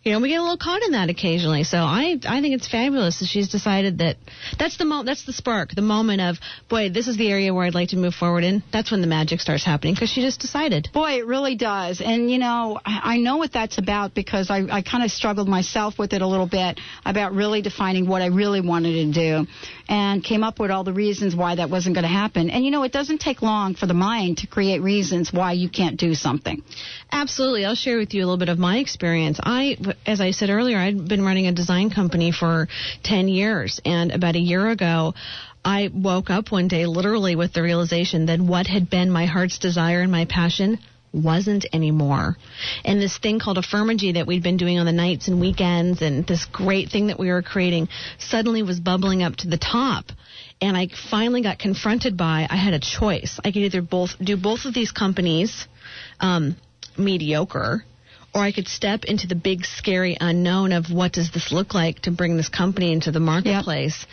You 0.05 0.13
know, 0.13 0.21
we 0.21 0.29
get 0.29 0.37
a 0.37 0.43
little 0.43 0.59
caught 0.59 0.83
in 0.83 0.93
that 0.93 1.09
occasionally. 1.09 1.65
So 1.65 1.79
I 1.79 2.21
I 2.27 2.43
think 2.43 2.55
it's 2.55 2.69
fabulous 2.69 3.21
that 3.21 3.27
she's 3.27 3.49
decided 3.49 3.99
that 3.99 4.17
that's 4.59 4.77
the 4.77 4.85
mo- 4.85 5.03
that's 5.03 5.25
the 5.25 5.33
spark, 5.33 5.75
the 5.75 5.81
moment 5.81 6.21
of 6.21 6.37
boy, 6.69 6.91
this 6.91 7.09
is 7.09 7.17
the 7.17 7.31
area 7.31 7.55
where 7.55 7.65
I'd 7.65 7.75
like 7.75 7.89
to 7.91 7.97
move 7.97 8.15
forward 8.15 8.45
in. 8.45 8.63
That's 8.71 8.91
when 8.91 9.01
the 9.01 9.07
magic 9.07 9.41
starts 9.41 9.65
happening 9.65 9.95
because 9.95 10.11
she 10.11 10.21
just 10.21 10.41
decided. 10.41 10.91
Boy, 10.93 11.13
it 11.13 11.27
really 11.27 11.55
does. 11.55 12.03
And, 12.03 12.31
you 12.31 12.37
know, 12.37 12.79
I 12.85 13.15
I 13.15 13.17
know 13.17 13.39
what 13.39 13.53
that's 13.53 13.79
about 13.79 14.13
because 14.15 14.51
I, 14.51 14.67
I 14.71 14.83
kind 14.83 15.05
of 15.05 15.11
struggled 15.11 15.49
myself 15.49 15.99
with 15.99 16.13
it 16.13 16.21
a 16.21 16.27
little 16.27 16.49
bit 16.49 16.81
about 17.07 17.33
really 17.33 17.63
defining 17.63 18.07
what 18.07 18.21
I 18.21 18.27
really 18.27 18.61
wanted 18.61 18.93
to 18.93 19.13
do 19.13 19.47
and 19.89 20.23
came 20.23 20.45
up 20.45 20.59
with 20.61 20.71
all 20.71 20.85
the 20.85 20.93
reasons 20.93 21.35
why 21.35 21.55
that 21.55 21.71
wasn't 21.71 21.95
going 21.95 22.03
to 22.03 22.09
happen. 22.09 22.51
And, 22.51 22.63
you 22.63 22.71
know, 22.71 22.83
it 22.83 22.93
doesn't 22.93 23.23
take 23.23 23.41
long 23.41 23.75
for 23.75 23.87
the 23.87 23.95
mind 23.95 24.39
to 24.39 24.47
create 24.47 24.83
reasons 24.83 25.33
why 25.33 25.53
you 25.53 25.71
can't 25.71 25.99
do 25.99 26.15
something. 26.15 26.63
Absolutely. 27.11 27.65
I'll 27.65 27.75
share 27.75 27.97
with 27.97 28.13
you 28.13 28.21
a 28.21 28.27
little 28.27 28.39
bit 28.39 28.49
of 28.49 28.59
my 28.59 28.79
experience. 28.79 29.39
I, 29.43 29.77
as 30.07 30.21
I 30.21 30.31
said 30.33 30.51
earlier, 30.51 30.79
I'd 30.79 31.09
been 31.09 31.25
running 31.25 31.47
a 31.47 31.53
design 31.53 31.91
company 31.91 32.33
for 32.33 32.69
10 33.03 33.29
years, 33.29 33.81
and 33.85 34.13
about 34.13 34.37
a 34.37 34.41
year 34.41 34.69
ago, 34.71 35.15
I 35.65 35.91
woke 35.93 36.29
up 36.29 36.53
one 36.53 36.69
day 36.69 36.87
literally 36.87 37.37
with 37.37 37.53
the 37.55 37.63
realization 37.63 38.27
that 38.27 38.41
what 38.41 38.67
had 38.67 38.91
been 38.91 39.11
my 39.11 39.25
heart's 39.27 39.59
desire 39.59 40.03
and 40.03 40.13
my 40.13 40.27
passion 40.27 40.79
wasn't 41.15 41.65
anymore. 41.73 42.37
And 42.85 43.01
this 43.01 43.17
thing 43.17 43.39
called 43.39 43.57
Affirmagy 43.57 44.15
that 44.15 44.27
we'd 44.27 44.43
been 44.43 44.57
doing 44.57 44.79
on 44.79 44.85
the 44.85 44.93
nights 44.93 45.29
and 45.29 45.41
weekends 45.41 46.03
and 46.03 46.27
this 46.27 46.45
great 46.47 46.91
thing 46.91 47.07
that 47.07 47.19
we 47.19 47.29
were 47.29 47.41
creating 47.41 47.89
suddenly 48.19 48.63
was 48.63 48.81
bubbling 48.81 49.23
up 49.23 49.37
to 49.37 49.49
the 49.49 49.57
top. 49.57 50.07
And 50.61 50.77
I 50.77 50.89
finally 51.11 51.43
got 51.43 51.59
confronted 51.59 52.17
by 52.17 52.47
I 52.51 52.57
had 52.57 52.75
a 52.75 52.81
choice. 52.81 53.39
I 53.45 53.53
could 53.53 53.63
either 53.63 53.83
both 53.83 54.11
do 54.23 54.37
both 54.37 54.65
of 54.65 54.75
these 54.75 54.93
companies 54.93 55.67
um, 56.21 56.57
mediocre 56.99 57.85
or 58.35 58.43
I 58.43 58.53
could 58.53 58.67
step 58.67 59.05
into 59.05 59.29
the 59.29 59.37
big, 59.37 59.65
scary 59.65 60.17
unknown 60.21 60.73
of 60.73 60.91
what 60.91 61.13
does 61.13 61.31
this 61.31 61.53
look 61.53 61.73
like 61.73 62.01
to 62.01 62.11
bring 62.11 62.37
this 62.37 62.49
company 62.49 62.93
into 62.93 63.13
the 63.13 63.21
marketplace. 63.21 64.07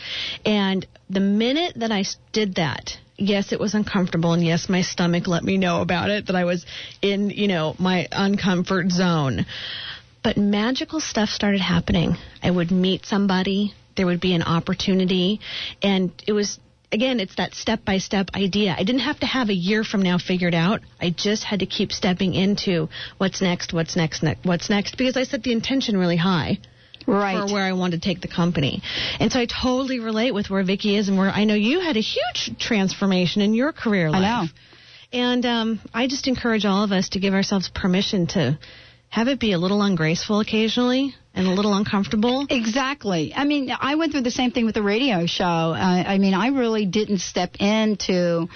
And 0.45 0.85
the 1.09 1.19
minute 1.19 1.73
that 1.77 1.91
I 1.91 2.05
did 2.31 2.55
that, 2.55 2.97
yes, 3.17 3.51
it 3.51 3.59
was 3.59 3.73
uncomfortable, 3.73 4.33
and 4.33 4.43
yes, 4.43 4.69
my 4.69 4.83
stomach 4.83 5.27
let 5.27 5.43
me 5.43 5.57
know 5.57 5.81
about 5.81 6.11
it 6.11 6.27
that 6.27 6.35
I 6.35 6.45
was 6.45 6.65
in, 7.01 7.31
you 7.31 7.47
know, 7.47 7.75
my 7.79 8.07
uncomfort 8.11 8.91
zone. 8.91 9.47
But 10.23 10.37
magical 10.37 10.99
stuff 10.99 11.29
started 11.29 11.61
happening. 11.61 12.15
I 12.43 12.51
would 12.51 12.69
meet 12.69 13.07
somebody, 13.07 13.73
there 13.97 14.05
would 14.05 14.21
be 14.21 14.35
an 14.35 14.43
opportunity, 14.43 15.39
and 15.81 16.11
it 16.27 16.33
was 16.33 16.59
again, 16.91 17.19
it's 17.19 17.35
that 17.35 17.55
step 17.55 17.85
by 17.85 17.97
step 17.97 18.29
idea. 18.33 18.75
I 18.77 18.83
didn't 18.83 19.01
have 19.01 19.19
to 19.19 19.25
have 19.25 19.49
a 19.49 19.53
year 19.53 19.83
from 19.83 20.01
now 20.01 20.17
figured 20.17 20.53
out. 20.53 20.81
I 20.99 21.09
just 21.09 21.43
had 21.43 21.59
to 21.59 21.65
keep 21.65 21.91
stepping 21.91 22.33
into 22.33 22.89
what's 23.17 23.41
next, 23.41 23.73
what's 23.73 23.95
next, 23.95 24.23
ne- 24.23 24.37
what's 24.43 24.69
next, 24.69 24.97
because 24.97 25.17
I 25.17 25.23
set 25.23 25.43
the 25.43 25.51
intention 25.51 25.97
really 25.97 26.17
high. 26.17 26.59
Right. 27.07 27.47
For 27.47 27.53
where 27.53 27.63
I 27.63 27.73
wanted 27.73 28.03
to 28.03 28.07
take 28.07 28.21
the 28.21 28.27
company. 28.27 28.83
And 29.19 29.31
so 29.31 29.39
I 29.39 29.47
totally 29.47 29.99
relate 29.99 30.35
with 30.35 30.51
where 30.51 30.63
Vicki 30.63 30.95
is 30.95 31.07
and 31.07 31.17
where 31.17 31.31
I 31.31 31.45
know 31.45 31.55
you 31.55 31.79
had 31.79 31.97
a 31.97 31.99
huge 31.99 32.59
transformation 32.59 33.41
in 33.41 33.55
your 33.55 33.71
career 33.71 34.11
life. 34.11 34.21
I 34.21 34.43
know. 34.43 34.47
And 35.11 35.45
um, 35.47 35.79
I 35.95 36.07
just 36.07 36.27
encourage 36.27 36.63
all 36.63 36.83
of 36.83 36.91
us 36.91 37.09
to 37.09 37.19
give 37.19 37.33
ourselves 37.33 37.69
permission 37.73 38.27
to 38.27 38.59
have 39.11 39.27
it 39.27 39.39
be 39.39 39.51
a 39.51 39.57
little 39.59 39.81
ungraceful 39.81 40.39
occasionally 40.39 41.13
and 41.33 41.47
a 41.47 41.51
little 41.51 41.73
uncomfortable. 41.73 42.45
Exactly. 42.49 43.33
I 43.35 43.43
mean, 43.45 43.69
I 43.77 43.95
went 43.95 44.11
through 44.13 44.21
the 44.23 44.31
same 44.31 44.51
thing 44.51 44.65
with 44.65 44.75
the 44.75 44.83
radio 44.83 45.25
show. 45.27 45.43
Uh, 45.45 46.03
I 46.13 46.17
mean, 46.17 46.33
I 46.33 46.47
really 46.47 46.85
didn't 46.85 47.19
step 47.19 47.55
into 47.59 48.47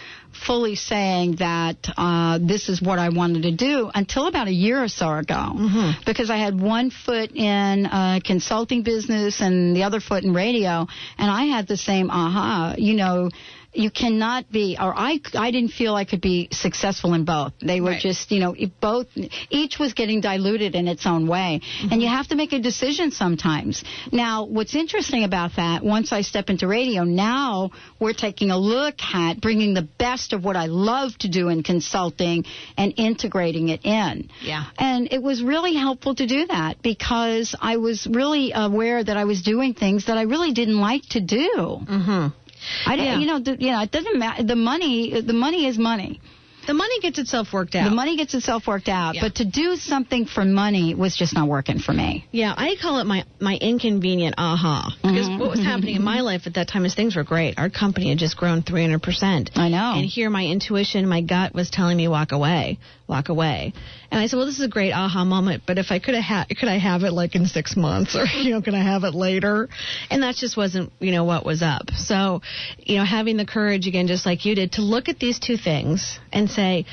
fully 0.47 0.75
saying 0.75 1.37
that 1.39 1.77
uh, 1.97 2.39
this 2.41 2.67
is 2.67 2.81
what 2.81 2.99
I 2.99 3.09
wanted 3.09 3.43
to 3.43 3.51
do 3.51 3.89
until 3.93 4.27
about 4.27 4.47
a 4.47 4.51
year 4.65 4.81
or 4.83 4.89
so 4.89 5.07
ago, 5.13 5.33
Mm-hmm. 5.55 6.03
because 6.05 6.29
I 6.29 6.37
had 6.37 6.59
one 6.59 6.89
foot 6.89 7.31
in 7.35 7.85
uh, 7.85 8.19
consulting 8.25 8.83
business 8.83 9.39
and 9.41 9.75
the 9.75 9.83
other 9.83 10.01
foot 10.01 10.23
in 10.25 10.33
radio, 10.33 10.87
and 11.17 11.31
I 11.31 11.43
had 11.45 11.67
the 11.67 11.77
same 11.77 12.09
aha. 12.09 12.75
You 12.77 12.95
know. 12.95 13.29
You 13.75 13.91
cannot 13.91 14.51
be, 14.51 14.77
or 14.79 14.93
I, 14.95 15.19
I 15.33 15.51
didn't 15.51 15.71
feel 15.71 15.95
I 15.95 16.05
could 16.05 16.21
be 16.21 16.47
successful 16.51 17.13
in 17.13 17.25
both. 17.25 17.53
They 17.61 17.81
were 17.81 17.91
Right. 17.91 18.01
just, 18.01 18.31
you 18.31 18.39
know, 18.39 18.55
both, 18.81 19.07
each 19.49 19.77
was 19.79 19.93
getting 19.93 20.21
diluted 20.21 20.75
in 20.75 20.87
its 20.87 21.05
own 21.05 21.27
way. 21.27 21.61
And 21.91 22.01
you 22.01 22.07
have 22.07 22.27
to 22.29 22.35
make 22.35 22.53
a 22.53 22.59
decision 22.59 23.11
sometimes. 23.11 23.83
Now, 24.11 24.45
what's 24.45 24.75
interesting 24.75 25.23
about 25.23 25.51
that, 25.57 25.83
once 25.83 26.11
I 26.11 26.21
step 26.21 26.49
into 26.49 26.67
radio, 26.67 27.03
now 27.03 27.71
we're 27.99 28.13
taking 28.13 28.51
a 28.51 28.57
look 28.57 28.95
at 29.13 29.39
bringing 29.41 29.73
the 29.73 29.87
best 29.99 30.33
of 30.33 30.43
what 30.43 30.55
I 30.55 30.65
love 30.67 31.17
to 31.19 31.29
do 31.29 31.49
in 31.49 31.63
consulting 31.63 32.45
and 32.77 32.93
integrating 32.97 33.69
it 33.69 33.85
in. 33.85 34.29
Yeah. 34.41 34.65
And 34.77 35.11
it 35.11 35.21
was 35.21 35.43
really 35.43 35.75
helpful 35.75 36.15
to 36.15 36.25
do 36.25 36.47
that 36.47 36.81
because 36.81 37.55
I 37.61 37.77
was 37.77 38.07
really 38.07 38.51
aware 38.55 39.03
that 39.03 39.17
I 39.17 39.25
was 39.25 39.41
doing 39.41 39.73
things 39.73 40.05
that 40.07 40.17
I 40.17 40.23
really 40.23 40.53
didn't 40.53 40.79
like 40.79 41.03
to 41.11 41.21
do. 41.21 41.51
Mm-hmm. 41.89 42.27
I 42.85 42.95
didn't, 42.95 43.05
Yeah. 43.05 43.19
you 43.19 43.27
know, 43.27 43.39
the, 43.39 43.57
you 43.59 43.71
know, 43.71 43.81
it 43.81 43.91
doesn't 43.91 44.17
matter. 44.19 44.43
The 44.43 44.55
money, 44.55 45.21
the 45.21 45.33
money 45.33 45.65
is 45.67 45.77
money. 45.77 46.19
The 46.67 46.73
money 46.73 46.99
gets 46.99 47.19
itself 47.19 47.53
worked 47.53 47.75
out. 47.75 47.87
The 47.87 47.95
money 47.95 48.17
gets 48.17 48.33
itself 48.33 48.65
worked 48.65 48.89
out. 48.89 49.13
Yeah. 49.13 49.21
But 49.21 49.35
to 49.35 49.45
do 49.45 49.75
something 49.75 50.25
for 50.25 50.43
money 50.43 50.95
was 50.95 51.15
just 51.15 51.35
not 51.35 51.47
working 51.47 51.77
for 51.77 51.93
me. 51.93 52.25
Yeah, 52.31 52.55
I 52.57 52.75
call 52.81 52.97
it 52.97 53.03
my 53.03 53.23
my 53.39 53.53
inconvenient 53.61 54.33
aha 54.39 54.89
because 55.03 55.29
Mhm. 55.29 55.37
what 55.37 55.51
was 55.51 55.59
happening 55.59 55.95
in 55.97 56.03
my 56.03 56.21
life 56.21 56.47
at 56.47 56.55
that 56.55 56.67
time 56.67 56.83
is 56.85 56.95
things 56.95 57.15
were 57.15 57.23
great. 57.23 57.59
Our 57.59 57.69
company 57.69 58.09
had 58.09 58.17
just 58.17 58.35
grown 58.35 58.63
300 58.63 59.03
percent. 59.03 59.51
I 59.55 59.69
know. 59.69 59.93
And 59.95 60.05
here, 60.05 60.31
my 60.31 60.43
intuition, 60.43 61.07
my 61.07 61.21
gut 61.21 61.53
was 61.53 61.69
telling 61.69 61.97
me 61.97 62.07
walk 62.07 62.31
away, 62.31 62.79
walk 63.07 63.29
away. 63.29 63.73
And 64.11 64.19
I 64.19 64.27
said, 64.27 64.37
well, 64.37 64.45
this 64.45 64.59
is 64.59 64.65
a 64.65 64.69
great 64.69 64.91
aha 64.91 65.23
moment, 65.25 65.63
but 65.65 65.77
if 65.77 65.91
I 65.91 65.99
could 65.99 66.15
have 66.15 66.23
ha- 66.23 66.45
could 66.49 66.69
I 66.69 66.77
have 66.77 67.03
it 67.03 67.11
like 67.11 67.35
in 67.35 67.45
six 67.45 67.75
months, 67.75 68.15
or 68.15 68.25
you 68.37 68.51
know, 68.51 68.61
can 68.61 68.75
I 68.75 68.83
have 68.83 69.03
it 69.03 69.13
later? 69.13 69.69
And 70.09 70.23
that 70.23 70.35
just 70.35 70.57
wasn't 70.57 70.91
you 70.99 71.11
know 71.11 71.23
what 71.23 71.45
was 71.45 71.61
up. 71.61 71.91
So, 71.91 72.41
you 72.77 72.97
know, 72.97 73.05
having 73.05 73.37
the 73.37 73.45
courage 73.45 73.87
again, 73.87 74.07
just 74.07 74.25
like 74.25 74.45
you 74.45 74.55
did, 74.55 74.73
to 74.73 74.81
look 74.81 75.09
at 75.09 75.19
these 75.19 75.39
two 75.39 75.57
things 75.57 76.19
and 76.31 76.49
say 76.49 76.85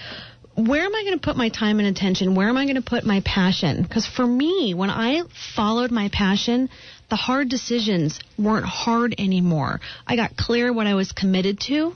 where 0.54 0.84
am 0.84 0.94
I 0.94 1.02
going 1.02 1.18
to 1.18 1.24
put 1.24 1.36
my 1.36 1.48
time 1.48 1.78
and 1.78 1.88
attention? 1.88 2.34
Where 2.34 2.48
am 2.48 2.56
I 2.56 2.64
going 2.64 2.76
to 2.76 2.82
put 2.82 3.04
my 3.04 3.22
passion? 3.24 3.82
Because 3.82 4.06
for 4.06 4.26
me, 4.26 4.74
when 4.74 4.90
I 4.90 5.22
followed 5.56 5.90
my 5.90 6.10
passion, 6.12 6.68
the 7.08 7.16
hard 7.16 7.48
decisions 7.48 8.20
weren't 8.38 8.66
hard 8.66 9.14
anymore. 9.18 9.80
I 10.06 10.16
got 10.16 10.36
clear 10.36 10.72
what 10.72 10.86
I 10.86 10.94
was 10.94 11.12
committed 11.12 11.60
to, 11.68 11.94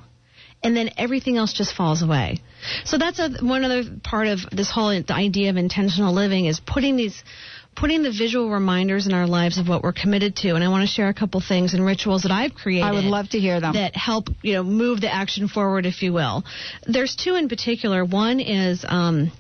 and 0.67 0.77
then 0.77 0.91
everything 0.97 1.37
else 1.37 1.53
just 1.53 1.75
falls 1.75 2.03
away. 2.03 2.41
So 2.85 2.99
that's 2.99 3.19
a, 3.19 3.31
one 3.41 3.65
other 3.65 3.85
part 4.03 4.27
of 4.27 4.41
this 4.51 4.71
whole 4.71 4.89
idea 4.89 5.51
of 5.51 5.57
intentional 5.57 6.13
living 6.13 6.47
is 6.47 6.61
putting 6.61 6.97
these 6.97 7.23
putting 7.77 8.03
the 8.03 8.11
visual 8.11 8.51
reminders 8.51 9.07
in 9.07 9.13
our 9.13 9.27
lives 9.27 9.59
of 9.59 9.69
what 9.69 9.83
we're 9.83 9.93
committed 9.93 10.35
to 10.35 10.55
and 10.55 10.65
I 10.65 10.69
want 10.69 10.89
to 10.89 10.93
share 10.93 11.11
a 11.11 11.15
couple 11.15 11.43
things 11.47 11.75
and 11.75 11.85
rituals 11.85 12.23
that 12.23 12.33
I've 12.33 12.55
created 12.55 12.87
I 12.87 12.93
would 12.93 13.05
love 13.05 13.29
to 13.31 13.39
hear 13.39 13.61
them. 13.61 13.75
that 13.75 13.95
help 13.95 14.29
you 14.43 14.55
know 14.55 14.63
move 14.63 15.03
the 15.03 15.13
action 15.13 15.47
forward 15.47 15.85
if 15.85 16.03
you 16.03 16.15
will 16.15 16.43
there's 16.87 17.15
two 17.15 17.35
in 17.35 17.51
particular 17.51 18.03
one 18.03 18.41
is 18.41 18.83
um 18.89 19.31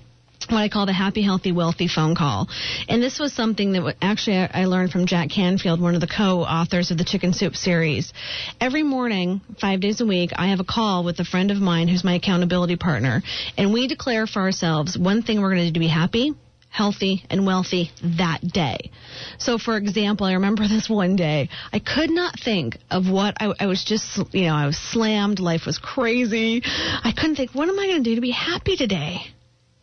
what 0.50 0.58
I 0.58 0.68
call 0.68 0.86
the 0.86 0.92
happy, 0.92 1.22
healthy, 1.22 1.52
wealthy 1.52 1.88
phone 1.88 2.14
call. 2.14 2.48
And 2.88 3.02
this 3.02 3.18
was 3.18 3.32
something 3.32 3.72
that 3.72 3.96
actually 4.02 4.36
I 4.36 4.66
I 4.66 4.68
learned 4.68 4.90
from 4.90 5.06
Jack 5.06 5.30
Canfield, 5.30 5.80
one 5.80 5.94
of 5.94 6.00
the 6.00 6.08
co-authors 6.08 6.90
of 6.90 6.98
the 6.98 7.04
Chicken 7.04 7.32
Soup 7.32 7.54
series. 7.54 8.12
Every 8.60 8.82
morning, 8.82 9.40
five 9.60 9.80
days 9.80 10.00
a 10.00 10.06
week, 10.06 10.32
I 10.34 10.48
have 10.48 10.58
a 10.58 10.64
call 10.64 11.04
with 11.04 11.20
a 11.20 11.24
friend 11.24 11.52
of 11.52 11.58
mine 11.58 11.86
who's 11.86 12.02
my 12.02 12.14
accountability 12.14 12.74
partner. 12.74 13.22
And 13.56 13.72
we 13.72 13.86
declare 13.86 14.26
for 14.26 14.40
ourselves 14.40 14.98
one 14.98 15.22
thing 15.22 15.40
we're 15.40 15.54
going 15.54 15.66
to 15.66 15.66
do 15.68 15.74
to 15.74 15.78
be 15.78 15.86
happy, 15.86 16.34
healthy 16.68 17.22
and 17.30 17.46
wealthy 17.46 17.92
that 18.18 18.40
day. 18.40 18.90
So, 19.38 19.56
for 19.56 19.76
example, 19.76 20.26
I 20.26 20.32
remember 20.32 20.62
this 20.68 20.88
one 20.88 21.14
day. 21.14 21.48
I 21.72 21.78
could 21.78 22.10
not 22.10 22.40
think 22.40 22.78
of 22.90 23.08
what 23.08 23.36
I, 23.40 23.52
I 23.60 23.66
was 23.66 23.84
just, 23.84 24.18
you 24.34 24.46
know, 24.46 24.54
I 24.54 24.66
was 24.66 24.78
slammed. 24.78 25.38
Life 25.38 25.64
was 25.64 25.78
crazy. 25.78 26.62
I 26.64 27.12
couldn't 27.16 27.36
think, 27.36 27.52
what 27.52 27.68
am 27.68 27.78
I 27.78 27.86
going 27.86 28.02
to 28.02 28.10
do 28.10 28.16
to 28.16 28.20
be 28.20 28.32
happy 28.32 28.76
today? 28.76 29.20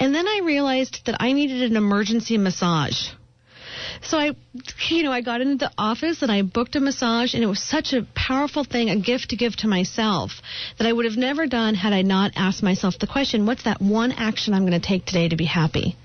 And 0.03 0.13
then 0.13 0.27
I 0.27 0.41
realized 0.43 1.05
that 1.05 1.15
I 1.21 1.31
needed 1.31 1.61
an 1.71 1.77
emergency 1.77 2.37
massage. 2.37 3.07
So 4.01 4.17
I, 4.17 4.35
you 4.89 5.03
know, 5.03 5.13
I 5.13 5.21
got 5.21 5.39
into 5.39 5.55
the 5.55 5.71
office 5.77 6.21
and 6.21 6.29
I 6.29 6.41
booked 6.41 6.75
a 6.75 6.81
massage, 6.81 7.33
and 7.33 7.41
it 7.41 7.47
was 7.47 7.63
such 7.63 7.93
a 7.93 8.05
powerful 8.13 8.65
thing, 8.65 8.89
a 8.89 8.99
gift 8.99 9.29
to 9.29 9.37
give 9.37 9.55
to 9.57 9.69
myself 9.69 10.41
that 10.77 10.85
I 10.85 10.91
would 10.91 11.05
have 11.05 11.15
never 11.15 11.47
done 11.47 11.73
had 11.73 11.93
I 11.93 12.01
not 12.01 12.33
asked 12.35 12.61
myself 12.61 12.99
the 12.99 13.07
question, 13.07 13.45
what's 13.45 13.63
that 13.63 13.81
one 13.81 14.11
action 14.11 14.53
I'm 14.53 14.67
going 14.67 14.81
to 14.81 14.85
take 14.85 15.05
today 15.05 15.29
to 15.29 15.37
be 15.37 15.45
happy? 15.45 15.95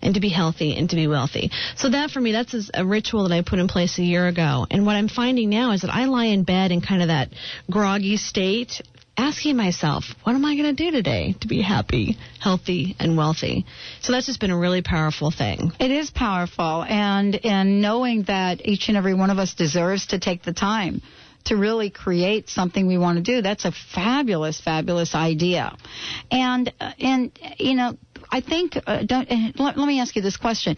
And 0.00 0.14
to 0.14 0.20
be 0.20 0.28
healthy 0.28 0.76
and 0.76 0.88
to 0.90 0.94
be 0.94 1.08
wealthy. 1.08 1.50
So 1.74 1.90
that 1.90 2.12
for 2.12 2.20
me, 2.20 2.30
that's 2.30 2.70
a, 2.72 2.86
ritual 2.86 3.28
that 3.28 3.34
I 3.34 3.42
put 3.42 3.58
in 3.58 3.66
place 3.66 3.98
a 3.98 4.04
year 4.04 4.28
ago. 4.28 4.64
And 4.70 4.86
what 4.86 4.94
I'm 4.94 5.08
finding 5.08 5.50
now 5.50 5.72
is 5.72 5.80
that 5.80 5.92
I 5.92 6.04
lie 6.04 6.26
in 6.26 6.44
bed 6.44 6.70
in 6.70 6.80
kind 6.80 7.02
of 7.02 7.08
that 7.08 7.30
groggy 7.68 8.16
state, 8.16 8.80
asking 9.18 9.56
myself, 9.56 10.04
what 10.22 10.34
am 10.34 10.44
I 10.44 10.54
going 10.54 10.74
to 10.74 10.84
do 10.84 10.90
today 10.90 11.34
to 11.40 11.48
be 11.48 11.60
happy, 11.60 12.16
healthy, 12.40 12.96
and 12.98 13.16
wealthy? 13.16 13.66
So 14.00 14.12
that's 14.12 14.26
just 14.26 14.40
been 14.40 14.52
a 14.52 14.58
really 14.58 14.80
powerful 14.80 15.30
thing. 15.30 15.72
It 15.80 15.90
is 15.90 16.10
powerful, 16.10 16.84
and 16.84 17.44
and 17.44 17.82
knowing 17.82 18.22
that 18.24 18.66
each 18.66 18.88
and 18.88 18.96
every 18.96 19.14
one 19.14 19.30
of 19.30 19.38
us 19.38 19.54
deserves 19.54 20.06
to 20.08 20.20
take 20.20 20.44
the 20.44 20.52
time 20.54 21.02
to 21.46 21.56
really 21.56 21.90
create 21.90 22.48
something 22.48 22.86
we 22.86 22.98
want 22.98 23.16
to 23.16 23.22
do. 23.22 23.42
That's 23.42 23.64
a 23.64 23.72
fabulous, 23.72 24.60
fabulous 24.60 25.14
idea, 25.14 25.76
and 26.30 26.72
uh, 26.80 26.92
and 27.00 27.38
you 27.58 27.74
know. 27.74 27.98
I 28.30 28.40
think, 28.40 28.76
uh, 28.86 29.02
don't, 29.04 29.28
let, 29.58 29.76
let 29.76 29.86
me 29.86 30.00
ask 30.00 30.14
you 30.16 30.22
this 30.22 30.36
question. 30.36 30.76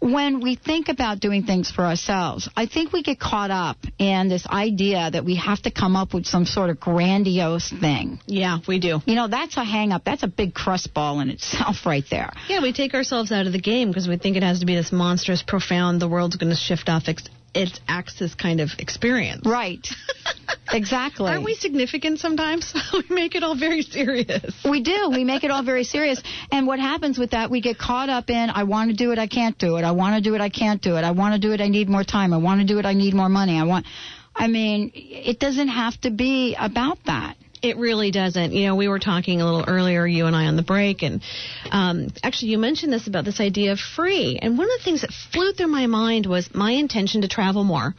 When 0.00 0.40
we 0.40 0.56
think 0.56 0.88
about 0.88 1.20
doing 1.20 1.44
things 1.44 1.70
for 1.70 1.84
ourselves, 1.84 2.48
I 2.56 2.66
think 2.66 2.92
we 2.92 3.02
get 3.02 3.20
caught 3.20 3.50
up 3.50 3.76
in 3.98 4.28
this 4.28 4.46
idea 4.46 5.10
that 5.10 5.24
we 5.24 5.36
have 5.36 5.62
to 5.62 5.70
come 5.70 5.96
up 5.96 6.14
with 6.14 6.26
some 6.26 6.44
sort 6.44 6.70
of 6.70 6.80
grandiose 6.80 7.70
thing. 7.70 8.20
Yeah, 8.26 8.58
we 8.66 8.78
do. 8.78 9.00
You 9.06 9.14
know, 9.14 9.28
that's 9.28 9.56
a 9.56 9.64
hang 9.64 9.92
up. 9.92 10.04
That's 10.04 10.22
a 10.22 10.28
big 10.28 10.54
crust 10.54 10.92
ball 10.94 11.20
in 11.20 11.30
itself 11.30 11.76
right 11.86 12.04
there. 12.10 12.32
Yeah, 12.48 12.62
we 12.62 12.72
take 12.72 12.94
ourselves 12.94 13.32
out 13.32 13.46
of 13.46 13.52
the 13.52 13.60
game 13.60 13.88
because 13.88 14.08
we 14.08 14.16
think 14.16 14.36
it 14.36 14.42
has 14.42 14.60
to 14.60 14.66
be 14.66 14.74
this 14.74 14.92
monstrous, 14.92 15.42
profound, 15.42 16.00
the 16.00 16.08
world's 16.08 16.36
going 16.36 16.50
to 16.50 16.56
shift 16.56 16.88
off 16.88 17.04
ex- 17.06 17.28
its 17.54 17.80
axis 17.86 18.34
kind 18.34 18.60
of 18.60 18.70
experience. 18.78 19.46
Right. 19.46 19.86
exactly. 20.72 21.30
Aren't 21.30 21.44
we 21.44 21.54
significant 21.54 22.18
sometimes? 22.18 22.72
we 22.92 23.04
make 23.14 23.34
it 23.34 23.42
all 23.42 23.56
very 23.56 23.82
serious. 23.82 24.54
We 24.64 24.82
do. 24.82 25.10
We 25.10 25.24
make 25.24 25.44
it 25.44 25.50
all 25.50 25.62
very 25.62 25.84
serious. 25.84 26.22
And 26.50 26.66
what 26.66 26.78
happens 26.78 27.18
with 27.18 27.30
that, 27.32 27.50
we 27.50 27.60
get 27.60 27.78
caught 27.78 28.08
up 28.08 28.30
in, 28.30 28.50
I 28.50 28.64
want 28.64 28.90
to 28.90 28.96
do 28.96 29.12
it, 29.12 29.18
I 29.18 29.26
can't 29.26 29.58
do 29.58 29.76
it. 29.76 29.84
I 29.84 29.92
want 29.92 30.16
to 30.16 30.28
do 30.28 30.34
it, 30.34 30.40
I 30.40 30.48
can't 30.48 30.80
do 30.80 30.96
it. 30.96 31.04
I 31.04 31.10
want 31.10 31.34
to 31.34 31.40
do 31.40 31.52
it, 31.52 31.60
I 31.60 31.68
need 31.68 31.88
more 31.88 32.04
time. 32.04 32.32
I 32.32 32.38
want 32.38 32.60
to 32.60 32.66
do 32.66 32.78
it, 32.78 32.86
I 32.86 32.94
need 32.94 33.14
more 33.14 33.28
money. 33.28 33.58
I 33.58 33.64
want. 33.64 33.86
I 34.34 34.48
mean, 34.48 34.92
it 34.94 35.38
doesn't 35.38 35.68
have 35.68 36.00
to 36.02 36.10
be 36.10 36.56
about 36.58 36.98
that. 37.04 37.36
It 37.62 37.76
really 37.76 38.10
doesn't. 38.10 38.52
You 38.52 38.66
know, 38.66 38.74
we 38.74 38.88
were 38.88 38.98
talking 38.98 39.40
a 39.40 39.44
little 39.44 39.64
earlier, 39.66 40.04
you 40.04 40.26
and 40.26 40.34
I, 40.34 40.46
on 40.46 40.56
the 40.56 40.64
break, 40.64 41.02
and 41.02 41.22
um, 41.70 42.08
actually, 42.22 42.50
you 42.50 42.58
mentioned 42.58 42.92
this 42.92 43.06
about 43.06 43.24
this 43.24 43.40
idea 43.40 43.72
of 43.72 43.78
free. 43.78 44.38
And 44.42 44.58
one 44.58 44.66
of 44.66 44.78
the 44.78 44.84
things 44.84 45.02
that 45.02 45.12
flew 45.32 45.52
through 45.52 45.68
my 45.68 45.86
mind 45.86 46.26
was 46.26 46.52
my 46.52 46.72
intention 46.72 47.22
to 47.22 47.28
travel 47.28 47.62
more. 47.62 47.94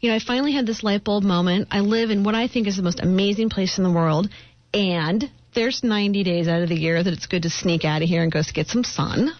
You 0.00 0.10
know, 0.10 0.16
I 0.16 0.18
finally 0.18 0.52
had 0.52 0.66
this 0.66 0.82
light 0.82 1.02
bulb 1.02 1.24
moment. 1.24 1.68
I 1.70 1.80
live 1.80 2.10
in 2.10 2.24
what 2.24 2.34
I 2.34 2.46
think 2.46 2.66
is 2.66 2.76
the 2.76 2.82
most 2.82 3.00
amazing 3.00 3.48
place 3.48 3.78
in 3.78 3.84
the 3.84 3.92
world, 3.92 4.28
and 4.74 5.30
there's 5.54 5.82
90 5.82 6.22
days 6.24 6.48
out 6.48 6.62
of 6.62 6.68
the 6.68 6.76
year 6.76 7.02
that 7.02 7.12
it's 7.12 7.26
good 7.26 7.42
to 7.42 7.50
sneak 7.50 7.84
out 7.84 8.02
of 8.02 8.08
here 8.08 8.22
and 8.22 8.30
go 8.30 8.40
get 8.52 8.68
some 8.68 8.84
sun. 8.84 9.30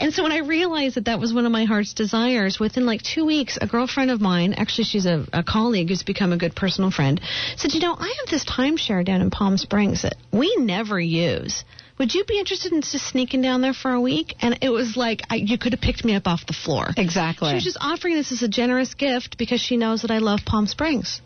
And 0.00 0.12
so 0.12 0.22
when 0.22 0.32
I 0.32 0.38
realized 0.38 0.96
that 0.96 1.06
that 1.06 1.20
was 1.20 1.32
one 1.32 1.46
of 1.46 1.52
my 1.52 1.64
heart's 1.64 1.92
desires, 1.92 2.58
within 2.58 2.86
like 2.86 3.02
two 3.02 3.24
weeks, 3.24 3.58
a 3.60 3.66
girlfriend 3.66 4.10
of 4.10 4.20
mine, 4.20 4.54
actually 4.54 4.84
she's 4.84 5.06
a, 5.06 5.26
a 5.32 5.42
colleague 5.42 5.88
who's 5.88 6.02
become 6.02 6.32
a 6.32 6.36
good 6.36 6.54
personal 6.54 6.90
friend, 6.90 7.20
said, 7.56 7.72
you 7.74 7.80
know, 7.80 7.94
I 7.98 8.14
have 8.20 8.30
this 8.30 8.44
timeshare 8.44 9.04
down 9.04 9.20
in 9.20 9.30
Palm 9.30 9.56
Springs 9.58 10.02
that 10.02 10.16
we 10.32 10.54
never 10.58 10.98
use. 10.98 11.64
Would 11.98 12.14
you 12.14 12.24
be 12.24 12.38
interested 12.38 12.72
in 12.72 12.80
just 12.80 13.06
sneaking 13.06 13.40
down 13.42 13.60
there 13.60 13.72
for 13.72 13.92
a 13.92 14.00
week? 14.00 14.34
And 14.40 14.58
it 14.62 14.70
was 14.70 14.96
like 14.96 15.22
I, 15.30 15.36
you 15.36 15.58
could 15.58 15.72
have 15.72 15.80
picked 15.80 16.04
me 16.04 16.14
up 16.14 16.26
off 16.26 16.44
the 16.46 16.52
floor. 16.52 16.88
Exactly. 16.96 17.50
She 17.50 17.54
was 17.54 17.64
just 17.64 17.78
offering 17.80 18.14
this 18.14 18.32
as 18.32 18.42
a 18.42 18.48
generous 18.48 18.94
gift 18.94 19.38
because 19.38 19.60
she 19.60 19.76
knows 19.76 20.02
that 20.02 20.10
I 20.10 20.18
love 20.18 20.40
Palm 20.44 20.66
Springs. 20.66 21.20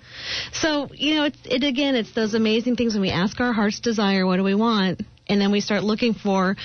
So 0.52 0.88
you 0.92 1.14
know, 1.14 1.24
it's, 1.24 1.38
it 1.44 1.64
again, 1.64 1.94
it's 1.96 2.12
those 2.12 2.34
amazing 2.34 2.76
things 2.76 2.94
when 2.94 3.02
we 3.02 3.10
ask 3.10 3.40
our 3.40 3.52
heart's 3.52 3.80
desire, 3.80 4.26
what 4.26 4.36
do 4.36 4.44
we 4.44 4.54
want, 4.54 5.00
and 5.26 5.40
then 5.40 5.50
we 5.50 5.60
start 5.60 5.84
looking 5.84 6.14
for 6.14 6.56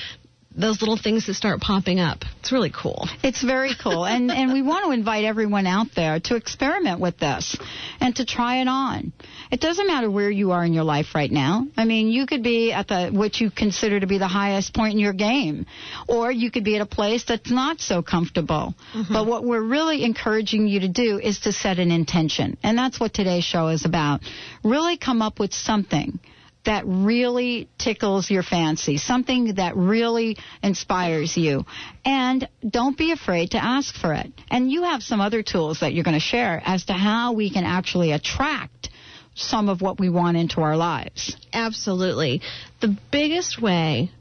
those 0.56 0.82
little 0.82 0.98
things 0.98 1.26
that 1.28 1.34
start 1.34 1.60
popping 1.60 2.00
up. 2.00 2.24
It's 2.40 2.52
really 2.52 2.72
cool. 2.72 3.08
It's 3.24 3.42
very 3.42 3.74
cool. 3.82 4.06
and 4.06 4.32
and 4.32 4.54
we 4.54 4.62
want 4.62 4.86
to 4.86 4.92
invite 4.92 5.26
everyone 5.26 5.66
out 5.66 5.88
there 5.96 6.20
to 6.20 6.36
experiment 6.36 7.00
with 7.00 7.18
this 7.18 7.58
and 8.00 8.16
to 8.18 8.26
try 8.26 8.62
it 8.62 8.68
on. 8.68 9.14
It 9.52 9.60
doesn't 9.60 9.88
matter 9.88 10.10
where 10.10 10.30
you 10.30 10.52
are 10.52 10.64
in 10.64 10.74
your 10.74 10.84
life 10.84 11.16
right 11.16 11.32
now. 11.32 11.68
I 11.78 11.86
mean, 11.86 12.10
you 12.10 12.26
could 12.26 12.44
be 12.44 12.72
at 12.72 12.88
the 12.88 13.10
what 13.12 13.40
you 13.40 13.50
consider 13.50 14.00
to 14.00 14.08
be 14.08 14.18
the 14.18 14.28
highest 14.28 14.74
point 14.74 14.94
in 14.94 15.00
your 15.00 15.14
game 15.14 15.66
or 16.08 16.32
you 16.32 16.52
could 16.52 16.64
be 16.64 16.76
at 16.76 16.82
a 16.82 16.86
place 16.86 17.24
that's 17.26 17.52
not 17.52 17.80
so 17.82 18.02
comfortable. 18.02 18.76
Mm-hmm. 18.94 19.14
But 19.14 19.28
what 19.28 19.44
we're 19.44 19.62
really 19.62 20.04
encouraging 20.04 20.68
you 20.68 20.82
to 20.82 20.90
do 20.90 21.20
is 21.20 21.42
to 21.42 21.52
set 21.52 21.80
an 21.80 21.92
intention. 21.92 22.58
And 22.64 22.78
that's 22.78 23.00
what 23.00 23.14
today's 23.14 23.44
show 23.44 23.68
is 23.70 23.86
about. 23.86 24.22
Really 24.64 24.98
come 24.98 25.22
up 25.22 25.40
with 25.40 25.54
something 25.54 26.20
that 26.66 26.84
really 26.86 27.70
tickles 27.78 28.30
your 28.30 28.44
fancy, 28.44 28.98
something 28.98 29.56
that 29.56 29.76
really 29.76 30.38
inspires 30.62 31.36
you. 31.36 31.66
And 32.06 32.48
don't 32.68 32.98
be 32.98 33.12
afraid 33.12 33.52
to 33.52 33.64
ask 33.64 33.96
for 33.96 34.14
it. 34.14 34.32
And 34.50 34.72
you 34.72 34.84
have 34.84 35.04
some 35.04 35.22
other 35.22 35.44
tools 35.44 35.82
that 35.82 35.94
you're 35.94 36.04
going 36.04 36.14
to 36.16 36.20
share 36.20 36.62
as 36.66 36.86
to 36.86 36.94
how 36.94 37.34
we 37.34 37.50
can 37.50 37.66
actually 37.66 38.12
attract 38.12 38.90
some 39.36 39.68
of 39.68 39.82
what 39.82 40.00
we 40.00 40.10
want 40.10 40.38
into 40.38 40.62
our 40.62 40.78
lives. 40.78 41.36
Absolutely. 41.52 42.42
The 42.82 42.96
biggest 43.12 43.62
way 43.62 44.12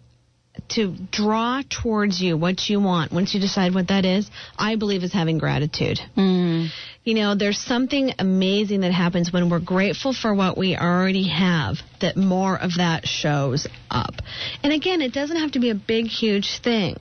to 0.71 0.95
draw 1.11 1.63
towards 1.69 2.21
you 2.21 2.37
what 2.37 2.69
you 2.69 2.81
want 2.81 3.13
once 3.13 3.35
you 3.35 3.41
decide 3.41 3.75
what 3.75 3.89
that 3.89 4.05
is, 4.05 4.31
I 4.59 4.77
believe 4.77 5.03
is 5.03 5.13
having 5.13 5.39
gratitude. 5.39 5.99
Mm. 6.17 6.69
You 7.05 7.15
know, 7.15 7.35
there's 7.35 7.59
something 7.59 8.13
amazing 8.19 8.81
that 8.83 8.93
happens 8.93 9.33
when 9.33 9.51
we're 9.51 9.59
grateful 9.59 10.13
for 10.13 10.35
what 10.35 10.57
we 10.57 10.77
already 10.77 11.29
have, 11.29 11.79
that 12.01 12.17
more 12.17 12.57
of 12.57 12.77
that 12.77 13.07
shows 13.07 13.67
up. 13.91 14.15
And 14.63 14.73
again, 14.73 15.03
it 15.03 15.13
doesn't 15.13 15.37
have 15.37 15.53
to 15.53 15.59
be 15.59 15.71
a 15.71 15.75
big, 15.75 16.07
huge 16.07 16.61
thing, 16.61 16.97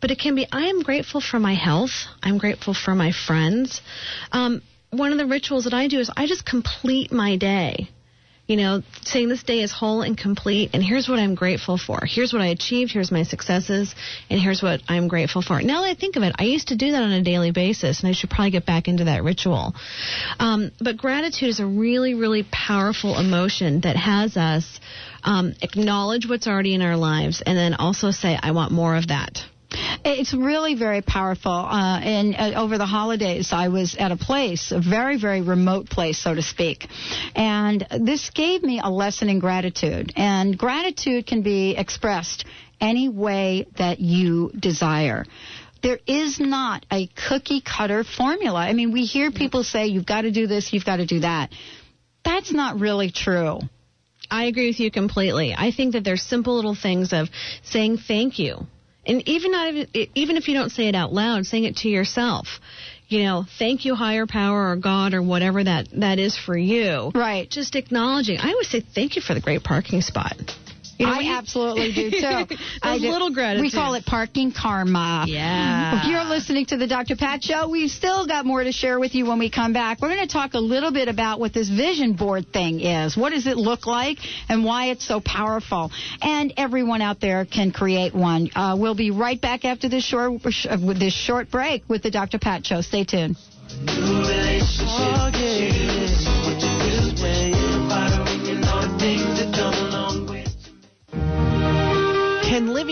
but 0.00 0.10
it 0.10 0.18
can 0.18 0.34
be 0.34 0.46
I 0.50 0.66
am 0.66 0.82
grateful 0.82 1.20
for 1.20 1.38
my 1.38 1.54
health, 1.54 2.06
I'm 2.22 2.38
grateful 2.38 2.74
for 2.74 2.94
my 2.94 3.12
friends. 3.12 3.80
Um, 4.32 4.62
one 4.90 5.12
of 5.12 5.18
the 5.18 5.26
rituals 5.26 5.64
that 5.64 5.74
I 5.74 5.88
do 5.88 5.98
is 5.98 6.10
I 6.16 6.26
just 6.26 6.44
complete 6.44 7.12
my 7.12 7.36
day 7.36 7.88
you 8.46 8.56
know, 8.56 8.82
saying 9.02 9.30
this 9.30 9.42
day 9.42 9.60
is 9.60 9.72
whole 9.72 10.02
and 10.02 10.18
complete, 10.18 10.70
and 10.74 10.82
here's 10.82 11.08
what 11.08 11.18
I'm 11.18 11.34
grateful 11.34 11.78
for. 11.78 12.00
Here's 12.04 12.32
what 12.32 12.42
I 12.42 12.48
achieved, 12.48 12.92
here's 12.92 13.10
my 13.10 13.22
successes, 13.22 13.94
and 14.28 14.38
here's 14.38 14.62
what 14.62 14.82
I'm 14.86 15.08
grateful 15.08 15.40
for. 15.40 15.62
Now 15.62 15.80
that 15.80 15.88
I 15.88 15.94
think 15.94 16.16
of 16.16 16.22
it, 16.22 16.34
I 16.38 16.44
used 16.44 16.68
to 16.68 16.76
do 16.76 16.92
that 16.92 17.02
on 17.02 17.12
a 17.12 17.22
daily 17.22 17.52
basis, 17.52 18.00
and 18.00 18.08
I 18.08 18.12
should 18.12 18.28
probably 18.28 18.50
get 18.50 18.66
back 18.66 18.86
into 18.86 19.04
that 19.04 19.24
ritual. 19.24 19.74
Um, 20.38 20.72
but 20.78 20.98
gratitude 20.98 21.48
is 21.48 21.60
a 21.60 21.66
really, 21.66 22.14
really 22.14 22.46
powerful 22.50 23.18
emotion 23.18 23.80
that 23.80 23.96
has 23.96 24.36
us 24.36 24.78
um, 25.22 25.54
acknowledge 25.62 26.28
what's 26.28 26.46
already 26.46 26.74
in 26.74 26.82
our 26.82 26.96
lives, 26.96 27.42
and 27.44 27.56
then 27.56 27.74
also 27.74 28.10
say, 28.10 28.38
I 28.40 28.50
want 28.50 28.72
more 28.72 28.94
of 28.94 29.08
that. 29.08 29.40
It's 30.04 30.34
really 30.34 30.74
very 30.74 31.02
powerful. 31.02 31.52
Uh, 31.52 32.00
and 32.00 32.34
uh, 32.36 32.60
over 32.60 32.78
the 32.78 32.86
holidays, 32.86 33.52
I 33.52 33.68
was 33.68 33.96
at 33.96 34.12
a 34.12 34.16
place, 34.16 34.72
a 34.72 34.80
very, 34.80 35.18
very 35.18 35.40
remote 35.40 35.88
place, 35.88 36.18
so 36.18 36.34
to 36.34 36.42
speak. 36.42 36.86
And 37.34 37.86
this 38.00 38.30
gave 38.30 38.62
me 38.62 38.80
a 38.82 38.90
lesson 38.90 39.28
in 39.28 39.38
gratitude. 39.38 40.12
And 40.16 40.56
gratitude 40.56 41.26
can 41.26 41.42
be 41.42 41.76
expressed 41.76 42.44
any 42.80 43.08
way 43.08 43.66
that 43.78 44.00
you 44.00 44.50
desire 44.58 45.24
there 45.82 46.00
is 46.06 46.40
not 46.40 46.86
a 46.90 47.08
cookie 47.28 47.60
cutter 47.60 48.04
formula. 48.04 48.58
I 48.58 48.72
mean, 48.72 48.90
we 48.90 49.04
hear 49.04 49.30
people 49.30 49.62
say, 49.62 49.88
you've 49.88 50.06
got 50.06 50.22
to 50.22 50.30
do 50.30 50.46
this, 50.46 50.72
you've 50.72 50.86
got 50.86 50.96
to 50.96 51.04
do 51.04 51.20
that. 51.20 51.50
That's 52.24 52.50
not 52.50 52.80
really 52.80 53.10
true. 53.10 53.60
I 54.30 54.46
agree 54.46 54.68
with 54.68 54.80
you 54.80 54.90
completely. 54.90 55.54
I 55.56 55.70
think 55.70 55.92
that 55.92 56.02
there's 56.02 56.22
simple 56.22 56.56
little 56.56 56.74
things 56.74 57.12
of 57.12 57.28
saying 57.62 57.98
thank 57.98 58.38
you. 58.38 58.66
And 59.06 59.26
even 59.28 59.52
not 59.52 59.74
even 60.14 60.36
if 60.36 60.48
you 60.48 60.54
don't 60.54 60.70
say 60.70 60.88
it 60.88 60.94
out 60.94 61.12
loud, 61.12 61.46
saying 61.46 61.64
it 61.64 61.76
to 61.78 61.88
yourself. 61.88 62.46
You 63.08 63.24
know, 63.24 63.44
thank 63.58 63.84
you, 63.84 63.94
higher 63.94 64.26
power 64.26 64.70
or 64.70 64.76
God 64.76 65.12
or 65.12 65.22
whatever 65.22 65.62
that 65.62 65.88
that 65.92 66.18
is 66.18 66.36
for 66.36 66.56
you. 66.56 67.12
Right. 67.14 67.48
Just 67.48 67.76
acknowledging. 67.76 68.38
I 68.38 68.48
always 68.52 68.68
say 68.68 68.80
thank 68.80 69.16
you 69.16 69.22
for 69.22 69.34
the 69.34 69.40
great 69.40 69.62
parking 69.62 70.00
spot. 70.00 70.36
You 70.98 71.06
know, 71.06 71.12
I 71.12 71.18
we- 71.18 71.28
absolutely 71.30 71.92
do 71.92 72.10
too. 72.10 72.20
Those 72.20 72.58
I 72.82 72.98
do. 72.98 73.08
little 73.08 73.32
gratitude. 73.32 73.62
We 73.62 73.70
call 73.70 73.94
it 73.94 74.06
parking 74.06 74.52
karma. 74.52 75.24
Yeah. 75.26 76.00
If 76.00 76.10
you're 76.10 76.24
listening 76.24 76.66
to 76.66 76.76
the 76.76 76.86
Dr. 76.86 77.16
Pat 77.16 77.42
Show, 77.42 77.68
we've 77.68 77.90
still 77.90 78.26
got 78.26 78.46
more 78.46 78.62
to 78.62 78.72
share 78.72 78.98
with 79.00 79.14
you 79.14 79.26
when 79.26 79.38
we 79.38 79.50
come 79.50 79.72
back. 79.72 80.00
We're 80.00 80.14
going 80.14 80.26
to 80.26 80.32
talk 80.32 80.54
a 80.54 80.60
little 80.60 80.92
bit 80.92 81.08
about 81.08 81.40
what 81.40 81.52
this 81.52 81.68
vision 81.68 82.12
board 82.14 82.52
thing 82.52 82.80
is. 82.80 83.16
What 83.16 83.30
does 83.30 83.46
it 83.46 83.56
look 83.56 83.86
like 83.86 84.18
and 84.48 84.64
why 84.64 84.86
it's 84.86 85.06
so 85.06 85.20
powerful? 85.20 85.90
And 86.22 86.52
everyone 86.56 87.02
out 87.02 87.20
there 87.20 87.44
can 87.44 87.72
create 87.72 88.14
one. 88.14 88.50
Uh, 88.54 88.76
we'll 88.78 88.94
be 88.94 89.10
right 89.10 89.40
back 89.40 89.64
after 89.64 89.88
this 89.88 90.04
short, 90.04 90.40
uh, 90.44 90.76
this 90.94 91.14
short 91.14 91.50
break 91.50 91.88
with 91.88 92.02
the 92.02 92.10
Dr. 92.10 92.38
Pat 92.38 92.64
Show. 92.66 92.80
Stay 92.80 93.04
tuned. 93.04 93.36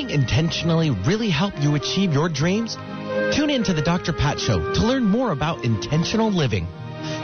Living 0.03 0.20
intentionally 0.20 0.90
really 1.07 1.30
help 1.30 1.55
you 1.61 1.74
achieve 1.74 2.12
your 2.12 2.28
dreams? 2.28 2.76
Tune 3.34 3.50
in 3.50 3.62
to 3.64 3.72
the 3.72 3.82
Dr. 3.82 4.12
Pat 4.12 4.40
Show 4.40 4.59
to 4.74 4.80
learn 4.80 5.05
more 5.05 5.32
about 5.32 5.64
intentional 5.64 6.30
living. 6.30 6.66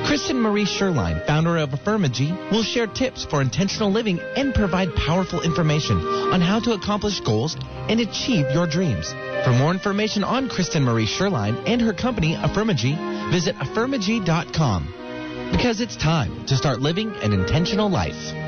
Kristen 0.06 0.40
Marie 0.40 0.64
Sherline, 0.64 1.24
founder 1.26 1.56
of 1.56 1.70
Affirmagy, 1.70 2.30
will 2.50 2.62
share 2.62 2.86
tips 2.86 3.24
for 3.24 3.40
intentional 3.40 3.90
living 3.90 4.20
and 4.36 4.54
provide 4.54 4.94
powerful 4.94 5.40
information 5.40 5.98
on 5.98 6.40
how 6.40 6.60
to 6.60 6.72
accomplish 6.72 7.20
goals 7.20 7.56
and 7.88 8.00
achieve 8.00 8.46
your 8.52 8.66
dreams. 8.66 9.12
For 9.44 9.52
more 9.52 9.72
information 9.72 10.24
on 10.24 10.48
Kristen 10.48 10.84
Marie 10.84 11.06
Sherline 11.06 11.62
and 11.66 11.80
her 11.80 11.92
company, 11.92 12.34
Affirmagy, 12.34 12.94
visit 13.30 13.54
affirmagy.com. 13.56 14.94
Because 15.52 15.80
it's 15.80 15.96
time 15.96 16.46
to 16.46 16.56
start 16.56 16.80
living 16.80 17.10
an 17.22 17.32
intentional 17.32 17.88
life. 17.88 18.47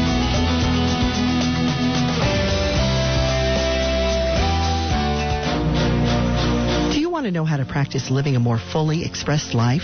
To 7.25 7.31
know 7.31 7.45
how 7.45 7.57
to 7.57 7.65
practice 7.65 8.09
living 8.09 8.35
a 8.35 8.39
more 8.39 8.57
fully 8.57 9.05
expressed 9.05 9.53
life? 9.53 9.83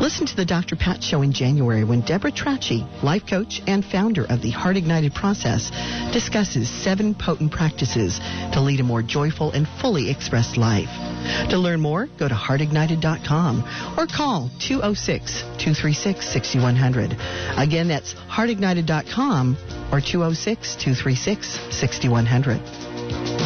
Listen 0.00 0.26
to 0.26 0.36
the 0.36 0.44
Dr. 0.44 0.76
Pat 0.76 1.02
Show 1.02 1.22
in 1.22 1.32
January 1.32 1.84
when 1.84 2.00
Deborah 2.00 2.32
Trachy, 2.32 2.86
life 3.02 3.26
coach 3.26 3.62
and 3.66 3.84
founder 3.84 4.24
of 4.24 4.42
the 4.42 4.50
Heart 4.50 4.76
Ignited 4.76 5.14
process, 5.14 5.70
discusses 6.12 6.68
seven 6.68 7.14
potent 7.14 7.52
practices 7.52 8.18
to 8.52 8.60
lead 8.60 8.80
a 8.80 8.82
more 8.82 9.02
joyful 9.02 9.52
and 9.52 9.66
fully 9.80 10.10
expressed 10.10 10.56
life. 10.56 10.90
To 11.50 11.58
learn 11.58 11.80
more, 11.80 12.08
go 12.18 12.28
to 12.28 12.34
heartignited.com 12.34 13.96
or 13.98 14.06
call 14.06 14.50
206 14.60 15.42
236 15.42 16.26
6100. 16.26 17.16
Again, 17.56 17.88
that's 17.88 18.14
heartignited.com 18.14 19.56
or 19.92 20.00
206 20.00 20.76
236 20.76 21.58
6100. 21.70 23.45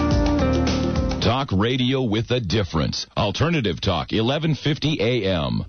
Talk 1.21 1.51
radio 1.51 2.01
with 2.01 2.31
a 2.31 2.39
difference. 2.39 3.05
Alternative 3.15 3.79
Talk, 3.79 4.11
1150 4.11 4.99
AM. 4.99 5.59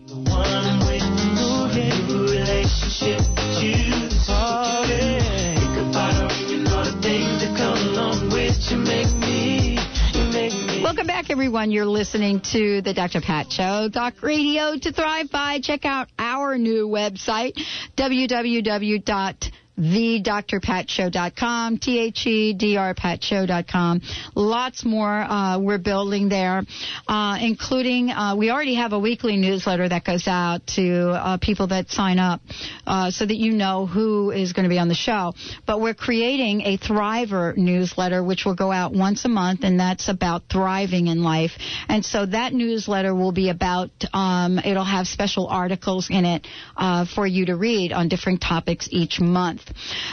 Welcome 10.82 11.07
back, 11.07 11.28
everyone. 11.28 11.70
You're 11.70 11.84
listening 11.84 12.40
to 12.53 12.80
the 12.80 12.94
Dr. 12.94 13.20
Pat 13.20 13.53
Show, 13.53 13.90
Talk 13.92 14.22
Radio 14.22 14.78
to 14.78 14.90
Thrive 14.90 15.30
By. 15.30 15.61
Check 15.61 15.84
out 15.84 16.09
our 16.18 16.57
new 16.57 16.88
website, 16.88 17.62
www 17.98 19.53
thedrpatshow.com, 19.82 21.78
T-H-E-D-R-patshow.com. 21.78 24.00
Lots 24.34 24.84
more 24.84 25.10
uh, 25.10 25.58
we're 25.58 25.78
building 25.78 26.28
there, 26.28 26.62
uh, 27.08 27.38
including 27.40 28.10
uh, 28.10 28.36
we 28.36 28.50
already 28.50 28.74
have 28.76 28.92
a 28.92 28.98
weekly 28.98 29.36
newsletter 29.36 29.88
that 29.88 30.04
goes 30.04 30.28
out 30.28 30.66
to 30.68 31.10
uh, 31.10 31.38
people 31.38 31.66
that 31.68 31.90
sign 31.90 32.18
up 32.18 32.40
uh, 32.86 33.10
so 33.10 33.24
that 33.26 33.36
you 33.36 33.52
know 33.52 33.86
who 33.86 34.30
is 34.30 34.52
going 34.52 34.64
to 34.64 34.70
be 34.70 34.78
on 34.78 34.88
the 34.88 34.94
show. 34.94 35.32
But 35.66 35.80
we're 35.80 35.94
creating 35.94 36.60
a 36.62 36.78
Thriver 36.78 37.56
newsletter, 37.56 38.22
which 38.22 38.44
will 38.44 38.54
go 38.54 38.70
out 38.70 38.92
once 38.92 39.24
a 39.24 39.28
month, 39.28 39.64
and 39.64 39.80
that's 39.80 40.08
about 40.08 40.42
thriving 40.50 41.08
in 41.08 41.22
life. 41.22 41.52
And 41.88 42.04
so 42.04 42.26
that 42.26 42.52
newsletter 42.52 43.14
will 43.14 43.32
be 43.32 43.48
about, 43.48 43.90
um, 44.12 44.58
it'll 44.58 44.84
have 44.84 45.06
special 45.06 45.46
articles 45.48 46.08
in 46.10 46.24
it 46.24 46.46
uh, 46.76 47.06
for 47.06 47.26
you 47.26 47.46
to 47.46 47.56
read 47.56 47.92
on 47.92 48.08
different 48.08 48.40
topics 48.40 48.88
each 48.90 49.20
month. 49.20 49.62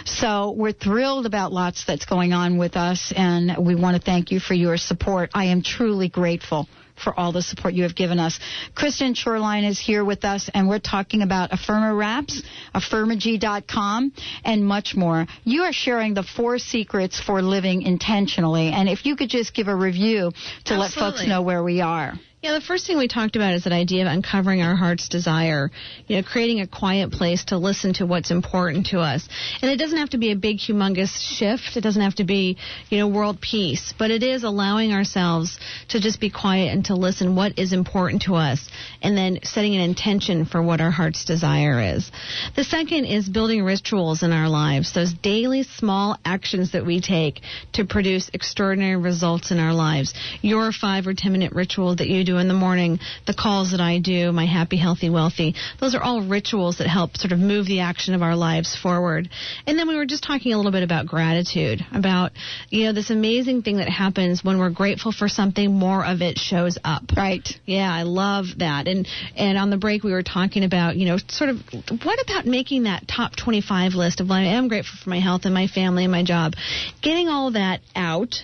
So 0.05 0.51
we're 0.51 0.71
thrilled 0.71 1.25
about 1.25 1.51
lots 1.51 1.85
that's 1.85 2.05
going 2.05 2.33
on 2.33 2.57
with 2.57 2.75
us, 2.75 3.13
and 3.15 3.65
we 3.65 3.75
want 3.75 3.97
to 3.97 4.01
thank 4.01 4.31
you 4.31 4.39
for 4.39 4.53
your 4.53 4.77
support. 4.77 5.29
I 5.33 5.45
am 5.45 5.61
truly 5.61 6.09
grateful 6.09 6.67
for 7.03 7.17
all 7.17 7.31
the 7.31 7.41
support 7.41 7.73
you 7.73 7.83
have 7.83 7.95
given 7.95 8.19
us. 8.19 8.39
Kristen 8.75 9.13
Sherline 9.13 9.67
is 9.67 9.79
here 9.79 10.03
with 10.03 10.25
us, 10.25 10.49
and 10.53 10.67
we're 10.67 10.79
talking 10.79 11.21
about 11.21 11.51
Affirma 11.51 11.97
Wraps, 11.97 12.41
Affirmagy.com, 12.75 14.11
and 14.43 14.65
much 14.65 14.95
more. 14.95 15.25
You 15.43 15.63
are 15.63 15.73
sharing 15.73 16.13
the 16.13 16.23
four 16.23 16.59
secrets 16.59 17.19
for 17.19 17.41
living 17.41 17.83
intentionally, 17.83 18.69
and 18.69 18.89
if 18.89 19.05
you 19.05 19.15
could 19.15 19.29
just 19.29 19.53
give 19.53 19.67
a 19.67 19.75
review 19.75 20.31
to 20.65 20.77
let 20.77 20.91
folks 20.91 21.25
know 21.25 21.41
where 21.41 21.63
we 21.63 21.81
are. 21.81 22.13
Yeah, 22.41 22.53
the 22.53 22.61
first 22.61 22.87
thing 22.87 22.97
we 22.97 23.09
talked 23.09 23.35
about 23.35 23.53
is 23.53 23.65
that 23.65 23.73
idea 23.73 24.03
of 24.03 24.07
uncovering 24.13 24.61
our 24.61 24.73
heart's 24.73 25.09
desire, 25.09 25.69
you 26.07 26.15
know, 26.15 26.23
creating 26.23 26.61
a 26.61 26.67
quiet 26.67 27.11
place 27.11 27.43
to 27.45 27.57
listen 27.57 27.91
to 27.95 28.05
what's 28.05 28.31
important 28.31 28.87
to 28.87 28.99
us. 28.99 29.27
And 29.61 29.69
it 29.69 29.75
doesn't 29.75 29.97
have 29.97 30.11
to 30.11 30.17
be 30.17 30.31
a 30.31 30.37
big, 30.37 30.57
humongous 30.57 31.11
shift. 31.19 31.75
It 31.75 31.81
doesn't 31.81 32.01
have 32.01 32.15
to 32.15 32.23
be, 32.23 32.55
you 32.89 32.97
know, 32.97 33.09
world 33.09 33.41
peace, 33.41 33.93
but 33.99 34.09
it 34.09 34.23
is 34.23 34.45
allowing 34.45 34.93
ourselves 34.93 35.59
to 35.89 35.99
just 35.99 36.21
be 36.21 36.29
quiet 36.29 36.71
and 36.71 36.85
to 36.85 36.95
listen 36.95 37.35
what 37.35 37.59
is 37.59 37.73
important 37.73 38.21
to 38.21 38.35
us 38.35 38.69
and 39.01 39.17
then 39.17 39.39
setting 39.43 39.75
an 39.75 39.81
intention 39.81 40.45
for 40.45 40.63
what 40.63 40.79
our 40.79 40.91
heart's 40.91 41.25
desire 41.25 41.93
is. 41.95 42.09
The 42.55 42.63
second 42.63 43.03
is 43.03 43.27
building 43.27 43.65
rituals 43.65 44.23
in 44.23 44.31
our 44.31 44.47
lives, 44.47 44.93
those 44.93 45.13
daily 45.13 45.63
small 45.63 46.17
actions 46.23 46.71
that 46.71 46.85
we 46.85 47.01
take 47.01 47.41
to 47.73 47.83
produce 47.83 48.31
extraordinary 48.33 48.95
results 48.95 49.51
in 49.51 49.59
our 49.59 49.73
lives. 49.73 50.13
Your 50.41 50.71
five 50.71 51.05
or 51.05 51.13
ten 51.13 51.33
minute 51.33 51.51
ritual 51.51 51.97
that 51.97 52.07
you 52.07 52.28
do 52.29 52.37
in 52.37 52.47
the 52.47 52.53
morning, 52.53 52.99
the 53.25 53.33
calls 53.33 53.71
that 53.71 53.81
I 53.81 53.99
do, 53.99 54.31
my 54.31 54.45
happy, 54.45 54.77
healthy, 54.77 55.09
wealthy, 55.09 55.55
those 55.79 55.95
are 55.95 56.01
all 56.01 56.21
rituals 56.21 56.77
that 56.77 56.87
help 56.87 57.17
sort 57.17 57.31
of 57.31 57.39
move 57.39 57.65
the 57.65 57.81
action 57.81 58.13
of 58.13 58.21
our 58.21 58.35
lives 58.35 58.75
forward. 58.75 59.29
And 59.65 59.77
then 59.77 59.87
we 59.87 59.95
were 59.95 60.05
just 60.05 60.23
talking 60.23 60.53
a 60.53 60.57
little 60.57 60.71
bit 60.71 60.83
about 60.83 61.07
gratitude, 61.07 61.85
about, 61.91 62.31
you 62.69 62.85
know, 62.85 62.93
this 62.93 63.09
amazing 63.09 63.63
thing 63.63 63.77
that 63.77 63.89
happens 63.89 64.43
when 64.43 64.59
we're 64.59 64.69
grateful 64.69 65.11
for 65.11 65.27
something, 65.27 65.73
more 65.73 66.05
of 66.05 66.21
it 66.21 66.37
shows 66.37 66.77
up. 66.83 67.03
Right. 67.15 67.47
Yeah, 67.65 67.91
I 67.91 68.03
love 68.03 68.45
that. 68.57 68.87
And 68.87 69.07
and 69.35 69.57
on 69.57 69.69
the 69.69 69.77
break 69.77 70.03
we 70.03 70.11
were 70.11 70.23
talking 70.23 70.63
about, 70.63 70.95
you 70.95 71.05
know, 71.05 71.17
sort 71.27 71.49
of 71.49 71.57
what 72.03 72.21
about 72.23 72.45
making 72.45 72.83
that 72.83 73.07
top 73.07 73.35
25 73.35 73.93
list 73.93 74.21
of 74.21 74.29
what 74.29 74.37
I 74.37 74.55
am 74.57 74.67
grateful 74.67 74.97
for 75.03 75.09
my 75.09 75.19
health 75.19 75.41
and 75.45 75.53
my 75.53 75.67
family 75.67 76.03
and 76.03 76.11
my 76.11 76.23
job. 76.23 76.53
Getting 77.01 77.27
all 77.27 77.51
that 77.51 77.81
out 77.95 78.35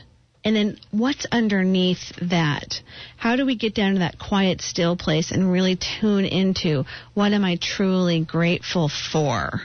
and 0.45 0.55
then 0.55 0.77
what's 0.91 1.25
underneath 1.31 2.13
that? 2.21 2.79
How 3.17 3.35
do 3.35 3.45
we 3.47 3.55
get 3.55 3.73
down 3.73 3.93
to 3.93 3.99
that 3.99 4.19
quiet, 4.19 4.61
still 4.61 4.95
place 4.95 5.31
and 5.31 5.51
really 5.51 5.75
tune 5.75 6.23
into 6.23 6.85
what 7.15 7.33
am 7.33 7.43
I 7.43 7.57
truly 7.59 8.21
grateful 8.21 8.89
for? 9.11 9.63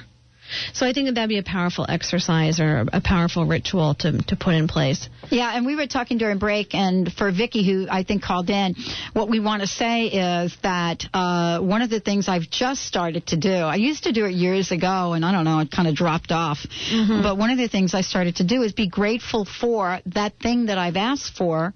So 0.73 0.87
I 0.87 0.93
think 0.93 1.07
that 1.07 1.15
that'd 1.15 1.29
be 1.29 1.39
a 1.39 1.43
powerful 1.43 1.87
exercise 1.89 2.61
or 2.61 2.87
a 2.93 3.01
powerful 3.01 3.45
ritual 3.47 3.95
to, 3.97 4.19
to 4.23 4.37
put 4.37 4.55
in 4.55 4.69
place. 4.69 5.09
Yeah, 5.31 5.51
and 5.55 5.67
we 5.67 5.77
were 5.77 5.87
talking 5.87 6.19
during 6.19 6.39
break, 6.39 6.75
and 6.75 7.13
for 7.13 7.31
Vicky, 7.31 7.65
who 7.65 7.87
I 7.91 8.03
think 8.03 8.23
called 8.23 8.51
in, 8.51 8.75
what 9.13 9.29
we 9.29 9.41
want 9.41 9.63
to 9.63 9.69
say 9.69 10.07
is 10.07 10.57
that 10.63 11.05
uh, 11.13 11.61
one 11.61 11.83
of 11.83 11.91
the 11.91 12.01
things 12.01 12.29
I've 12.29 12.51
just 12.51 12.83
started 12.83 13.27
to 13.29 13.37
do, 13.37 13.53
I 13.53 13.77
used 13.77 14.05
to 14.05 14.13
do 14.13 14.25
it 14.25 14.33
years 14.33 14.71
ago, 14.71 15.13
and 15.13 15.25
I 15.25 15.33
don't 15.33 15.45
know, 15.45 15.61
it 15.61 15.71
kind 15.71 15.89
of 15.89 15.95
dropped 15.95 16.33
off. 16.33 16.59
Mm-hmm. 16.91 17.23
But 17.23 17.39
one 17.39 17.51
of 17.51 17.59
the 17.59 17.69
things 17.69 17.95
I 17.95 18.01
started 18.01 18.37
to 18.37 18.45
do 18.45 18.63
is 18.63 18.73
be 18.73 18.89
grateful 18.89 19.45
for 19.45 20.01
that 20.07 20.39
thing 20.39 20.67
that 20.67 20.79
I've 20.79 20.97
asked 20.97 21.37
for 21.37 21.75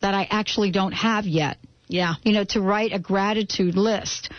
that 0.00 0.14
I 0.14 0.26
actually 0.30 0.70
don't 0.70 0.92
have 0.92 1.26
yet. 1.26 1.58
Yeah. 1.88 2.14
You 2.24 2.32
know, 2.32 2.44
to 2.44 2.60
write 2.60 2.92
a 2.92 2.98
gratitude 2.98 3.76
list 3.76 4.30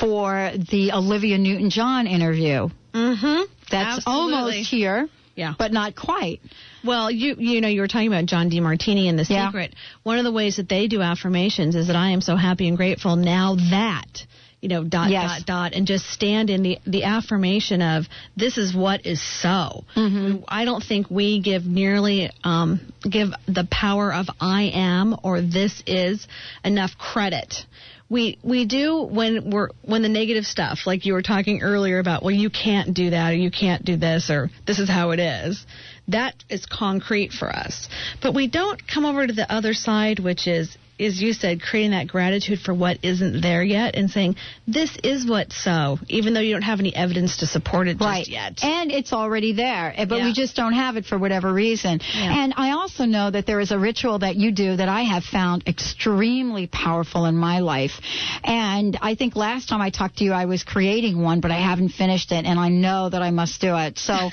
for 0.00 0.50
the 0.70 0.92
Olivia 0.92 1.38
Newton 1.38 1.70
John 1.70 2.06
interview. 2.06 2.68
Mm-hmm. 2.96 3.42
That's 3.70 3.98
Absolutely. 3.98 4.34
almost 4.34 4.56
here. 4.70 5.08
Yeah. 5.34 5.52
But 5.58 5.70
not 5.72 5.94
quite. 5.94 6.40
Well, 6.82 7.10
you 7.10 7.36
you 7.38 7.60
know 7.60 7.68
you 7.68 7.82
were 7.82 7.88
talking 7.88 8.08
about 8.08 8.24
John 8.24 8.50
Demartini 8.50 9.08
and 9.10 9.18
the 9.18 9.26
Yeah. 9.28 9.48
secret. 9.48 9.74
One 10.02 10.18
of 10.18 10.24
the 10.24 10.32
ways 10.32 10.56
that 10.56 10.68
they 10.68 10.88
do 10.88 11.02
affirmations 11.02 11.76
is 11.76 11.88
that 11.88 11.96
I 11.96 12.10
am 12.10 12.22
so 12.22 12.36
happy 12.36 12.68
and 12.68 12.76
grateful 12.76 13.16
now 13.16 13.56
that 13.70 14.24
you 14.62 14.70
know 14.70 14.82
dot 14.82 15.10
Yes. 15.10 15.38
dot 15.40 15.46
dot 15.46 15.72
and 15.74 15.86
just 15.86 16.06
stand 16.10 16.48
in 16.48 16.62
the 16.62 16.78
the 16.86 17.04
affirmation 17.04 17.82
of 17.82 18.06
this 18.34 18.56
is 18.56 18.74
what 18.74 19.04
is 19.04 19.20
so. 19.20 19.84
Mm-hmm. 19.94 20.44
I 20.48 20.64
don't 20.64 20.82
think 20.82 21.10
we 21.10 21.40
give 21.40 21.66
nearly 21.66 22.30
um, 22.42 22.80
give 23.02 23.28
the 23.46 23.68
power 23.70 24.14
of 24.14 24.28
I 24.40 24.70
am 24.72 25.16
or 25.22 25.42
this 25.42 25.82
is 25.86 26.26
enough 26.64 26.96
credit. 26.96 27.66
We 28.08 28.38
we 28.42 28.66
do 28.66 29.02
when 29.02 29.50
we're 29.50 29.70
when 29.82 30.02
the 30.02 30.08
negative 30.08 30.44
stuff 30.44 30.86
like 30.86 31.06
you 31.06 31.12
were 31.14 31.22
talking 31.22 31.62
earlier 31.62 31.98
about 31.98 32.22
well 32.22 32.34
you 32.34 32.50
can't 32.50 32.94
do 32.94 33.10
that 33.10 33.32
or 33.32 33.36
you 33.36 33.50
can't 33.50 33.84
do 33.84 33.96
this 33.96 34.30
or 34.30 34.50
this 34.66 34.78
is 34.78 34.88
how 34.88 35.10
it 35.10 35.20
is. 35.20 35.66
That 36.08 36.34
is 36.48 36.66
concrete 36.66 37.32
for 37.32 37.48
us. 37.48 37.88
But 38.22 38.32
we 38.32 38.46
don't 38.46 38.80
come 38.86 39.04
over 39.04 39.26
to 39.26 39.32
the 39.32 39.52
other 39.52 39.74
side 39.74 40.20
which 40.20 40.46
is 40.46 40.76
as 40.98 41.20
you 41.20 41.32
said, 41.32 41.60
creating 41.60 41.92
that 41.92 42.08
gratitude 42.08 42.58
for 42.60 42.74
what 42.74 42.98
isn't 43.02 43.40
there 43.40 43.62
yet 43.62 43.96
and 43.96 44.10
saying, 44.10 44.36
this 44.66 44.96
is 45.04 45.26
what's 45.26 45.56
so, 45.56 45.98
even 46.08 46.34
though 46.34 46.40
you 46.40 46.52
don't 46.52 46.62
have 46.62 46.80
any 46.80 46.94
evidence 46.94 47.38
to 47.38 47.46
support 47.46 47.88
it 47.88 48.00
right. 48.00 48.20
just 48.20 48.30
yet. 48.30 48.64
And 48.64 48.90
it's 48.90 49.12
already 49.12 49.52
there, 49.52 49.92
eh, 49.96 50.04
but 50.04 50.18
Yeah. 50.18 50.24
we 50.26 50.32
just 50.32 50.56
don't 50.56 50.72
have 50.72 50.96
it 50.96 51.04
for 51.04 51.18
whatever 51.18 51.52
reason. 51.52 52.00
Yeah. 52.14 52.44
And 52.44 52.54
I 52.56 52.72
also 52.72 53.04
know 53.04 53.30
that 53.30 53.46
there 53.46 53.60
is 53.60 53.70
a 53.70 53.78
ritual 53.78 54.20
that 54.20 54.36
you 54.36 54.52
do 54.52 54.76
that 54.76 54.88
I 54.88 55.02
have 55.02 55.24
found 55.24 55.68
extremely 55.68 56.66
powerful 56.66 57.26
in 57.26 57.36
my 57.36 57.60
life. 57.60 58.00
And 58.44 58.98
I 59.02 59.14
think 59.14 59.36
last 59.36 59.68
time 59.68 59.80
I 59.80 59.90
talked 59.90 60.18
to 60.18 60.24
you, 60.24 60.32
I 60.32 60.46
was 60.46 60.62
creating 60.64 61.20
one, 61.20 61.40
but 61.40 61.50
I 61.50 61.60
haven't 61.60 61.90
finished 61.90 62.32
it, 62.32 62.44
and 62.44 62.58
I 62.58 62.68
know 62.68 63.08
that 63.08 63.22
I 63.22 63.30
must 63.30 63.60
do 63.60 63.76
it. 63.76 63.98
So 63.98 64.12
uh, 64.14 64.30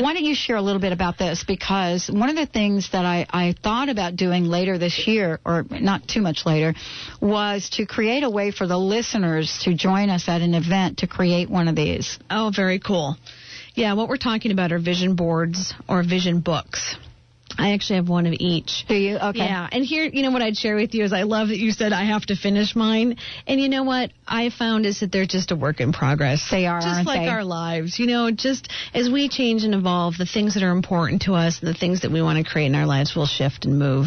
why 0.00 0.14
don't 0.14 0.24
you 0.24 0.34
share 0.34 0.56
a 0.56 0.62
little 0.62 0.80
bit 0.80 0.92
about 0.92 1.18
this? 1.18 1.44
Because 1.44 2.10
one 2.10 2.30
of 2.30 2.36
the 2.36 2.46
things 2.46 2.90
that 2.92 3.04
I, 3.04 3.26
I 3.30 3.54
thought 3.62 3.88
about 3.88 4.16
doing 4.16 4.44
later 4.44 4.78
this 4.78 5.06
year, 5.06 5.40
or 5.44 5.64
not 5.80 6.06
too 6.08 6.20
much 6.20 6.46
later, 6.46 6.74
was 7.20 7.70
to 7.70 7.86
create 7.86 8.22
a 8.22 8.30
way 8.30 8.50
for 8.50 8.66
the 8.66 8.78
listeners 8.78 9.60
to 9.64 9.74
join 9.74 10.10
us 10.10 10.28
at 10.28 10.40
an 10.40 10.54
event 10.54 10.98
to 10.98 11.06
create 11.06 11.48
one 11.50 11.68
of 11.68 11.76
these. 11.76 12.18
Oh, 12.30 12.52
very 12.54 12.78
cool. 12.78 13.16
Yeah, 13.74 13.94
what 13.94 14.08
we're 14.08 14.16
talking 14.16 14.52
about 14.52 14.72
are 14.72 14.78
vision 14.78 15.16
boards 15.16 15.74
or 15.88 16.02
vision 16.02 16.40
books. 16.40 16.96
I 17.58 17.72
actually 17.72 17.96
have 17.96 18.08
one 18.08 18.26
of 18.26 18.34
each. 18.38 18.84
Do 18.88 18.94
you? 18.94 19.16
Okay. 19.16 19.38
Yeah, 19.38 19.68
and 19.70 19.84
here, 19.84 20.04
you 20.04 20.22
know, 20.22 20.30
what 20.30 20.42
I'd 20.42 20.56
share 20.56 20.76
with 20.76 20.94
you 20.94 21.04
is 21.04 21.12
I 21.12 21.22
love 21.22 21.48
that 21.48 21.58
you 21.58 21.70
said 21.70 21.92
I 21.92 22.04
have 22.04 22.26
to 22.26 22.36
finish 22.36 22.74
mine. 22.74 23.16
And 23.46 23.60
you 23.60 23.68
know 23.68 23.84
what 23.84 24.10
I 24.26 24.50
found 24.50 24.86
is 24.86 25.00
that 25.00 25.12
they're 25.12 25.26
just 25.26 25.50
a 25.50 25.56
work 25.56 25.80
in 25.80 25.92
progress. 25.92 26.48
They 26.50 26.66
are, 26.66 26.80
just 26.80 27.06
like 27.06 27.22
they? 27.22 27.28
our 27.28 27.44
lives. 27.44 27.98
You 27.98 28.06
know, 28.06 28.30
just 28.30 28.70
as 28.92 29.08
we 29.08 29.28
change 29.28 29.64
and 29.64 29.74
evolve, 29.74 30.14
the 30.18 30.26
things 30.26 30.54
that 30.54 30.62
are 30.62 30.72
important 30.72 31.22
to 31.22 31.34
us 31.34 31.60
and 31.60 31.68
the 31.68 31.78
things 31.78 32.02
that 32.02 32.10
we 32.10 32.22
want 32.22 32.44
to 32.44 32.50
create 32.50 32.66
in 32.66 32.74
our 32.74 32.86
lives 32.86 33.14
will 33.14 33.26
shift 33.26 33.64
and 33.64 33.78
move. 33.78 34.06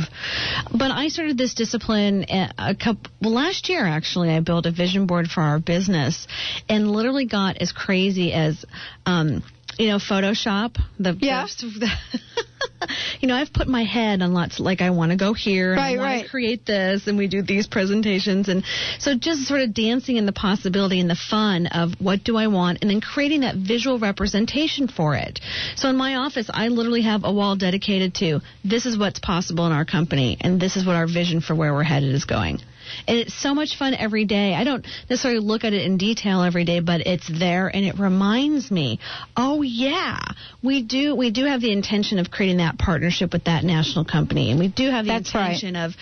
But 0.71 0.91
I 0.91 1.07
started 1.07 1.37
this 1.37 1.53
discipline 1.53 2.25
a 2.29 2.51
a 2.57 2.75
couple 2.75 3.11
well 3.21 3.33
last 3.33 3.69
year 3.69 3.85
actually. 3.85 4.29
I 4.29 4.39
built 4.39 4.65
a 4.65 4.71
vision 4.71 5.05
board 5.05 5.27
for 5.27 5.41
our 5.41 5.59
business 5.59 6.27
and 6.67 6.91
literally 6.91 7.25
got 7.25 7.57
as 7.57 7.71
crazy 7.71 8.33
as 8.33 8.65
um 9.05 9.43
you 9.77 9.87
know, 9.87 9.97
Photoshop, 9.97 10.77
the 10.99 11.15
Yeah. 11.19 11.45
you 13.19 13.27
know, 13.27 13.35
I've 13.35 13.51
put 13.53 13.67
my 13.67 13.83
head 13.83 14.21
on 14.21 14.33
lots 14.33 14.59
like 14.59 14.81
I 14.81 14.89
want 14.91 15.11
to 15.11 15.17
go 15.17 15.33
here 15.33 15.71
and 15.73 15.79
I 15.79 15.83
Right, 15.83 15.97
want 15.97 16.05
right. 16.07 16.23
to 16.23 16.29
create 16.29 16.65
this 16.65 17.07
and 17.07 17.17
we 17.17 17.27
do 17.27 17.41
these 17.41 17.67
presentations 17.67 18.49
and 18.49 18.63
so 18.99 19.15
just 19.15 19.43
sort 19.47 19.61
of 19.61 19.73
dancing 19.73 20.17
in 20.17 20.25
the 20.25 20.31
possibility 20.31 20.99
and 20.99 21.09
the 21.09 21.15
fun 21.15 21.67
of 21.67 21.93
what 21.99 22.23
do 22.23 22.37
I 22.37 22.47
want 22.47 22.79
and 22.81 22.89
then 22.89 23.01
creating 23.01 23.41
that 23.41 23.55
visual 23.55 23.99
representation 23.99 24.87
for 24.87 25.15
it. 25.15 25.39
So 25.75 25.89
in 25.89 25.97
my 25.97 26.15
office, 26.15 26.49
I 26.53 26.67
literally 26.69 27.03
have 27.03 27.23
a 27.23 27.31
wall 27.31 27.55
dedicated 27.55 28.15
to 28.15 28.41
this 28.63 28.85
is 28.85 28.97
what's 28.97 29.19
possible 29.19 29.65
in 29.65 29.71
our 29.71 29.85
company 29.85 30.37
and 30.41 30.59
this 30.59 30.75
is 30.75 30.85
what 30.85 30.95
our 30.95 31.07
vision 31.07 31.41
for 31.41 31.55
where 31.55 31.73
we're 31.73 31.83
headed 31.83 32.13
is 32.13 32.25
going. 32.25 32.59
And 33.07 33.17
it's 33.17 33.33
so 33.33 33.53
much 33.53 33.77
fun 33.77 33.93
every 33.93 34.25
day. 34.25 34.53
I 34.53 34.63
don't 34.63 34.85
necessarily 35.09 35.39
look 35.39 35.63
at 35.63 35.73
it 35.73 35.85
in 35.85 35.97
detail 35.97 36.43
every 36.43 36.65
day, 36.65 36.79
but 36.79 37.01
it's 37.01 37.27
there 37.27 37.67
and 37.67 37.85
it 37.85 37.99
reminds 37.99 38.71
me, 38.71 38.99
oh 39.35 39.61
yeah, 39.61 40.19
we 40.63 40.83
do 40.83 41.15
we 41.15 41.31
do 41.31 41.45
have 41.45 41.61
the 41.61 41.71
intention 41.71 42.19
of 42.19 42.31
creating 42.31 42.57
that 42.57 42.77
partnership 42.77 43.33
with 43.33 43.45
that 43.45 43.63
national 43.63 44.05
company 44.05 44.51
and 44.51 44.59
we 44.59 44.67
do 44.67 44.89
have 44.89 45.05
the 45.05 45.11
That's 45.11 45.33
right. 45.33 45.45
intention 45.45 45.75
of, 45.75 45.93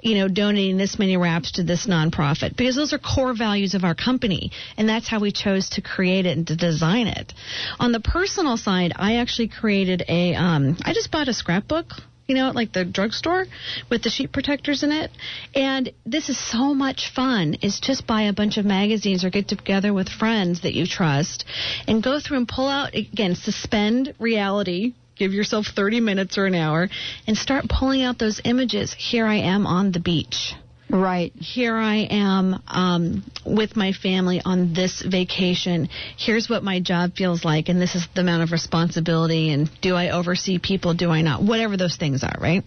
you 0.00 0.16
know, 0.16 0.28
donating 0.28 0.76
this 0.76 0.98
many 0.98 1.16
wraps 1.16 1.52
to 1.52 1.62
this 1.62 1.86
nonprofit 1.86 2.56
because 2.56 2.76
those 2.76 2.92
are 2.92 2.98
core 2.98 3.34
values 3.36 3.74
of 3.74 3.84
our 3.84 3.94
company 3.94 4.50
and 4.76 4.88
that's 4.88 5.08
how 5.08 5.20
we 5.20 5.32
chose 5.32 5.68
to 5.70 5.82
create 5.82 6.26
it 6.26 6.36
and 6.36 6.46
to 6.48 6.56
design 6.56 7.06
it. 7.06 7.32
On 7.78 7.92
the 7.92 8.00
personal 8.00 8.56
side, 8.56 8.92
I 8.96 9.16
actually 9.16 9.48
created 9.48 10.04
a 10.08 10.34
um 10.34 10.76
I 10.82 10.92
just 10.92 11.10
bought 11.10 11.28
a 11.28 11.34
scrapbook 11.34 11.86
you 12.26 12.34
know, 12.34 12.50
like 12.50 12.72
the 12.72 12.84
drugstore 12.84 13.46
with 13.90 14.02
the 14.02 14.10
sheet 14.10 14.32
protectors 14.32 14.82
in 14.82 14.92
it. 14.92 15.10
And 15.54 15.92
this 16.06 16.28
is 16.28 16.38
so 16.38 16.74
much 16.74 17.12
fun. 17.14 17.56
Is 17.62 17.80
just 17.80 18.06
buy 18.06 18.22
a 18.22 18.32
bunch 18.32 18.56
of 18.56 18.64
magazines 18.64 19.24
or 19.24 19.30
get 19.30 19.48
together 19.48 19.92
with 19.92 20.08
friends 20.08 20.62
that 20.62 20.74
you 20.74 20.86
trust 20.86 21.44
and 21.86 22.02
go 22.02 22.20
through 22.20 22.38
and 22.38 22.48
pull 22.48 22.68
out 22.68 22.94
again, 22.94 23.34
suspend 23.34 24.14
reality. 24.18 24.94
Give 25.16 25.32
yourself 25.32 25.66
30 25.66 26.00
minutes 26.00 26.38
or 26.38 26.46
an 26.46 26.56
hour 26.56 26.88
and 27.26 27.36
start 27.36 27.68
pulling 27.68 28.02
out 28.02 28.18
those 28.18 28.40
images. 28.44 28.92
Here 28.92 29.26
I 29.26 29.36
am 29.36 29.64
on 29.64 29.92
the 29.92 30.00
beach. 30.00 30.54
Right. 30.90 31.32
Here 31.34 31.76
I 31.76 32.06
am 32.10 32.62
um, 32.68 33.24
with 33.44 33.74
my 33.74 33.92
family 33.92 34.40
on 34.44 34.74
this 34.74 35.02
vacation. 35.02 35.88
Here's 36.16 36.48
what 36.48 36.62
my 36.62 36.80
job 36.80 37.14
feels 37.16 37.44
like, 37.44 37.68
and 37.68 37.80
this 37.80 37.94
is 37.94 38.06
the 38.14 38.20
amount 38.20 38.42
of 38.42 38.52
responsibility. 38.52 39.50
And 39.50 39.70
do 39.80 39.94
I 39.94 40.10
oversee 40.10 40.58
people? 40.58 40.94
Do 40.94 41.10
I 41.10 41.22
not? 41.22 41.42
Whatever 41.42 41.76
those 41.76 41.96
things 41.96 42.22
are, 42.22 42.36
right? 42.38 42.64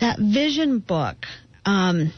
That 0.00 0.18
vision 0.18 0.78
book, 0.78 1.16
um, 1.66 2.12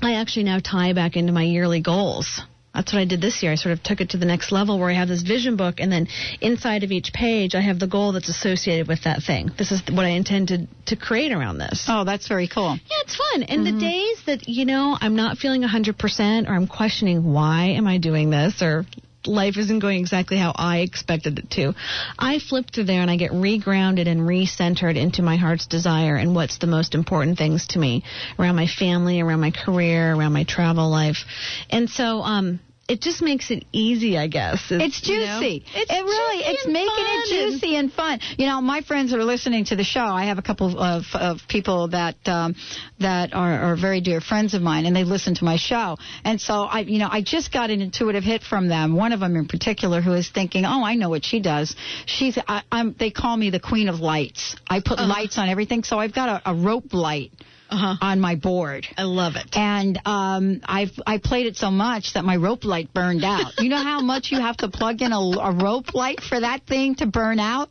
I 0.00 0.14
actually 0.14 0.44
now 0.44 0.60
tie 0.60 0.92
back 0.92 1.16
into 1.16 1.32
my 1.32 1.42
yearly 1.42 1.80
goals. 1.80 2.40
That's 2.74 2.92
what 2.92 3.00
I 3.00 3.06
did 3.06 3.20
this 3.20 3.42
year. 3.42 3.50
I 3.52 3.54
sort 3.56 3.72
of 3.72 3.82
took 3.82 4.00
it 4.00 4.10
to 4.10 4.18
the 4.18 4.26
next 4.26 4.52
level 4.52 4.78
where 4.78 4.90
I 4.90 4.94
have 4.94 5.08
this 5.08 5.22
vision 5.22 5.56
book, 5.56 5.80
and 5.80 5.90
then 5.90 6.06
inside 6.40 6.84
of 6.84 6.92
each 6.92 7.12
page, 7.12 7.54
I 7.54 7.60
have 7.60 7.78
the 7.78 7.86
goal 7.86 8.12
that's 8.12 8.28
associated 8.28 8.86
with 8.86 9.04
that 9.04 9.22
thing. 9.22 9.50
This 9.58 9.72
is 9.72 9.82
what 9.90 10.04
I 10.04 10.10
intended 10.10 10.68
to 10.86 10.96
create 10.96 11.32
around 11.32 11.58
this. 11.58 11.86
Oh, 11.88 12.04
that's 12.04 12.28
very 12.28 12.46
cool. 12.46 12.76
Yeah, 12.76 12.96
it's 13.00 13.16
fun. 13.16 13.42
And 13.44 13.66
the 13.66 13.70
mm-hmm. 13.70 13.80
days 13.80 14.22
that, 14.26 14.48
you 14.48 14.64
know, 14.64 14.96
I'm 15.00 15.16
not 15.16 15.38
feeling 15.38 15.62
100% 15.62 16.48
or 16.48 16.52
I'm 16.52 16.66
questioning 16.66 17.32
why 17.32 17.70
am 17.70 17.86
I 17.86 17.98
doing 17.98 18.30
this 18.30 18.62
or 18.62 18.84
life 19.28 19.56
isn't 19.56 19.78
going 19.78 20.00
exactly 20.00 20.36
how 20.36 20.52
I 20.54 20.78
expected 20.78 21.38
it 21.38 21.50
to, 21.52 21.74
I 22.18 22.38
flip 22.38 22.66
through 22.72 22.84
there 22.84 23.02
and 23.02 23.10
I 23.10 23.16
get 23.16 23.32
regrounded 23.32 24.08
and 24.08 24.22
recentered 24.22 24.96
into 24.96 25.22
my 25.22 25.36
heart's 25.36 25.66
desire 25.66 26.16
and 26.16 26.34
what's 26.34 26.58
the 26.58 26.66
most 26.66 26.94
important 26.94 27.38
things 27.38 27.66
to 27.68 27.78
me 27.78 28.04
around 28.38 28.56
my 28.56 28.66
family, 28.66 29.20
around 29.20 29.40
my 29.40 29.52
career, 29.52 30.14
around 30.14 30.32
my 30.32 30.44
travel 30.44 30.88
life. 30.90 31.24
And 31.70 31.88
so, 31.88 32.20
um, 32.22 32.60
it 32.88 33.02
just 33.02 33.20
makes 33.20 33.50
it 33.50 33.66
easy, 33.70 34.16
I 34.16 34.28
guess. 34.28 34.64
It's 34.70 35.06
you 35.06 35.18
know? 35.18 35.40
juicy. 35.40 35.64
It's 35.74 35.92
it 35.92 36.02
really, 36.02 36.38
juicy 36.38 36.50
it's 36.50 36.66
making 36.66 36.88
it 36.96 37.28
juicy 37.28 37.76
and 37.76 37.92
fun. 37.92 38.20
You 38.38 38.46
know, 38.46 38.62
my 38.62 38.80
friends 38.80 39.12
are 39.12 39.22
listening 39.22 39.66
to 39.66 39.76
the 39.76 39.84
show. 39.84 40.00
I 40.00 40.24
have 40.24 40.38
a 40.38 40.42
couple 40.42 40.78
of, 40.80 41.04
of 41.12 41.40
people 41.48 41.88
that 41.88 42.16
um, 42.26 42.56
that 42.98 43.34
are, 43.34 43.72
are 43.72 43.76
very 43.76 44.00
dear 44.00 44.22
friends 44.22 44.54
of 44.54 44.62
mine, 44.62 44.86
and 44.86 44.96
they 44.96 45.04
listen 45.04 45.34
to 45.34 45.44
my 45.44 45.56
show. 45.56 45.98
And 46.24 46.40
so 46.40 46.62
I, 46.62 46.80
you 46.80 46.98
know, 46.98 47.08
I 47.10 47.20
just 47.20 47.52
got 47.52 47.68
an 47.68 47.82
intuitive 47.82 48.24
hit 48.24 48.42
from 48.42 48.68
them. 48.68 48.96
One 48.96 49.12
of 49.12 49.20
them 49.20 49.36
in 49.36 49.46
particular, 49.46 50.00
who 50.00 50.14
is 50.14 50.30
thinking, 50.30 50.64
"Oh, 50.64 50.82
I 50.82 50.94
know 50.94 51.10
what 51.10 51.26
she 51.26 51.40
does. 51.40 51.76
She's, 52.06 52.38
I, 52.48 52.62
I'm. 52.72 52.96
They 52.98 53.10
call 53.10 53.36
me 53.36 53.50
the 53.50 53.60
queen 53.60 53.90
of 53.90 54.00
lights. 54.00 54.56
I 54.66 54.80
put 54.80 54.98
lights 54.98 55.36
on 55.36 55.50
everything. 55.50 55.84
So 55.84 55.98
I've 55.98 56.14
got 56.14 56.42
a, 56.42 56.50
a 56.52 56.54
rope 56.54 56.94
light." 56.94 57.32
On 57.70 58.20
my 58.20 58.34
board. 58.34 58.86
I 58.96 59.02
love 59.04 59.34
it. 59.36 59.46
And 59.56 59.98
um, 60.04 60.60
I've 60.64 60.90
I 61.06 61.18
played 61.18 61.46
it 61.46 61.56
so 61.56 61.70
much 61.70 62.14
that 62.14 62.24
my 62.24 62.36
rope 62.36 62.64
light 62.64 62.92
burned 62.94 63.24
out. 63.24 63.52
You 63.58 63.68
know 63.68 63.76
how 63.82 64.00
much 64.00 64.30
you 64.30 64.40
have 64.40 64.56
to 64.58 64.68
plug 64.68 65.02
in 65.02 65.12
a, 65.12 65.18
a 65.20 65.52
rope 65.52 65.94
light 65.94 66.20
for 66.20 66.38
that 66.40 66.66
thing 66.66 66.94
to 66.96 67.06
burn 67.06 67.38
out? 67.40 67.68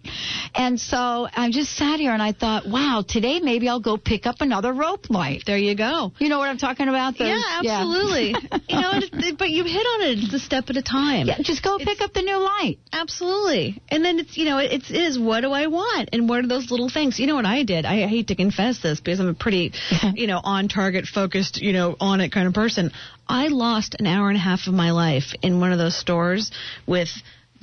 And 0.55 0.79
so 0.79 1.27
I 1.33 1.49
just 1.51 1.75
sat 1.75 1.99
here 1.99 2.11
and 2.11 2.21
I 2.21 2.31
thought, 2.33 2.67
wow, 2.67 3.03
today 3.07 3.39
maybe 3.39 3.69
I'll 3.69 3.79
go 3.79 3.97
pick 3.97 4.25
up 4.25 4.37
another 4.39 4.73
rope 4.73 5.09
light. 5.09 5.43
There 5.45 5.57
you 5.57 5.75
go. 5.75 6.11
You 6.19 6.29
know 6.29 6.39
what 6.39 6.49
I'm 6.49 6.57
talking 6.57 6.87
about? 6.87 7.17
Those- 7.17 7.29
yeah, 7.29 7.59
absolutely. 7.59 8.29
you 8.69 8.81
know, 8.81 8.91
it, 8.93 9.37
but 9.37 9.49
you 9.49 9.63
hit 9.63 9.85
on 9.85 10.01
it. 10.01 10.19
It's 10.23 10.33
a 10.33 10.39
step 10.39 10.65
at 10.69 10.77
a 10.77 10.81
time. 10.81 11.27
Yeah, 11.27 11.37
just 11.41 11.63
go 11.63 11.77
pick 11.77 12.01
up 12.01 12.13
the 12.13 12.21
new 12.21 12.37
light. 12.37 12.79
Absolutely. 12.91 13.81
And 13.89 14.03
then 14.03 14.19
it's, 14.19 14.37
you 14.37 14.45
know, 14.45 14.57
it's, 14.57 14.89
it 14.89 14.95
is 14.97 15.17
what 15.19 15.41
do 15.41 15.51
I 15.51 15.67
want? 15.67 16.09
And 16.13 16.27
what 16.29 16.43
are 16.43 16.47
those 16.47 16.69
little 16.71 16.89
things? 16.89 17.19
You 17.19 17.27
know 17.27 17.35
what 17.35 17.45
I 17.45 17.63
did? 17.63 17.85
I 17.85 18.07
hate 18.07 18.27
to 18.27 18.35
confess 18.35 18.79
this 18.81 18.99
because 18.99 19.19
I'm 19.19 19.27
a 19.29 19.33
pretty, 19.33 19.73
Uh-huh. 19.89 20.11
you 20.15 20.27
know, 20.27 20.41
on 20.43 20.67
target, 20.67 21.05
focused, 21.05 21.61
you 21.61 21.73
know, 21.73 21.95
on 21.99 22.21
it 22.21 22.31
kind 22.31 22.47
of 22.47 22.53
person. 22.53 22.91
I 23.27 23.47
lost 23.47 23.95
an 23.99 24.05
hour 24.05 24.29
and 24.29 24.37
a 24.37 24.41
half 24.41 24.67
of 24.67 24.73
my 24.73 24.91
life 24.91 25.33
in 25.41 25.59
one 25.59 25.71
of 25.71 25.77
those 25.77 25.97
stores 25.97 26.51
with 26.85 27.09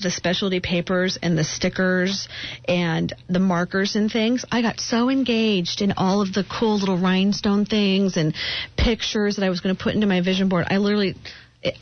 the 0.02 0.10
specialty 0.10 0.60
papers 0.60 1.18
and 1.22 1.38
the 1.38 1.44
stickers 1.44 2.28
and 2.66 3.12
the 3.28 3.38
markers 3.38 3.94
and 3.94 4.10
things. 4.10 4.44
I 4.50 4.62
got 4.62 4.80
so 4.80 5.08
engaged 5.08 5.82
in 5.82 5.92
all 5.92 6.20
of 6.20 6.32
the 6.32 6.44
cool 6.44 6.78
little 6.78 6.98
rhinestone 6.98 7.64
things 7.64 8.16
and 8.16 8.34
pictures 8.76 9.36
that 9.36 9.44
I 9.44 9.50
was 9.50 9.60
going 9.60 9.76
to 9.76 9.82
put 9.82 9.94
into 9.94 10.06
my 10.06 10.20
vision 10.20 10.48
board. 10.48 10.66
I 10.68 10.78
literally. 10.78 11.14
It, 11.62 11.76